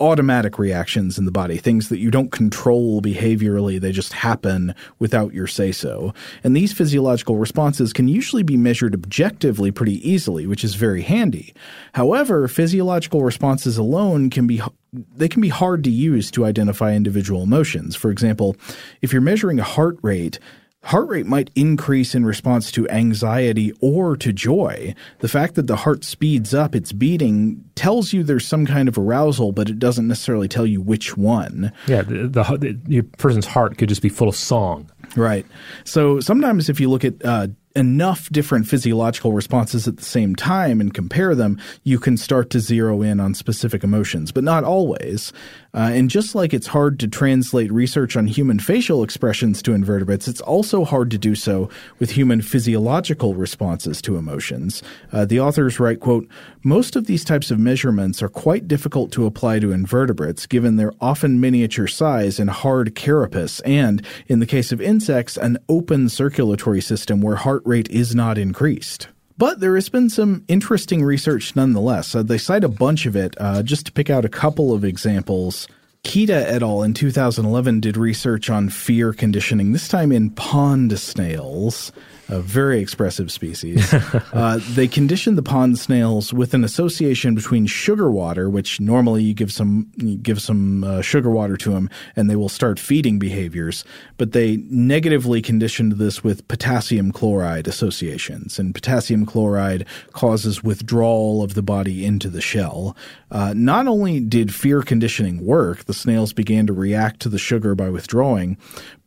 automatic 0.00 0.58
reactions 0.58 1.18
in 1.18 1.24
the 1.24 1.32
body, 1.32 1.56
things 1.56 1.88
that 1.88 1.98
you 1.98 2.10
don't 2.10 2.30
control 2.30 3.00
behaviorally, 3.00 3.80
they 3.80 3.92
just 3.92 4.12
happen 4.12 4.74
without 4.98 5.32
your 5.32 5.46
say 5.46 5.72
so. 5.72 6.12
And 6.44 6.54
these 6.54 6.72
physiological 6.72 7.36
responses 7.36 7.92
can 7.92 8.08
usually 8.08 8.42
be 8.42 8.56
measured 8.56 8.94
objectively 8.94 9.70
pretty 9.70 10.08
easily, 10.08 10.46
which 10.46 10.64
is 10.64 10.74
very 10.74 11.02
handy. 11.02 11.54
However, 11.94 12.48
physiological 12.48 13.22
responses 13.22 13.78
alone 13.78 14.30
can 14.30 14.46
be 14.46 14.60
they 14.92 15.28
can 15.28 15.42
be 15.42 15.48
hard 15.48 15.84
to 15.84 15.90
use 15.90 16.30
to 16.30 16.46
identify 16.46 16.94
individual 16.94 17.42
emotions. 17.42 17.96
For 17.96 18.10
example, 18.10 18.56
if 19.02 19.12
you're 19.12 19.20
measuring 19.20 19.58
a 19.58 19.64
heart 19.64 19.98
rate, 20.00 20.38
Heart 20.86 21.08
rate 21.08 21.26
might 21.26 21.50
increase 21.56 22.14
in 22.14 22.24
response 22.24 22.70
to 22.70 22.88
anxiety 22.90 23.72
or 23.80 24.16
to 24.18 24.32
joy. 24.32 24.94
The 25.18 25.26
fact 25.26 25.56
that 25.56 25.66
the 25.66 25.74
heart 25.74 26.04
speeds 26.04 26.54
up 26.54 26.76
its 26.76 26.92
beating 26.92 27.64
tells 27.74 28.12
you 28.12 28.22
there's 28.22 28.46
some 28.46 28.66
kind 28.66 28.88
of 28.88 28.96
arousal, 28.96 29.50
but 29.50 29.68
it 29.68 29.80
doesn't 29.80 30.06
necessarily 30.06 30.46
tell 30.46 30.64
you 30.64 30.80
which 30.80 31.16
one. 31.16 31.72
Yeah, 31.88 32.02
the, 32.02 32.28
the, 32.28 32.42
the 32.42 32.80
your 32.86 33.02
person's 33.02 33.46
heart 33.46 33.78
could 33.78 33.88
just 33.88 34.00
be 34.00 34.08
full 34.08 34.28
of 34.28 34.36
song. 34.36 34.88
Right. 35.16 35.44
So 35.82 36.20
sometimes 36.20 36.68
if 36.68 36.78
you 36.78 36.88
look 36.88 37.04
at 37.04 37.14
uh, 37.24 37.48
enough 37.76 38.28
different 38.30 38.66
physiological 38.66 39.32
responses 39.32 39.86
at 39.86 39.98
the 39.98 40.04
same 40.04 40.34
time 40.34 40.80
and 40.80 40.94
compare 40.94 41.34
them, 41.34 41.60
you 41.84 41.98
can 41.98 42.16
start 42.16 42.50
to 42.50 42.60
zero 42.60 43.02
in 43.02 43.20
on 43.20 43.34
specific 43.34 43.84
emotions, 43.84 44.32
but 44.32 44.44
not 44.44 44.64
always. 44.64 45.32
Uh, 45.76 45.90
and 45.92 46.08
just 46.08 46.34
like 46.34 46.54
it's 46.54 46.66
hard 46.66 46.98
to 46.98 47.06
translate 47.06 47.70
research 47.70 48.16
on 48.16 48.26
human 48.26 48.58
facial 48.58 49.02
expressions 49.02 49.60
to 49.60 49.74
invertebrates, 49.74 50.26
it's 50.26 50.40
also 50.40 50.84
hard 50.86 51.10
to 51.10 51.18
do 51.18 51.34
so 51.34 51.68
with 51.98 52.12
human 52.12 52.40
physiological 52.40 53.34
responses 53.34 54.00
to 54.00 54.16
emotions. 54.16 54.82
Uh, 55.12 55.26
the 55.26 55.38
authors 55.38 55.78
write, 55.78 56.00
quote, 56.00 56.26
most 56.64 56.96
of 56.96 57.06
these 57.06 57.24
types 57.24 57.50
of 57.50 57.58
measurements 57.58 58.22
are 58.22 58.30
quite 58.30 58.66
difficult 58.66 59.12
to 59.12 59.26
apply 59.26 59.58
to 59.58 59.70
invertebrates 59.70 60.46
given 60.46 60.76
their 60.76 60.92
often 60.98 61.38
miniature 61.38 61.86
size 61.86 62.40
and 62.40 62.48
hard 62.48 62.94
carapace 62.94 63.60
and, 63.60 64.04
in 64.28 64.40
the 64.40 64.46
case 64.46 64.72
of 64.72 64.80
insects, 64.80 65.36
an 65.36 65.58
open 65.68 66.08
circulatory 66.08 66.80
system 66.80 67.20
where 67.20 67.36
heart 67.36 67.62
rate 67.66 67.90
is 67.90 68.14
not 68.14 68.38
increased. 68.38 69.08
But 69.38 69.60
there 69.60 69.74
has 69.74 69.88
been 69.88 70.08
some 70.08 70.44
interesting 70.48 71.04
research 71.04 71.54
nonetheless. 71.54 72.14
Uh, 72.14 72.22
they 72.22 72.38
cite 72.38 72.64
a 72.64 72.68
bunch 72.68 73.04
of 73.04 73.14
it. 73.16 73.34
Uh, 73.38 73.62
just 73.62 73.86
to 73.86 73.92
pick 73.92 74.08
out 74.08 74.24
a 74.24 74.30
couple 74.30 74.72
of 74.72 74.84
examples, 74.84 75.68
Kita 76.04 76.30
et 76.30 76.62
al. 76.62 76.82
in 76.82 76.94
2011 76.94 77.80
did 77.80 77.96
research 77.96 78.48
on 78.48 78.68
fear 78.70 79.12
conditioning, 79.12 79.72
this 79.72 79.88
time 79.88 80.12
in 80.12 80.30
pond 80.30 80.98
snails 80.98 81.92
a 82.28 82.40
very 82.40 82.80
expressive 82.80 83.30
species. 83.30 83.92
uh, 84.32 84.60
they 84.70 84.88
conditioned 84.88 85.38
the 85.38 85.42
pond 85.42 85.78
snails 85.78 86.32
with 86.32 86.54
an 86.54 86.64
association 86.64 87.34
between 87.34 87.66
sugar 87.66 88.10
water, 88.10 88.50
which 88.50 88.80
normally 88.80 89.22
you 89.22 89.34
give 89.34 89.52
some 89.52 89.90
you 89.96 90.16
give 90.16 90.40
some 90.42 90.84
uh, 90.84 91.02
sugar 91.02 91.30
water 91.30 91.56
to 91.56 91.70
them, 91.70 91.88
and 92.16 92.28
they 92.28 92.36
will 92.36 92.48
start 92.48 92.78
feeding 92.78 93.18
behaviors. 93.18 93.84
But 94.16 94.32
they 94.32 94.56
negatively 94.68 95.40
conditioned 95.40 95.92
this 95.92 96.24
with 96.24 96.46
potassium 96.48 97.12
chloride 97.12 97.68
associations, 97.68 98.58
and 98.58 98.74
potassium 98.74 99.26
chloride 99.26 99.86
causes 100.12 100.62
withdrawal 100.62 101.42
of 101.42 101.54
the 101.54 101.62
body 101.62 102.04
into 102.04 102.28
the 102.28 102.40
shell. 102.40 102.96
Uh, 103.30 103.52
not 103.56 103.88
only 103.88 104.20
did 104.20 104.54
fear 104.54 104.82
conditioning 104.82 105.44
work, 105.44 105.84
the 105.84 105.94
snails 105.94 106.32
began 106.32 106.66
to 106.66 106.72
react 106.72 107.20
to 107.20 107.28
the 107.28 107.38
sugar 107.38 107.74
by 107.74 107.90
withdrawing, 107.90 108.56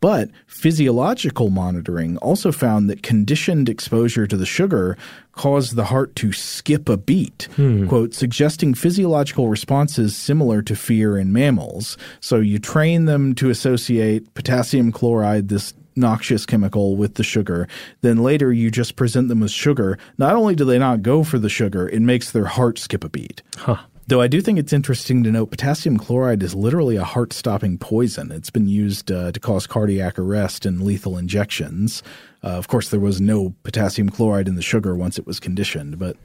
but 0.01 0.29
physiological 0.47 1.49
monitoring 1.49 2.17
also 2.17 2.51
found 2.51 2.89
that 2.89 3.03
conditioned 3.03 3.69
exposure 3.69 4.27
to 4.27 4.35
the 4.35 4.45
sugar 4.45 4.97
caused 5.31 5.75
the 5.75 5.85
heart 5.85 6.15
to 6.17 6.33
skip 6.33 6.89
a 6.89 6.97
beat, 6.97 7.47
hmm. 7.55 7.87
quote, 7.87 8.13
suggesting 8.13 8.73
physiological 8.73 9.47
responses 9.47 10.15
similar 10.15 10.61
to 10.61 10.75
fear 10.75 11.17
in 11.17 11.31
mammals. 11.31 11.97
So 12.19 12.37
you 12.37 12.59
train 12.59 13.05
them 13.05 13.33
to 13.35 13.49
associate 13.49 14.33
potassium 14.33 14.91
chloride, 14.91 15.47
this 15.47 15.73
noxious 15.99 16.45
chemical 16.45 16.95
with 16.95 17.15
the 17.15 17.23
sugar. 17.23 17.67
Then 18.01 18.23
later 18.23 18.51
you 18.51 18.71
just 18.71 18.95
present 18.95 19.27
them 19.27 19.41
with 19.41 19.51
sugar. 19.51 19.97
Not 20.17 20.35
only 20.35 20.55
do 20.55 20.65
they 20.65 20.79
not 20.79 21.03
go 21.03 21.23
for 21.23 21.37
the 21.37 21.49
sugar, 21.49 21.87
it 21.89 22.01
makes 22.01 22.31
their 22.31 22.45
heart 22.45 22.79
skip 22.79 23.03
a 23.03 23.09
beat. 23.09 23.43
Huh. 23.57 23.77
Though 24.09 24.21
I 24.21 24.27
do 24.27 24.41
think 24.41 24.57
it's 24.57 24.73
interesting 24.73 25.23
to 25.23 25.31
note 25.31 25.51
potassium 25.51 25.97
chloride 25.99 26.41
is 26.41 26.55
literally 26.55 26.95
a 26.95 27.03
heart 27.03 27.31
stopping 27.31 27.77
poison. 27.77 28.31
It's 28.31 28.49
been 28.49 28.67
used 28.67 29.11
uh, 29.11 29.31
to 29.31 29.39
cause 29.39 29.67
cardiac 29.67 30.17
arrest 30.17 30.65
and 30.65 30.81
lethal 30.81 31.15
injections. 31.15 32.01
Uh, 32.43 32.47
of 32.47 32.69
course, 32.69 32.89
there 32.89 32.99
was 32.99 33.21
no 33.21 33.53
potassium 33.61 34.09
chloride 34.09 34.47
in 34.47 34.55
the 34.55 34.63
sugar 34.63 34.95
once 34.95 35.19
it 35.19 35.27
was 35.27 35.39
conditioned, 35.39 35.99
but 35.99 36.17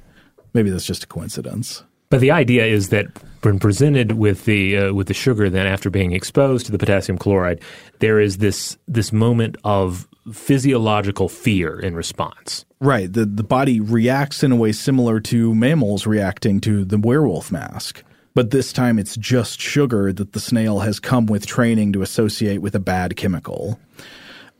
maybe 0.54 0.70
that's 0.70 0.86
just 0.86 1.04
a 1.04 1.06
coincidence. 1.06 1.82
But 2.08 2.20
the 2.20 2.30
idea 2.30 2.64
is 2.64 2.88
that 2.88 3.08
when 3.42 3.58
presented 3.58 4.12
with 4.12 4.46
the 4.46 4.78
uh, 4.78 4.94
with 4.94 5.08
the 5.08 5.12
sugar, 5.14 5.50
then 5.50 5.66
after 5.66 5.90
being 5.90 6.12
exposed 6.12 6.64
to 6.64 6.72
the 6.72 6.78
potassium 6.78 7.18
chloride, 7.18 7.60
there 7.98 8.18
is 8.18 8.38
this 8.38 8.78
this 8.88 9.12
moment 9.12 9.58
of 9.62 10.08
physiological 10.32 11.28
fear 11.28 11.78
in 11.78 11.94
response. 11.94 12.64
Right. 12.80 13.12
The 13.12 13.24
the 13.24 13.42
body 13.42 13.80
reacts 13.80 14.42
in 14.42 14.52
a 14.52 14.56
way 14.56 14.72
similar 14.72 15.20
to 15.20 15.54
mammals 15.54 16.06
reacting 16.06 16.60
to 16.62 16.84
the 16.84 16.98
werewolf 16.98 17.50
mask. 17.50 18.02
But 18.34 18.50
this 18.50 18.72
time 18.72 18.98
it's 18.98 19.16
just 19.16 19.60
sugar 19.60 20.12
that 20.12 20.32
the 20.32 20.40
snail 20.40 20.80
has 20.80 20.98
come 20.98 21.26
with 21.26 21.46
training 21.46 21.92
to 21.92 22.02
associate 22.02 22.58
with 22.58 22.74
a 22.74 22.80
bad 22.80 23.16
chemical. 23.16 23.78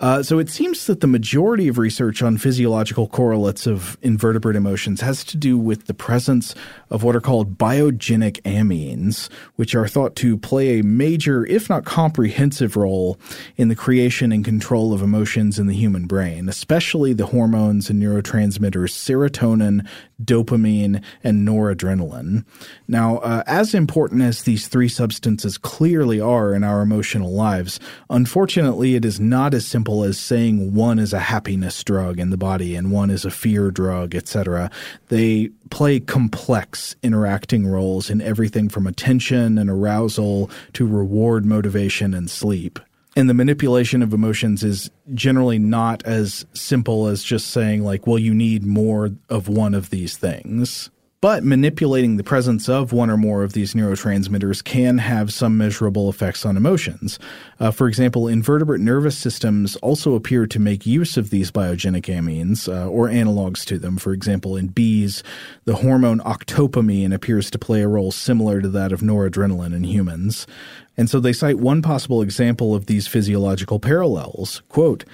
Uh, 0.01 0.23
so 0.23 0.41
it 0.41 0.51
seems 0.51 0.87
that 0.87 1.01
the 1.01 1.07
majority 1.07 1.69
of 1.69 1.79
research 1.79 2.21
on 2.21 2.37
physiological 2.37 3.07
correlates 3.07 3.65
of 3.65 3.97
invertebrate 4.03 4.57
emotions 4.57 5.01
has 5.01 5.23
to 5.23 5.37
do 5.37 5.57
with 5.57 5.87
the 5.87 5.95
presence 5.95 6.53
of 6.91 7.05
what 7.05 7.15
are 7.15 7.21
called 7.21 7.57
biogenic 7.57 8.43
amines, 8.43 9.31
which 9.55 9.73
are 9.75 9.87
thought 9.87 10.17
to 10.17 10.37
play 10.37 10.81
a 10.81 10.85
major, 10.85 11.47
if 11.47 11.71
not 11.71 11.85
comprehensive, 11.85 12.77
role 12.77 13.17
in 13.57 13.69
the 13.69 13.77
creation 13.77 14.33
and 14.33 14.45
control 14.45 14.93
of 14.93 15.01
emotions 15.01 15.61
in 15.61 15.69
the 15.69 15.75
human 15.75 16.07
brain, 16.07 16.49
especially 16.49 17.13
the 17.13 17.27
hormones 17.27 17.89
and 17.89 18.03
neurotransmitters 18.03 18.91
serotonin, 18.91 19.87
dopamine, 20.23 21.03
and 21.23 21.47
noradrenaline. 21.47 22.45
Now, 22.89 23.19
uh, 23.19 23.45
as 23.47 23.75
important 23.75 24.23
as 24.23 24.43
these 24.43 24.67
three 24.67 24.89
substances 24.89 25.57
clearly 25.57 26.21
are 26.21 26.53
in 26.53 26.65
our 26.65 26.83
emotional 26.83 27.33
lives, 27.33 27.79
unfortunately, 28.11 28.97
it 28.97 29.05
is 29.05 29.21
not 29.21 29.55
as 29.55 29.65
simple 29.65 29.84
as 30.05 30.19
saying 30.19 30.75
one 30.75 30.99
is 30.99 31.13
a 31.13 31.19
happiness 31.19 31.83
drug 31.85 32.19
in 32.19 32.31
the 32.31 32.37
body 32.37 32.75
and 32.75 32.91
one 32.91 33.11
is 33.11 33.25
a 33.25 33.31
fear 33.31 33.71
drug, 33.71 34.15
etc. 34.15 34.71
They 35.09 35.51
play 35.71 36.01
complex 36.01 36.97
interacting 37.03 37.67
roles 37.67 38.11
in 38.11 38.21
everything 38.21 38.69
from 38.69 38.87
attention 38.87 39.59
and 39.59 39.69
arousal 39.69 40.51
to 40.73 40.87
reward 40.87 41.45
motivation 41.45 42.15
and 42.15 42.31
sleep 42.31 42.79
and 43.17 43.29
the 43.29 43.35
manipulation 43.35 44.03
of 44.03 44.13
emotions 44.13 44.65
is 44.65 44.91
generally 45.13 45.59
not 45.59 46.05
as 46.05 46.45
simple 46.53 47.07
as 47.07 47.23
just 47.23 47.49
saying 47.49 47.85
like 47.85 48.07
well 48.07 48.19
you 48.19 48.35
need 48.35 48.65
more 48.65 49.11
of 49.29 49.49
one 49.49 49.75
of 49.75 49.91
these 49.91 50.17
things 50.17 50.91
but 51.25 51.43
manipulating 51.43 52.19
the 52.19 52.23
presence 52.23 52.69
of 52.69 52.93
one 52.93 53.09
or 53.09 53.17
more 53.17 53.43
of 53.43 53.55
these 53.55 53.73
neurotransmitters 53.73 54.63
can 54.63 54.99
have 54.99 55.33
some 55.33 55.57
measurable 55.57 56.11
effects 56.11 56.45
on 56.45 56.55
emotions. 56.55 57.19
Uh, 57.59 57.71
for 57.71 57.89
example, 57.89 58.29
invertebrate 58.29 58.83
nervous 58.83 59.17
systems 59.17 59.75
also 59.77 60.17
appear 60.17 60.47
to 60.47 60.59
make 60.59 60.85
use 60.85 61.17
of 61.17 61.31
these 61.31 61.51
biogenic 61.51 62.15
amines 62.15 62.69
uh, 62.69 62.87
or 62.91 63.09
analogs 63.09 63.65
to 63.65 63.79
them. 63.79 63.97
For 63.97 64.13
example, 64.13 64.55
in 64.55 64.67
bees, 64.67 65.23
the 65.65 65.77
hormone 65.77 66.21
octopamine 66.21 67.15
appears 67.15 67.51
to 67.53 67.59
play 67.59 67.81
a 67.81 67.89
role 67.89 68.13
similar 68.13 68.61
to 68.61 68.69
that 68.69 68.93
of 68.93 69.01
noradrenaline 69.01 69.75
in 69.75 69.85
humans. 69.85 70.47
And 70.95 71.09
so 71.09 71.21
they 71.21 71.33
cite 71.33 71.59
one 71.59 71.81
possible 71.81 72.21
example 72.21 72.75
of 72.75 72.85
these 72.85 73.07
physiological 73.07 73.81
parallels. 73.81 74.61
Quote, 74.69 75.07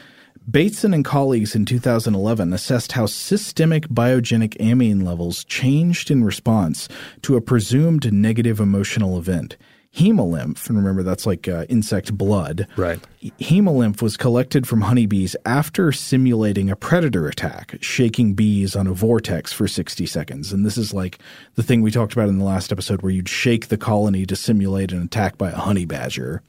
Bateson 0.50 0.94
and 0.94 1.04
colleagues 1.04 1.54
in 1.54 1.66
2011 1.66 2.52
assessed 2.52 2.92
how 2.92 3.06
systemic 3.06 3.86
biogenic 3.88 4.56
amine 4.58 5.04
levels 5.04 5.44
changed 5.44 6.10
in 6.10 6.24
response 6.24 6.88
to 7.22 7.36
a 7.36 7.40
presumed 7.40 8.10
negative 8.12 8.58
emotional 8.58 9.18
event. 9.18 9.56
Hemolymph, 9.94 10.68
and 10.68 10.78
remember 10.78 11.02
that's 11.02 11.26
like 11.26 11.46
uh, 11.46 11.66
insect 11.68 12.16
blood. 12.16 12.66
Right. 12.76 13.00
Hemolymph 13.40 14.00
was 14.00 14.16
collected 14.16 14.66
from 14.66 14.80
honeybees 14.80 15.36
after 15.44 15.92
simulating 15.92 16.70
a 16.70 16.76
predator 16.76 17.28
attack, 17.28 17.76
shaking 17.80 18.34
bees 18.34 18.74
on 18.74 18.86
a 18.86 18.94
vortex 18.94 19.52
for 19.52 19.68
60 19.68 20.06
seconds. 20.06 20.52
And 20.52 20.64
this 20.64 20.78
is 20.78 20.94
like 20.94 21.18
the 21.56 21.62
thing 21.62 21.82
we 21.82 21.90
talked 21.90 22.12
about 22.12 22.28
in 22.28 22.38
the 22.38 22.44
last 22.44 22.72
episode 22.72 23.02
where 23.02 23.12
you'd 23.12 23.28
shake 23.28 23.68
the 23.68 23.76
colony 23.76 24.24
to 24.26 24.36
simulate 24.36 24.92
an 24.92 25.02
attack 25.02 25.36
by 25.36 25.50
a 25.50 25.56
honey 25.56 25.84
badger. 25.84 26.42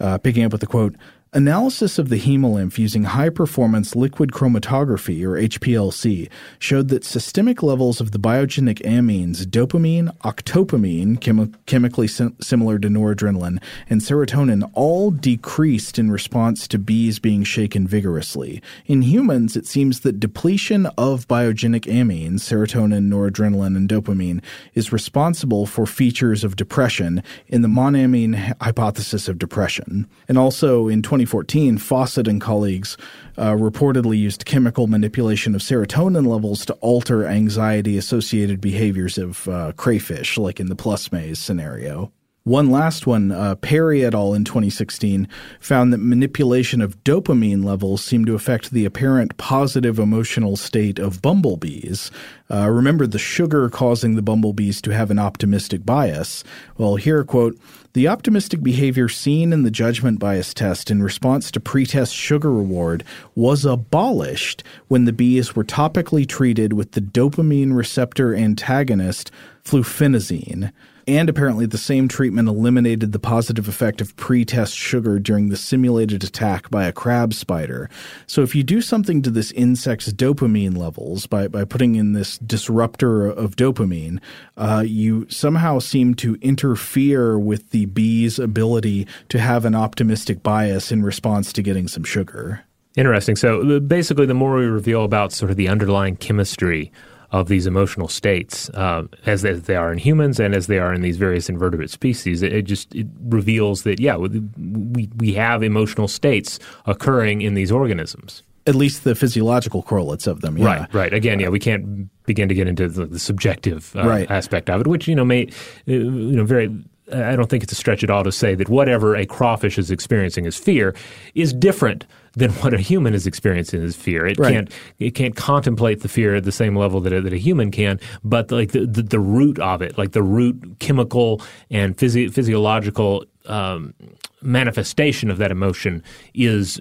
Uh, 0.00 0.16
picking 0.16 0.44
up 0.44 0.52
with 0.52 0.62
the 0.62 0.66
quote, 0.66 0.96
Analysis 1.32 1.96
of 2.00 2.08
the 2.08 2.18
hemolymph 2.18 2.76
using 2.76 3.04
high 3.04 3.28
performance 3.28 3.94
liquid 3.94 4.32
chromatography, 4.32 5.22
or 5.22 5.40
HPLC, 5.40 6.28
showed 6.58 6.88
that 6.88 7.04
systemic 7.04 7.62
levels 7.62 8.00
of 8.00 8.10
the 8.10 8.18
biogenic 8.18 8.82
amines 8.82 9.44
dopamine, 9.44 10.12
octopamine, 10.22 11.20
chemi- 11.20 11.54
chemically 11.66 12.08
sim- 12.08 12.34
similar 12.40 12.80
to 12.80 12.88
noradrenaline, 12.88 13.62
and 13.88 14.00
serotonin 14.00 14.68
all 14.74 15.12
decreased 15.12 16.00
in 16.00 16.10
response 16.10 16.66
to 16.66 16.80
bees 16.80 17.20
being 17.20 17.44
shaken 17.44 17.86
vigorously. 17.86 18.60
In 18.86 19.02
humans, 19.02 19.54
it 19.54 19.68
seems 19.68 20.00
that 20.00 20.18
depletion 20.18 20.86
of 20.98 21.28
biogenic 21.28 21.82
amines, 21.82 22.40
serotonin, 22.40 23.08
noradrenaline, 23.08 23.76
and 23.76 23.88
dopamine, 23.88 24.42
is 24.74 24.92
responsible 24.92 25.64
for 25.64 25.86
features 25.86 26.42
of 26.42 26.56
depression 26.56 27.22
in 27.46 27.62
the 27.62 27.68
monoamine 27.68 28.56
hypothesis 28.60 29.28
of 29.28 29.38
depression. 29.38 30.08
And 30.28 30.36
also 30.36 30.88
in 30.88 31.02
20 31.02 31.19
2014, 31.20 31.78
Fossat 31.78 32.28
and 32.28 32.40
colleagues 32.40 32.96
uh, 33.36 33.52
reportedly 33.52 34.18
used 34.18 34.44
chemical 34.44 34.86
manipulation 34.86 35.54
of 35.54 35.60
serotonin 35.60 36.26
levels 36.26 36.64
to 36.66 36.72
alter 36.74 37.26
anxiety 37.26 37.98
associated 37.98 38.60
behaviors 38.60 39.18
of 39.18 39.46
uh, 39.48 39.72
crayfish, 39.76 40.38
like 40.38 40.60
in 40.60 40.68
the 40.68 40.76
plus 40.76 41.12
maze 41.12 41.38
scenario. 41.38 42.10
One 42.50 42.68
last 42.68 43.06
one, 43.06 43.30
uh, 43.30 43.54
Perry 43.54 44.04
et 44.04 44.12
al. 44.12 44.34
in 44.34 44.44
2016 44.44 45.28
found 45.60 45.92
that 45.92 45.98
manipulation 45.98 46.80
of 46.80 46.98
dopamine 47.04 47.64
levels 47.64 48.02
seemed 48.02 48.26
to 48.26 48.34
affect 48.34 48.72
the 48.72 48.84
apparent 48.84 49.36
positive 49.36 50.00
emotional 50.00 50.56
state 50.56 50.98
of 50.98 51.22
bumblebees. 51.22 52.10
Uh, 52.50 52.68
remember 52.68 53.06
the 53.06 53.20
sugar 53.20 53.70
causing 53.70 54.16
the 54.16 54.20
bumblebees 54.20 54.82
to 54.82 54.90
have 54.90 55.12
an 55.12 55.18
optimistic 55.20 55.86
bias. 55.86 56.42
Well, 56.76 56.96
here, 56.96 57.22
quote, 57.22 57.56
the 57.92 58.08
optimistic 58.08 58.64
behavior 58.64 59.08
seen 59.08 59.52
in 59.52 59.62
the 59.62 59.70
judgment 59.70 60.18
bias 60.18 60.52
test 60.52 60.90
in 60.90 61.04
response 61.04 61.52
to 61.52 61.60
pretest 61.60 62.12
sugar 62.12 62.50
reward 62.50 63.04
was 63.36 63.64
abolished 63.64 64.64
when 64.88 65.04
the 65.04 65.12
bees 65.12 65.54
were 65.54 65.62
topically 65.62 66.26
treated 66.28 66.72
with 66.72 66.92
the 66.92 67.00
dopamine 67.00 67.76
receptor 67.76 68.34
antagonist 68.34 69.30
fluphenazine. 69.62 70.72
And 71.10 71.28
apparently, 71.28 71.66
the 71.66 71.76
same 71.76 72.06
treatment 72.06 72.46
eliminated 72.46 73.10
the 73.10 73.18
positive 73.18 73.66
effect 73.66 74.00
of 74.00 74.14
pre 74.14 74.44
test 74.44 74.76
sugar 74.76 75.18
during 75.18 75.48
the 75.48 75.56
simulated 75.56 76.22
attack 76.22 76.70
by 76.70 76.84
a 76.84 76.92
crab 76.92 77.34
spider. 77.34 77.90
So, 78.28 78.42
if 78.42 78.54
you 78.54 78.62
do 78.62 78.80
something 78.80 79.20
to 79.22 79.30
this 79.30 79.50
insect's 79.50 80.12
dopamine 80.12 80.76
levels 80.76 81.26
by, 81.26 81.48
by 81.48 81.64
putting 81.64 81.96
in 81.96 82.12
this 82.12 82.38
disruptor 82.38 83.26
of 83.26 83.56
dopamine, 83.56 84.20
uh, 84.56 84.84
you 84.86 85.26
somehow 85.28 85.80
seem 85.80 86.14
to 86.14 86.36
interfere 86.42 87.36
with 87.36 87.70
the 87.70 87.86
bee's 87.86 88.38
ability 88.38 89.08
to 89.30 89.40
have 89.40 89.64
an 89.64 89.74
optimistic 89.74 90.44
bias 90.44 90.92
in 90.92 91.02
response 91.02 91.52
to 91.54 91.60
getting 91.60 91.88
some 91.88 92.04
sugar. 92.04 92.62
Interesting. 92.96 93.34
So, 93.34 93.78
uh, 93.78 93.80
basically, 93.80 94.26
the 94.26 94.34
more 94.34 94.54
we 94.54 94.66
reveal 94.66 95.04
about 95.04 95.32
sort 95.32 95.50
of 95.50 95.56
the 95.56 95.66
underlying 95.66 96.14
chemistry 96.14 96.92
of 97.32 97.48
these 97.48 97.66
emotional 97.66 98.08
states 98.08 98.68
uh, 98.70 99.04
as, 99.26 99.44
as, 99.44 99.62
they 99.62 99.76
are 99.76 99.92
in 99.92 99.98
humans 99.98 100.40
and 100.40 100.54
as 100.54 100.66
they 100.66 100.78
are 100.78 100.92
in 100.92 101.00
these 101.00 101.16
various 101.16 101.48
invertebrate 101.48 101.90
species. 101.90 102.42
It, 102.42 102.52
it, 102.52 102.62
just 102.62 102.94
it 102.94 103.06
reveals 103.22 103.84
that 103.84 104.00
yeah, 104.00 104.16
we 104.16 105.08
we 105.16 105.34
have 105.34 105.62
emotional 105.62 106.08
states 106.08 106.58
occurring 106.86 107.42
in 107.42 107.54
these 107.54 107.70
organisms. 107.70 108.42
At 108.66 108.74
least 108.74 109.04
the 109.04 109.14
physiological 109.14 109.82
correlates 109.82 110.26
of 110.26 110.42
them. 110.42 110.58
Yeah. 110.58 110.66
Right. 110.66 110.94
Right. 110.94 111.14
Again, 111.14 111.40
yeah, 111.40 111.48
we 111.48 111.58
can't 111.58 112.08
begin 112.26 112.48
to 112.48 112.54
get 112.54 112.68
into 112.68 112.88
the, 112.88 113.06
the 113.06 113.18
subjective 113.18 113.94
uh, 113.96 114.06
right. 114.06 114.30
aspect 114.30 114.68
of 114.68 114.82
it, 114.82 114.86
which 114.86 115.08
you 115.08 115.14
know 115.14 115.24
may 115.24 115.44
uh, 115.88 115.92
you 115.92 116.36
know 116.36 116.44
very 116.44 116.68
I 117.12 117.36
don't 117.36 117.48
think 117.48 117.62
it's 117.62 117.72
a 117.72 117.76
stretch 117.76 118.04
at 118.04 118.10
all 118.10 118.24
to 118.24 118.32
say 118.32 118.54
that 118.54 118.68
whatever 118.68 119.16
a 119.16 119.26
crawfish 119.26 119.78
is 119.78 119.90
experiencing 119.90 120.46
as 120.46 120.56
fear 120.56 120.94
is 121.34 121.52
different 121.52 122.06
than 122.34 122.50
what 122.52 122.74
a 122.74 122.78
human 122.78 123.14
is 123.14 123.26
experiencing 123.26 123.82
is 123.82 123.96
fear. 123.96 124.26
It 124.26 124.38
right. 124.38 124.52
can't 124.52 124.72
it 124.98 125.10
can't 125.14 125.36
contemplate 125.36 126.00
the 126.00 126.08
fear 126.08 126.34
at 126.34 126.44
the 126.44 126.52
same 126.52 126.76
level 126.76 127.00
that 127.00 127.12
a, 127.12 127.20
that 127.20 127.32
a 127.32 127.38
human 127.38 127.70
can, 127.70 127.98
but 128.24 128.50
like 128.50 128.72
the, 128.72 128.86
the, 128.86 129.02
the 129.02 129.20
root 129.20 129.58
of 129.58 129.82
it, 129.82 129.98
like 129.98 130.12
the 130.12 130.22
root 130.22 130.76
chemical 130.78 131.42
and 131.70 131.98
physio- 131.98 132.30
physiological 132.30 133.24
um, 133.46 133.94
manifestation 134.42 135.30
of 135.30 135.38
that 135.38 135.50
emotion 135.50 136.02
is 136.34 136.78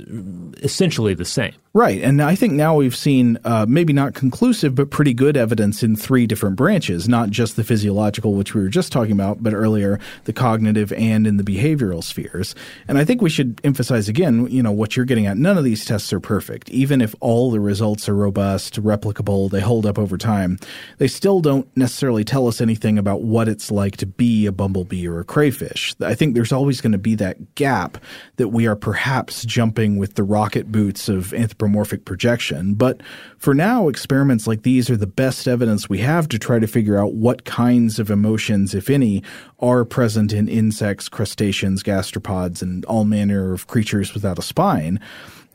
essentially 0.61 1.13
the 1.13 1.25
same. 1.25 1.53
Right. 1.71 2.01
And 2.01 2.19
I 2.21 2.33
think 2.33 2.53
now 2.53 2.75
we've 2.75 2.95
seen 2.95 3.37
uh, 3.45 3.67
maybe 3.69 3.93
not 3.93 4.15
conclusive, 4.15 4.73
but 4.73 4.89
pretty 4.89 5.13
good 5.13 5.37
evidence 5.37 5.83
in 5.83 5.95
three 5.95 6.25
different 6.25 6.55
branches, 6.55 7.07
not 7.07 7.29
just 7.29 7.55
the 7.55 7.63
physiological, 7.63 8.33
which 8.33 8.55
we 8.55 8.61
were 8.61 8.69
just 8.69 8.91
talking 8.91 9.11
about, 9.11 9.43
but 9.43 9.53
earlier 9.53 9.99
the 10.23 10.33
cognitive 10.33 10.91
and 10.93 11.27
in 11.27 11.37
the 11.37 11.43
behavioral 11.43 12.03
spheres. 12.03 12.55
And 12.87 12.97
I 12.97 13.05
think 13.05 13.21
we 13.21 13.29
should 13.29 13.61
emphasize 13.63 14.09
again, 14.09 14.47
you 14.49 14.63
know, 14.63 14.71
what 14.71 14.95
you're 14.95 15.05
getting 15.05 15.27
at. 15.27 15.37
None 15.37 15.59
of 15.59 15.63
these 15.63 15.85
tests 15.85 16.11
are 16.11 16.19
perfect. 16.19 16.69
Even 16.71 17.01
if 17.01 17.13
all 17.19 17.51
the 17.51 17.59
results 17.59 18.09
are 18.09 18.15
robust, 18.15 18.81
replicable, 18.81 19.51
they 19.51 19.61
hold 19.61 19.85
up 19.85 19.99
over 19.99 20.17
time, 20.17 20.57
they 20.97 21.07
still 21.07 21.39
don't 21.39 21.67
necessarily 21.77 22.23
tell 22.23 22.47
us 22.47 22.61
anything 22.61 22.97
about 22.97 23.21
what 23.21 23.47
it's 23.47 23.69
like 23.69 23.95
to 23.97 24.07
be 24.07 24.47
a 24.47 24.51
bumblebee 24.51 25.07
or 25.07 25.19
a 25.19 25.23
crayfish. 25.23 25.93
I 26.01 26.15
think 26.15 26.33
there's 26.33 26.48
always 26.51 26.81
going 26.81 26.91
to 26.91 26.97
be 26.97 27.15
that 27.15 27.55
gap 27.55 27.97
that 28.37 28.49
we 28.49 28.67
are 28.67 28.75
perhaps 28.75 29.43
jumping 29.45 29.97
with 29.97 30.15
the 30.15 30.23
rocket 30.23 30.71
boots 30.71 31.09
of 31.09 31.33
anthropomorphic 31.33 32.05
projection. 32.05 32.73
But 32.73 33.01
for 33.37 33.53
now, 33.53 33.87
experiments 33.87 34.47
like 34.47 34.63
these 34.63 34.89
are 34.89 34.97
the 34.97 35.07
best 35.07 35.47
evidence 35.47 35.89
we 35.89 35.99
have 35.99 36.27
to 36.29 36.39
try 36.39 36.59
to 36.59 36.67
figure 36.67 36.97
out 36.97 37.13
what 37.13 37.45
kinds 37.45 37.99
of 37.99 38.09
emotions, 38.09 38.73
if 38.73 38.89
any, 38.89 39.23
are 39.59 39.85
present 39.85 40.33
in 40.33 40.47
insects, 40.47 41.09
crustaceans, 41.09 41.83
gastropods, 41.83 42.61
and 42.61 42.85
all 42.85 43.05
manner 43.05 43.53
of 43.53 43.67
creatures 43.67 44.13
without 44.13 44.39
a 44.39 44.43
spine. 44.43 44.99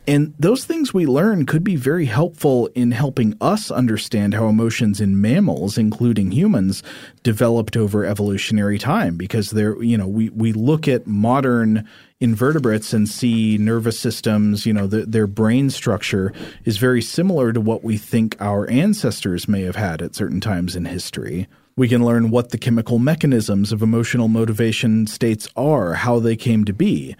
And 0.07 0.35
those 0.39 0.67
things 0.67 0.93
we 0.93 1.07
learn 1.07 1.47
could 1.47 1.65
be 1.65 1.77
very 1.77 2.05
helpful 2.05 2.67
in 2.75 2.91
helping 2.91 3.37
us 3.41 3.71
understand 3.71 4.35
how 4.35 4.49
emotions 4.49 5.01
in 5.01 5.21
mammals, 5.21 5.79
including 5.79 6.31
humans, 6.31 6.83
developed 7.23 7.75
over 7.75 8.05
evolutionary 8.05 8.79
time. 8.79 9.17
Because 9.17 9.51
they're, 9.51 9.83
you 9.83 9.97
know, 9.97 10.07
we, 10.07 10.29
we 10.29 10.53
look 10.53 10.87
at 10.87 11.07
modern 11.07 11.89
invertebrates 12.21 12.93
and 12.93 13.09
see 13.09 13.57
nervous 13.59 13.99
systems, 13.99 14.67
you 14.67 14.73
know, 14.73 14.87
the, 14.87 15.07
their 15.07 15.27
brain 15.27 15.71
structure 15.71 16.33
is 16.65 16.77
very 16.77 17.03
similar 17.03 17.53
to 17.53 17.61
what 17.61 17.83
we 17.83 17.97
think 17.97 18.37
our 18.41 18.69
ancestors 18.71 19.49
may 19.49 19.63
have 19.63 19.77
had 19.77 20.03
at 20.03 20.15
certain 20.15 20.41
times 20.41 20.77
in 20.77 20.85
history. 20.85 21.47
We 21.77 21.89
can 21.89 22.05
learn 22.05 22.31
what 22.31 22.51
the 22.51 22.59
chemical 22.59 22.99
mechanisms 22.99 23.73
of 23.73 23.83
emotional 23.83 24.29
motivation 24.29 25.07
states 25.07 25.49
are, 25.57 25.95
how 25.95 26.19
they 26.21 26.37
came 26.37 26.65
to 26.67 26.73
be 26.73 27.17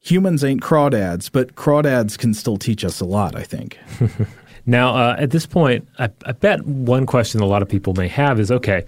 humans 0.00 0.44
ain't 0.44 0.62
crawdads, 0.62 1.30
but 1.30 1.54
crawdads 1.54 2.18
can 2.18 2.34
still 2.34 2.56
teach 2.56 2.84
us 2.84 3.00
a 3.00 3.04
lot, 3.04 3.36
I 3.36 3.42
think. 3.42 3.78
now, 4.66 4.94
uh, 4.94 5.16
at 5.18 5.30
this 5.30 5.46
point, 5.46 5.88
I, 5.98 6.10
I, 6.24 6.32
bet 6.32 6.64
one 6.64 7.06
question 7.06 7.40
a 7.40 7.46
lot 7.46 7.62
of 7.62 7.68
people 7.68 7.94
may 7.94 8.08
have 8.08 8.40
is 8.40 8.50
okay, 8.50 8.84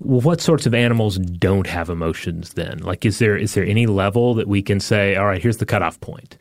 well, 0.00 0.20
what 0.20 0.40
sorts 0.40 0.66
of 0.66 0.74
animals 0.74 1.18
don't 1.18 1.66
have 1.66 1.88
emotions 1.88 2.54
then? 2.54 2.78
Like, 2.78 3.04
is 3.04 3.18
there 3.18 3.36
is 3.36 3.54
there 3.54 3.64
any 3.64 3.86
level 3.86 4.34
that 4.34 4.48
we 4.48 4.62
can 4.62 4.80
say, 4.80 5.16
all 5.16 5.26
right, 5.26 5.42
here's 5.42 5.58
the 5.58 5.66
cutoff 5.66 6.00
point? 6.00 6.36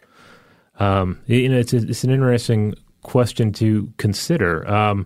Um, 0.80 1.20
you 1.28 1.47
know, 1.47 1.59
it's, 1.59 1.74
it's 1.74 2.03
an 2.03 2.09
interesting 2.09 2.74
question 3.03 3.51
to 3.53 3.91
consider. 3.97 4.68
Um, 4.68 5.05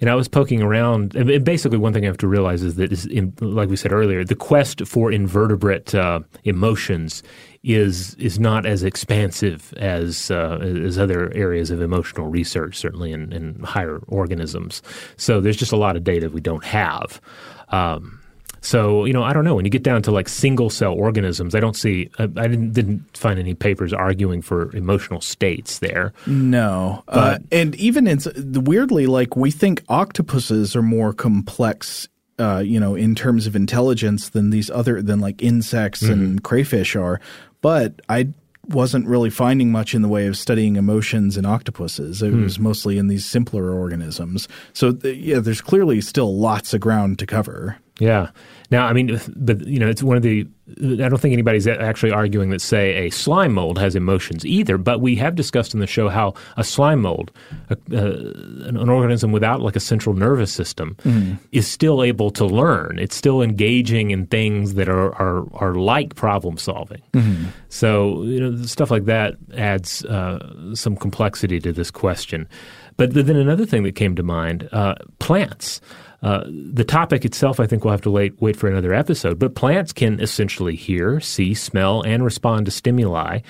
and 0.00 0.10
I 0.10 0.16
was 0.16 0.26
poking 0.26 0.60
around. 0.62 1.14
And 1.14 1.44
basically, 1.44 1.78
one 1.78 1.92
thing 1.92 2.04
I 2.04 2.08
have 2.08 2.18
to 2.18 2.26
realize 2.26 2.62
is 2.62 2.74
that, 2.74 2.92
is 2.92 3.06
in, 3.06 3.32
like 3.40 3.68
we 3.68 3.76
said 3.76 3.92
earlier, 3.92 4.24
the 4.24 4.34
quest 4.34 4.84
for 4.84 5.12
invertebrate 5.12 5.94
uh, 5.94 6.20
emotions 6.42 7.22
is 7.62 8.14
is 8.16 8.40
not 8.40 8.66
as 8.66 8.82
expansive 8.82 9.72
as 9.76 10.30
uh, 10.30 10.58
as 10.60 10.98
other 10.98 11.32
areas 11.34 11.70
of 11.70 11.80
emotional 11.80 12.26
research, 12.26 12.76
certainly 12.76 13.12
in, 13.12 13.32
in, 13.32 13.60
higher 13.62 14.00
organisms. 14.08 14.82
So 15.16 15.40
there's 15.40 15.56
just 15.56 15.72
a 15.72 15.76
lot 15.76 15.96
of 15.96 16.02
data 16.02 16.28
we 16.28 16.40
don't 16.40 16.64
have. 16.64 17.20
Um, 17.68 18.20
so 18.60 19.04
you 19.04 19.12
know, 19.12 19.22
I 19.22 19.32
don't 19.32 19.44
know. 19.44 19.54
When 19.54 19.64
you 19.64 19.70
get 19.70 19.84
down 19.84 20.02
to 20.02 20.10
like 20.10 20.28
single 20.28 20.70
cell 20.70 20.92
organisms, 20.92 21.54
I 21.54 21.60
don't 21.60 21.76
see. 21.76 22.10
I, 22.18 22.24
I 22.24 22.48
didn't, 22.48 22.72
didn't 22.72 23.16
find 23.16 23.38
any 23.38 23.54
papers 23.54 23.92
arguing 23.92 24.42
for 24.42 24.74
emotional 24.74 25.20
states 25.20 25.78
there. 25.78 26.12
No, 26.26 27.04
uh, 27.06 27.38
and 27.52 27.76
even 27.76 28.08
it's 28.08 28.26
weirdly 28.36 29.06
like 29.06 29.36
we 29.36 29.52
think 29.52 29.84
octopuses 29.88 30.74
are 30.74 30.82
more 30.82 31.12
complex 31.12 32.08
uh, 32.38 32.58
you 32.58 32.80
know, 32.80 32.94
in 32.94 33.14
terms 33.14 33.46
of 33.46 33.54
intelligence 33.54 34.30
than 34.30 34.50
these 34.50 34.70
other 34.70 35.00
than 35.02 35.20
like 35.20 35.42
insects 35.42 36.02
mm-hmm. 36.02 36.12
and 36.12 36.42
crayfish 36.42 36.96
are. 36.96 37.20
But 37.62 38.00
I 38.08 38.28
wasn't 38.68 39.06
really 39.06 39.30
finding 39.30 39.72
much 39.72 39.94
in 39.94 40.02
the 40.02 40.08
way 40.08 40.26
of 40.26 40.36
studying 40.36 40.76
emotions 40.76 41.36
in 41.36 41.44
octopuses. 41.46 42.22
It 42.22 42.30
hmm. 42.30 42.42
was 42.42 42.58
mostly 42.58 42.98
in 42.98 43.08
these 43.08 43.24
simpler 43.24 43.72
organisms. 43.72 44.48
So 44.72 44.92
th- 44.92 45.16
yeah, 45.16 45.38
there's 45.40 45.60
clearly 45.60 46.00
still 46.00 46.36
lots 46.36 46.74
of 46.74 46.80
ground 46.80 47.18
to 47.20 47.26
cover. 47.26 47.78
Yeah. 47.98 48.30
Now, 48.70 48.86
I 48.86 48.94
mean, 48.94 49.20
but 49.36 49.66
you 49.66 49.78
know, 49.78 49.88
it's 49.88 50.02
one 50.02 50.16
of 50.16 50.22
the. 50.22 50.46
I 50.80 51.08
don't 51.08 51.20
think 51.20 51.34
anybody's 51.34 51.66
actually 51.66 52.12
arguing 52.12 52.48
that, 52.50 52.62
say, 52.62 53.06
a 53.06 53.10
slime 53.10 53.52
mold 53.52 53.78
has 53.78 53.94
emotions 53.94 54.46
either. 54.46 54.78
But 54.78 55.02
we 55.02 55.14
have 55.16 55.34
discussed 55.34 55.74
in 55.74 55.80
the 55.80 55.86
show 55.86 56.08
how 56.08 56.32
a 56.56 56.64
slime 56.64 57.02
mold, 57.02 57.30
a, 57.68 57.76
uh, 57.92 58.68
an 58.68 58.88
organism 58.88 59.30
without 59.30 59.60
like 59.60 59.76
a 59.76 59.80
central 59.80 60.14
nervous 60.14 60.50
system, 60.50 60.96
mm. 61.04 61.38
is 61.52 61.68
still 61.68 62.02
able 62.02 62.30
to 62.30 62.46
learn. 62.46 62.98
It's 62.98 63.14
still 63.14 63.42
engaging 63.42 64.10
in 64.10 64.26
things 64.26 64.74
that 64.74 64.88
are 64.88 65.14
are, 65.16 65.46
are 65.52 65.74
like 65.74 66.14
problem 66.14 66.56
solving. 66.56 67.02
Mm-hmm. 67.12 67.48
So 67.68 68.22
you 68.22 68.40
know, 68.40 68.62
stuff 68.62 68.90
like 68.90 69.04
that 69.04 69.34
adds 69.54 70.02
uh, 70.06 70.74
some 70.74 70.96
complexity 70.96 71.60
to 71.60 71.74
this 71.74 71.90
question. 71.90 72.48
But 72.96 73.12
then 73.12 73.36
another 73.36 73.66
thing 73.66 73.82
that 73.82 73.96
came 73.96 74.16
to 74.16 74.22
mind: 74.22 74.68
uh, 74.72 74.94
plants. 75.18 75.82
Uh, 76.22 76.44
the 76.46 76.84
topic 76.84 77.24
itself, 77.24 77.58
I 77.58 77.66
think 77.66 77.84
we'll 77.84 77.90
have 77.90 78.02
to 78.02 78.10
wait, 78.10 78.40
wait 78.40 78.54
for 78.54 78.68
another 78.68 78.94
episode. 78.94 79.38
But 79.38 79.56
plants 79.56 79.92
can 79.92 80.20
essentially 80.20 80.76
hear, 80.76 81.20
see, 81.20 81.52
smell, 81.52 82.02
and 82.02 82.24
respond 82.24 82.66
to 82.66 82.70
stimuli. 82.70 83.40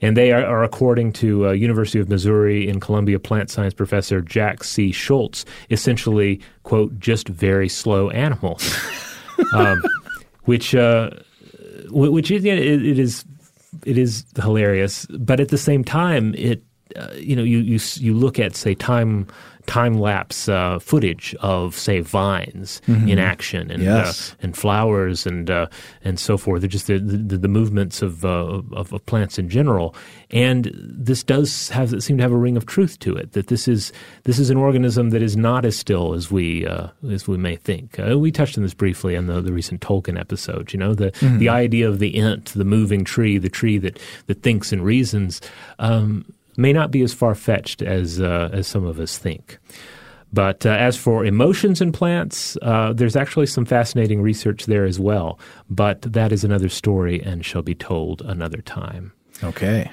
And 0.00 0.16
they 0.16 0.30
are, 0.32 0.44
are 0.44 0.62
according 0.62 1.12
to 1.14 1.48
uh, 1.48 1.52
University 1.52 1.98
of 1.98 2.08
Missouri 2.08 2.68
in 2.68 2.78
Columbia 2.78 3.18
plant 3.18 3.50
science 3.50 3.74
professor 3.74 4.20
Jack 4.20 4.62
C. 4.62 4.92
Schultz, 4.92 5.44
essentially, 5.70 6.40
quote, 6.62 6.98
just 7.00 7.28
very 7.28 7.68
slow 7.68 8.10
animals. 8.10 8.78
um, 9.54 9.82
which, 10.44 10.74
uh, 10.74 11.10
which 11.90 12.30
is, 12.30 12.44
it, 12.44 12.58
it 12.58 12.98
is, 12.98 13.24
it 13.84 13.98
is 13.98 14.24
hilarious. 14.40 15.04
But 15.06 15.40
at 15.40 15.48
the 15.48 15.58
same 15.58 15.82
time, 15.82 16.34
it 16.36 16.62
uh, 16.96 17.12
you 17.14 17.36
know, 17.36 17.42
you, 17.44 17.58
you 17.58 17.78
you 17.96 18.14
look 18.14 18.38
at 18.38 18.56
say 18.56 18.74
time 18.74 19.26
time 19.66 19.94
lapse 19.94 20.48
uh, 20.48 20.78
footage 20.80 21.34
of 21.40 21.76
say 21.76 22.00
vines 22.00 22.80
Mhm. 22.88 23.08
in 23.10 23.18
action 23.18 23.70
and 23.70 23.82
Yes. 23.82 24.32
uh, 24.32 24.36
and 24.42 24.56
flowers 24.56 25.26
and 25.26 25.50
uh, 25.50 25.66
and 26.02 26.18
so 26.18 26.36
forth. 26.38 26.62
They're 26.62 26.68
just 26.68 26.86
the, 26.88 26.98
the, 26.98 27.36
the 27.38 27.46
movements 27.48 28.02
of, 28.02 28.24
uh, 28.24 28.62
of 28.72 28.92
of 28.92 29.06
plants 29.06 29.38
in 29.38 29.48
general. 29.48 29.94
And 30.30 30.70
this 30.74 31.22
does 31.22 31.68
have 31.68 32.02
seem 32.02 32.16
to 32.16 32.22
have 32.22 32.32
a 32.32 32.36
ring 32.38 32.56
of 32.56 32.66
truth 32.66 32.98
to 33.00 33.14
it. 33.14 33.32
That 33.32 33.46
this 33.48 33.68
is 33.68 33.92
this 34.24 34.38
is 34.38 34.50
an 34.50 34.56
organism 34.56 35.10
that 35.10 35.22
is 35.22 35.36
not 35.36 35.64
as 35.64 35.76
still 35.78 36.14
as 36.14 36.30
we 36.30 36.66
uh, 36.66 36.88
as 37.10 37.28
we 37.28 37.36
may 37.36 37.56
think. 37.56 37.98
Uh, 38.00 38.18
we 38.18 38.32
touched 38.32 38.56
on 38.56 38.64
this 38.64 38.74
briefly 38.74 39.14
in 39.14 39.26
the, 39.26 39.40
the 39.40 39.52
recent 39.52 39.80
Tolkien 39.82 40.18
episode. 40.18 40.72
You 40.72 40.78
know 40.80 40.94
the 40.94 41.12
Mhm. 41.20 41.38
the 41.38 41.48
idea 41.50 41.88
of 41.88 41.98
the 41.98 42.16
ent, 42.16 42.46
the 42.56 42.64
moving 42.64 43.04
tree, 43.04 43.38
the 43.38 43.50
tree 43.50 43.78
that 43.78 43.98
that 44.26 44.42
thinks 44.42 44.72
and 44.72 44.82
reasons. 44.84 45.40
Um, 45.78 46.24
may 46.56 46.72
not 46.72 46.90
be 46.90 47.02
as 47.02 47.12
far 47.12 47.34
fetched 47.34 47.82
as 47.82 48.20
uh, 48.20 48.50
as 48.52 48.66
some 48.66 48.84
of 48.84 48.98
us 48.98 49.18
think. 49.18 49.58
But 50.32 50.64
uh, 50.64 50.70
as 50.70 50.96
for 50.96 51.24
emotions 51.24 51.80
in 51.80 51.92
plants, 51.92 52.56
uh, 52.62 52.92
there's 52.92 53.16
actually 53.16 53.46
some 53.46 53.64
fascinating 53.64 54.22
research 54.22 54.66
there 54.66 54.84
as 54.84 55.00
well. 55.00 55.38
But 55.68 56.02
that 56.02 56.30
is 56.30 56.44
another 56.44 56.68
story 56.68 57.20
and 57.20 57.44
shall 57.44 57.62
be 57.62 57.74
told 57.74 58.22
another 58.22 58.60
time. 58.62 59.12
Okay. 59.42 59.90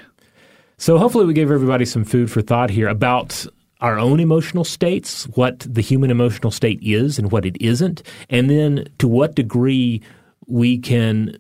So 0.78 1.00
hopefully 1.00 1.26
we 1.26 1.34
gave 1.34 1.50
everybody 1.50 1.86
some 1.86 2.04
food 2.04 2.30
for 2.30 2.42
thought 2.42 2.70
here 2.70 2.88
about 2.88 3.48
our 3.82 3.98
own 3.98 4.20
emotional 4.20 4.64
states, 4.64 5.26
what 5.30 5.60
the 5.60 5.82
human 5.82 6.12
emotional 6.12 6.52
state 6.52 6.80
is 6.82 7.18
and 7.18 7.32
what 7.32 7.46
it 7.46 7.60
isn't, 7.60 8.04
and 8.30 8.50
then 8.50 8.88
to 9.00 9.08
what 9.08 9.36
degree 9.36 10.02
we 10.46 10.78
can 10.78 11.38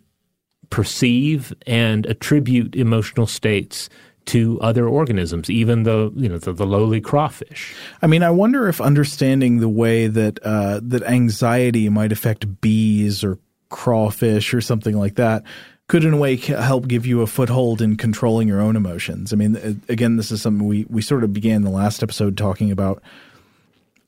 perceive 0.69 1.53
and 1.65 2.05
attribute 2.07 2.75
emotional 2.75 3.25
states 3.25 3.89
to 4.27 4.59
other 4.61 4.87
organisms, 4.87 5.49
even 5.49 5.83
the 5.83 6.11
you 6.15 6.29
know 6.29 6.37
the, 6.37 6.53
the 6.53 6.65
lowly 6.65 7.01
crawfish. 7.01 7.75
I 8.01 8.07
mean, 8.07 8.23
I 8.23 8.29
wonder 8.29 8.67
if 8.67 8.79
understanding 8.79 9.59
the 9.59 9.69
way 9.69 10.07
that 10.07 10.39
uh, 10.43 10.79
that 10.83 11.03
anxiety 11.03 11.89
might 11.89 12.11
affect 12.11 12.61
bees 12.61 13.23
or 13.23 13.39
crawfish 13.69 14.53
or 14.53 14.61
something 14.61 14.97
like 14.97 15.15
that 15.15 15.43
could, 15.87 16.03
in 16.03 16.13
a 16.13 16.17
way, 16.17 16.35
help 16.35 16.87
give 16.87 17.05
you 17.05 17.21
a 17.21 17.27
foothold 17.27 17.81
in 17.81 17.95
controlling 17.95 18.47
your 18.47 18.59
own 18.59 18.75
emotions. 18.75 19.31
I 19.31 19.37
mean, 19.37 19.81
again, 19.87 20.17
this 20.17 20.31
is 20.31 20.41
something 20.41 20.67
we 20.67 20.85
we 20.89 21.01
sort 21.01 21.23
of 21.23 21.33
began 21.33 21.63
the 21.63 21.69
last 21.69 22.03
episode 22.03 22.37
talking 22.37 22.71
about 22.71 23.01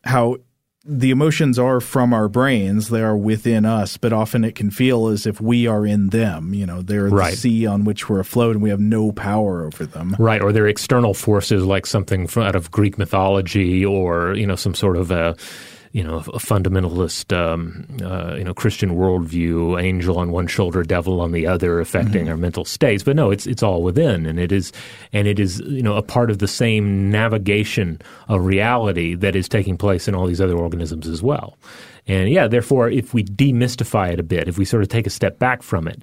how 0.03 0.37
the 0.85 1.11
emotions 1.11 1.59
are 1.59 1.79
from 1.81 2.13
our 2.13 2.27
brains; 2.27 2.89
they 2.89 3.01
are 3.01 3.17
within 3.17 3.65
us, 3.65 3.97
but 3.97 4.13
often 4.13 4.43
it 4.43 4.55
can 4.55 4.71
feel 4.71 5.07
as 5.07 5.25
if 5.25 5.41
we 5.41 5.67
are 5.67 5.85
in 5.85 6.07
them. 6.09 6.53
You 6.53 6.65
know, 6.65 6.81
they're 6.81 7.09
Right. 7.09 7.31
the 7.31 7.37
sea 7.37 7.65
on 7.65 7.83
which 7.83 8.09
we're 8.09 8.19
afloat, 8.21 8.55
and 8.55 8.63
we 8.63 8.69
have 8.69 8.79
no 8.79 9.11
power 9.11 9.65
over 9.65 9.85
them. 9.85 10.15
Right, 10.17 10.41
or 10.41 10.51
they're 10.51 10.67
external 10.67 11.13
forces 11.13 11.63
like 11.65 11.85
something 11.85 12.27
from, 12.27 12.43
out 12.43 12.55
of 12.55 12.71
Greek 12.71 12.97
mythology, 12.97 13.85
or 13.85 14.33
you 14.35 14.47
know 14.47 14.55
some 14.55 14.73
sort 14.73 14.95
of 14.97 15.11
a 15.11 15.35
you 15.91 16.03
know 16.03 16.17
a 16.17 16.21
fundamentalist 16.39 17.35
um, 17.35 17.85
uh, 18.03 18.35
you 18.35 18.43
know 18.43 18.53
Christian 18.53 18.91
worldview, 18.95 19.81
angel 19.81 20.17
on 20.19 20.31
one 20.31 20.47
shoulder, 20.47 20.83
devil 20.83 21.19
on 21.21 21.31
the 21.31 21.47
other, 21.47 21.79
affecting 21.79 22.29
our 22.29 22.37
mental 22.37 22.65
states. 22.65 23.03
But 23.03 23.15
no, 23.15 23.31
it's 23.31 23.47
it's 23.47 23.63
all 23.63 23.81
within, 23.83 24.25
and 24.25 24.39
it 24.39 24.51
is 24.51 24.71
and 25.13 25.27
it 25.27 25.39
is 25.39 25.59
you 25.61 25.81
know 25.81 25.95
a 25.95 26.01
part 26.03 26.29
of 26.29 26.39
the 26.39 26.47
same 26.47 27.09
navigation 27.11 28.01
of 28.27 28.45
reality 28.45 29.15
that 29.15 29.35
is 29.35 29.49
taking 29.49 29.77
place 29.77 30.07
in 30.07 30.15
all 30.15 30.27
these 30.27 30.41
other 30.41 30.57
organisms 30.57 31.07
as 31.07 31.21
well. 31.23 31.57
And 32.07 32.29
yeah, 32.31 32.47
therefore, 32.47 32.89
if 32.89 33.13
we 33.13 33.23
demystify 33.23 34.11
it 34.13 34.19
a 34.19 34.23
bit, 34.23 34.47
if 34.47 34.57
we 34.57 34.65
sort 34.65 34.81
of 34.81 34.89
take 34.89 35.05
a 35.05 35.11
step 35.11 35.37
back 35.37 35.61
from 35.61 35.87
it, 35.87 36.01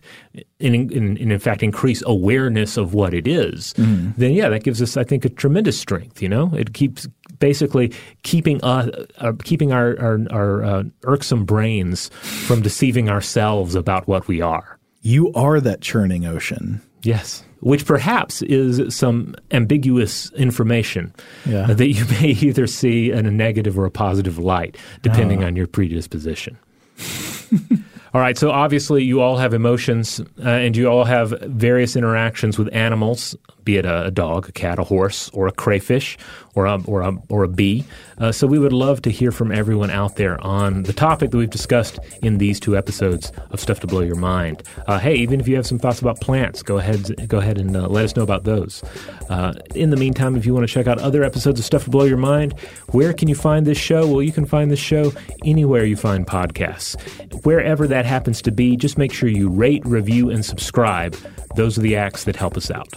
and, 0.61 0.75
in- 0.75 0.93
and, 0.97 1.19
and 1.19 1.33
in 1.33 1.39
fact 1.41 1.65
increase 1.65 2.01
awareness 2.07 2.77
of 2.77 2.95
what 2.95 3.13
it 3.13 3.27
is, 3.27 3.75
Mhm. 3.77 4.15
then 4.17 4.31
yeah, 4.33 4.49
that 4.49 4.63
gives 4.63 4.81
us, 4.81 4.97
I 4.97 5.03
think, 5.03 5.25
a 5.25 5.29
tremendous 5.29 5.77
strength. 5.81 6.23
You 6.23 6.29
know, 6.29 6.53
it 6.55 6.75
keeps 6.75 7.09
basically 7.39 7.93
keeping 8.23 8.63
uh, 8.63 8.91
uh, 9.19 9.33
keeping 9.45 9.73
our 9.73 9.99
our, 10.01 10.19
our 10.31 10.65
uh, 10.65 10.83
irksome 11.05 11.45
brains 11.45 12.09
from 12.47 12.63
deceiving 12.63 13.09
ourselves 13.09 13.75
about 13.75 14.07
what 14.09 14.29
we 14.29 14.41
are. 14.41 14.79
You 15.03 15.33
are 15.35 15.61
that 15.61 15.81
churning 15.81 16.27
ocean. 16.27 16.81
Yes. 17.03 17.45
Which 17.61 17.87
perhaps 17.87 18.43
is 18.43 18.95
some 18.95 19.35
ambiguous 19.53 20.31
information 20.33 21.15
Yeah. 21.47 21.67
that 21.73 21.87
you 21.89 22.05
may 22.21 22.31
either 22.31 22.67
see 22.67 23.11
in 23.13 23.27
a 23.27 23.31
negative 23.31 23.79
or 23.79 23.85
a 23.87 23.91
positive 23.91 24.39
light, 24.39 24.77
depending 25.03 25.43
Oh. 25.43 25.47
on 25.47 25.57
your 25.57 25.67
predisposition. 25.69 26.59
all 28.15 28.21
right, 28.21 28.37
so 28.39 28.51
obviously 28.51 29.05
you 29.05 29.21
all 29.21 29.37
have 29.37 29.53
emotions 29.55 30.21
uh, 30.45 30.49
and 30.49 30.77
you 30.77 30.89
all 30.89 31.05
have 31.05 31.31
various 31.43 31.97
interactions 31.97 32.59
with 32.59 32.69
animals, 32.75 33.37
be 33.65 33.77
it 33.77 33.85
a, 33.85 34.07
a 34.07 34.11
dog, 34.11 34.49
a 34.49 34.53
cat, 34.53 34.79
a 34.79 34.85
horse, 34.85 35.29
or 35.35 35.47
a 35.47 35.53
crayfish, 35.53 36.17
or 36.57 36.67
a, 36.67 36.83
or 36.87 37.03
a, 37.03 37.17
or 37.29 37.45
a 37.45 37.49
bee. 37.49 37.85
Uh, 38.19 38.33
so 38.33 38.47
we 38.47 38.59
would 38.59 38.73
love 38.73 39.03
to 39.03 39.11
hear 39.11 39.31
from 39.31 39.53
everyone 39.53 39.91
out 39.91 40.17
there 40.17 40.41
on 40.45 40.83
the 40.85 40.93
topic 40.93 41.31
that 41.31 41.37
we've 41.37 41.51
discussed 41.51 41.99
in 42.23 42.39
these 42.39 42.59
two 42.59 42.77
episodes 42.77 43.31
of 43.51 43.61
Stuff 43.61 43.81
to 43.81 43.87
Blow 43.87 44.01
Your 44.01 44.17
Mind. 44.17 44.63
Uh, 44.87 44.99
hey, 44.99 45.15
even 45.15 45.39
if 45.39 45.47
you 45.47 45.55
have 45.55 45.67
some 45.67 45.79
thoughts 45.79 46.01
about 46.01 46.21
plants, 46.21 46.63
go 46.63 46.79
ahead, 46.79 47.29
go 47.29 47.39
ahead 47.39 47.59
and 47.59 47.77
uh, 47.77 47.87
let 47.87 48.05
us 48.05 48.17
know 48.17 48.23
about 48.23 48.45
those. 48.45 48.83
Uh, 49.29 49.53
in 49.75 49.91
the 49.91 49.97
meantime, 49.97 50.35
if 50.35 50.47
you 50.47 50.55
want 50.55 50.67
to 50.67 50.73
check 50.73 50.87
out 50.87 50.99
other 50.99 51.23
episodes 51.23 51.61
of 51.61 51.67
Stuff 51.67 51.85
to 51.85 51.91
Blow 51.91 52.05
Your 52.05 52.17
Mind, 52.17 52.59
where 52.89 53.13
can 53.13 53.29
you 53.29 53.35
find 53.35 53.67
this 53.67 53.79
show? 53.79 54.07
Well, 54.09 54.23
you 54.23 54.33
can 54.33 54.47
find 54.47 54.71
this 54.71 54.81
show 54.81 55.13
anywhere 55.45 55.85
you 55.85 55.97
find 55.97 56.27
podcasts. 56.27 56.97
Wherever 57.45 57.87
that 57.87 58.07
happens 58.07 58.41
to 58.43 58.51
be, 58.51 58.77
just 58.77 58.97
make 58.97 59.13
sure 59.13 59.29
you 59.29 59.51
rate, 59.51 59.85
review, 59.85 60.31
and 60.31 60.45
subscribe. 60.45 61.15
Those 61.55 61.77
are 61.77 61.83
the 61.83 61.97
acts 61.97 62.25
that 62.25 62.37
help 62.37 62.57
us 62.57 62.71
out. 62.71 62.89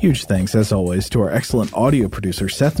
Huge 0.00 0.24
thanks, 0.24 0.54
as 0.54 0.72
always, 0.72 1.10
to 1.10 1.20
our 1.20 1.30
excellent 1.30 1.74
audio 1.74 2.08
producer, 2.08 2.48
Seth 2.48 2.80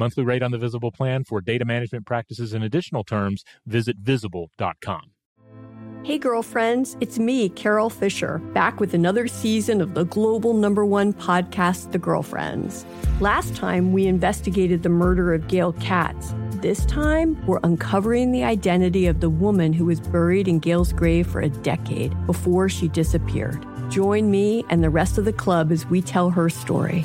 Monthly 0.00 0.24
rate 0.24 0.42
on 0.42 0.50
the 0.50 0.56
Visible 0.56 0.90
plan 0.90 1.24
for 1.24 1.42
data 1.42 1.66
management 1.66 2.06
practices 2.06 2.54
and 2.54 2.64
additional 2.64 3.04
terms, 3.04 3.44
visit 3.66 3.98
visible.com. 3.98 5.10
Hey, 6.04 6.16
girlfriends, 6.16 6.96
it's 7.02 7.18
me, 7.18 7.50
Carol 7.50 7.90
Fisher, 7.90 8.38
back 8.54 8.80
with 8.80 8.94
another 8.94 9.28
season 9.28 9.82
of 9.82 9.92
the 9.92 10.04
global 10.04 10.54
number 10.54 10.86
one 10.86 11.12
podcast, 11.12 11.92
The 11.92 11.98
Girlfriends. 11.98 12.86
Last 13.20 13.54
time, 13.54 13.92
we 13.92 14.06
investigated 14.06 14.82
the 14.82 14.88
murder 14.88 15.34
of 15.34 15.48
Gail 15.48 15.74
Katz. 15.74 16.32
This 16.62 16.86
time, 16.86 17.36
we're 17.46 17.60
uncovering 17.62 18.32
the 18.32 18.42
identity 18.42 19.06
of 19.06 19.20
the 19.20 19.28
woman 19.28 19.74
who 19.74 19.84
was 19.84 20.00
buried 20.00 20.48
in 20.48 20.60
Gail's 20.60 20.94
grave 20.94 21.26
for 21.26 21.42
a 21.42 21.50
decade 21.50 22.14
before 22.24 22.70
she 22.70 22.88
disappeared. 22.88 23.66
Join 23.90 24.30
me 24.30 24.64
and 24.70 24.82
the 24.82 24.88
rest 24.88 25.18
of 25.18 25.26
the 25.26 25.32
club 25.34 25.70
as 25.70 25.84
we 25.84 26.00
tell 26.00 26.30
her 26.30 26.48
story. 26.48 27.04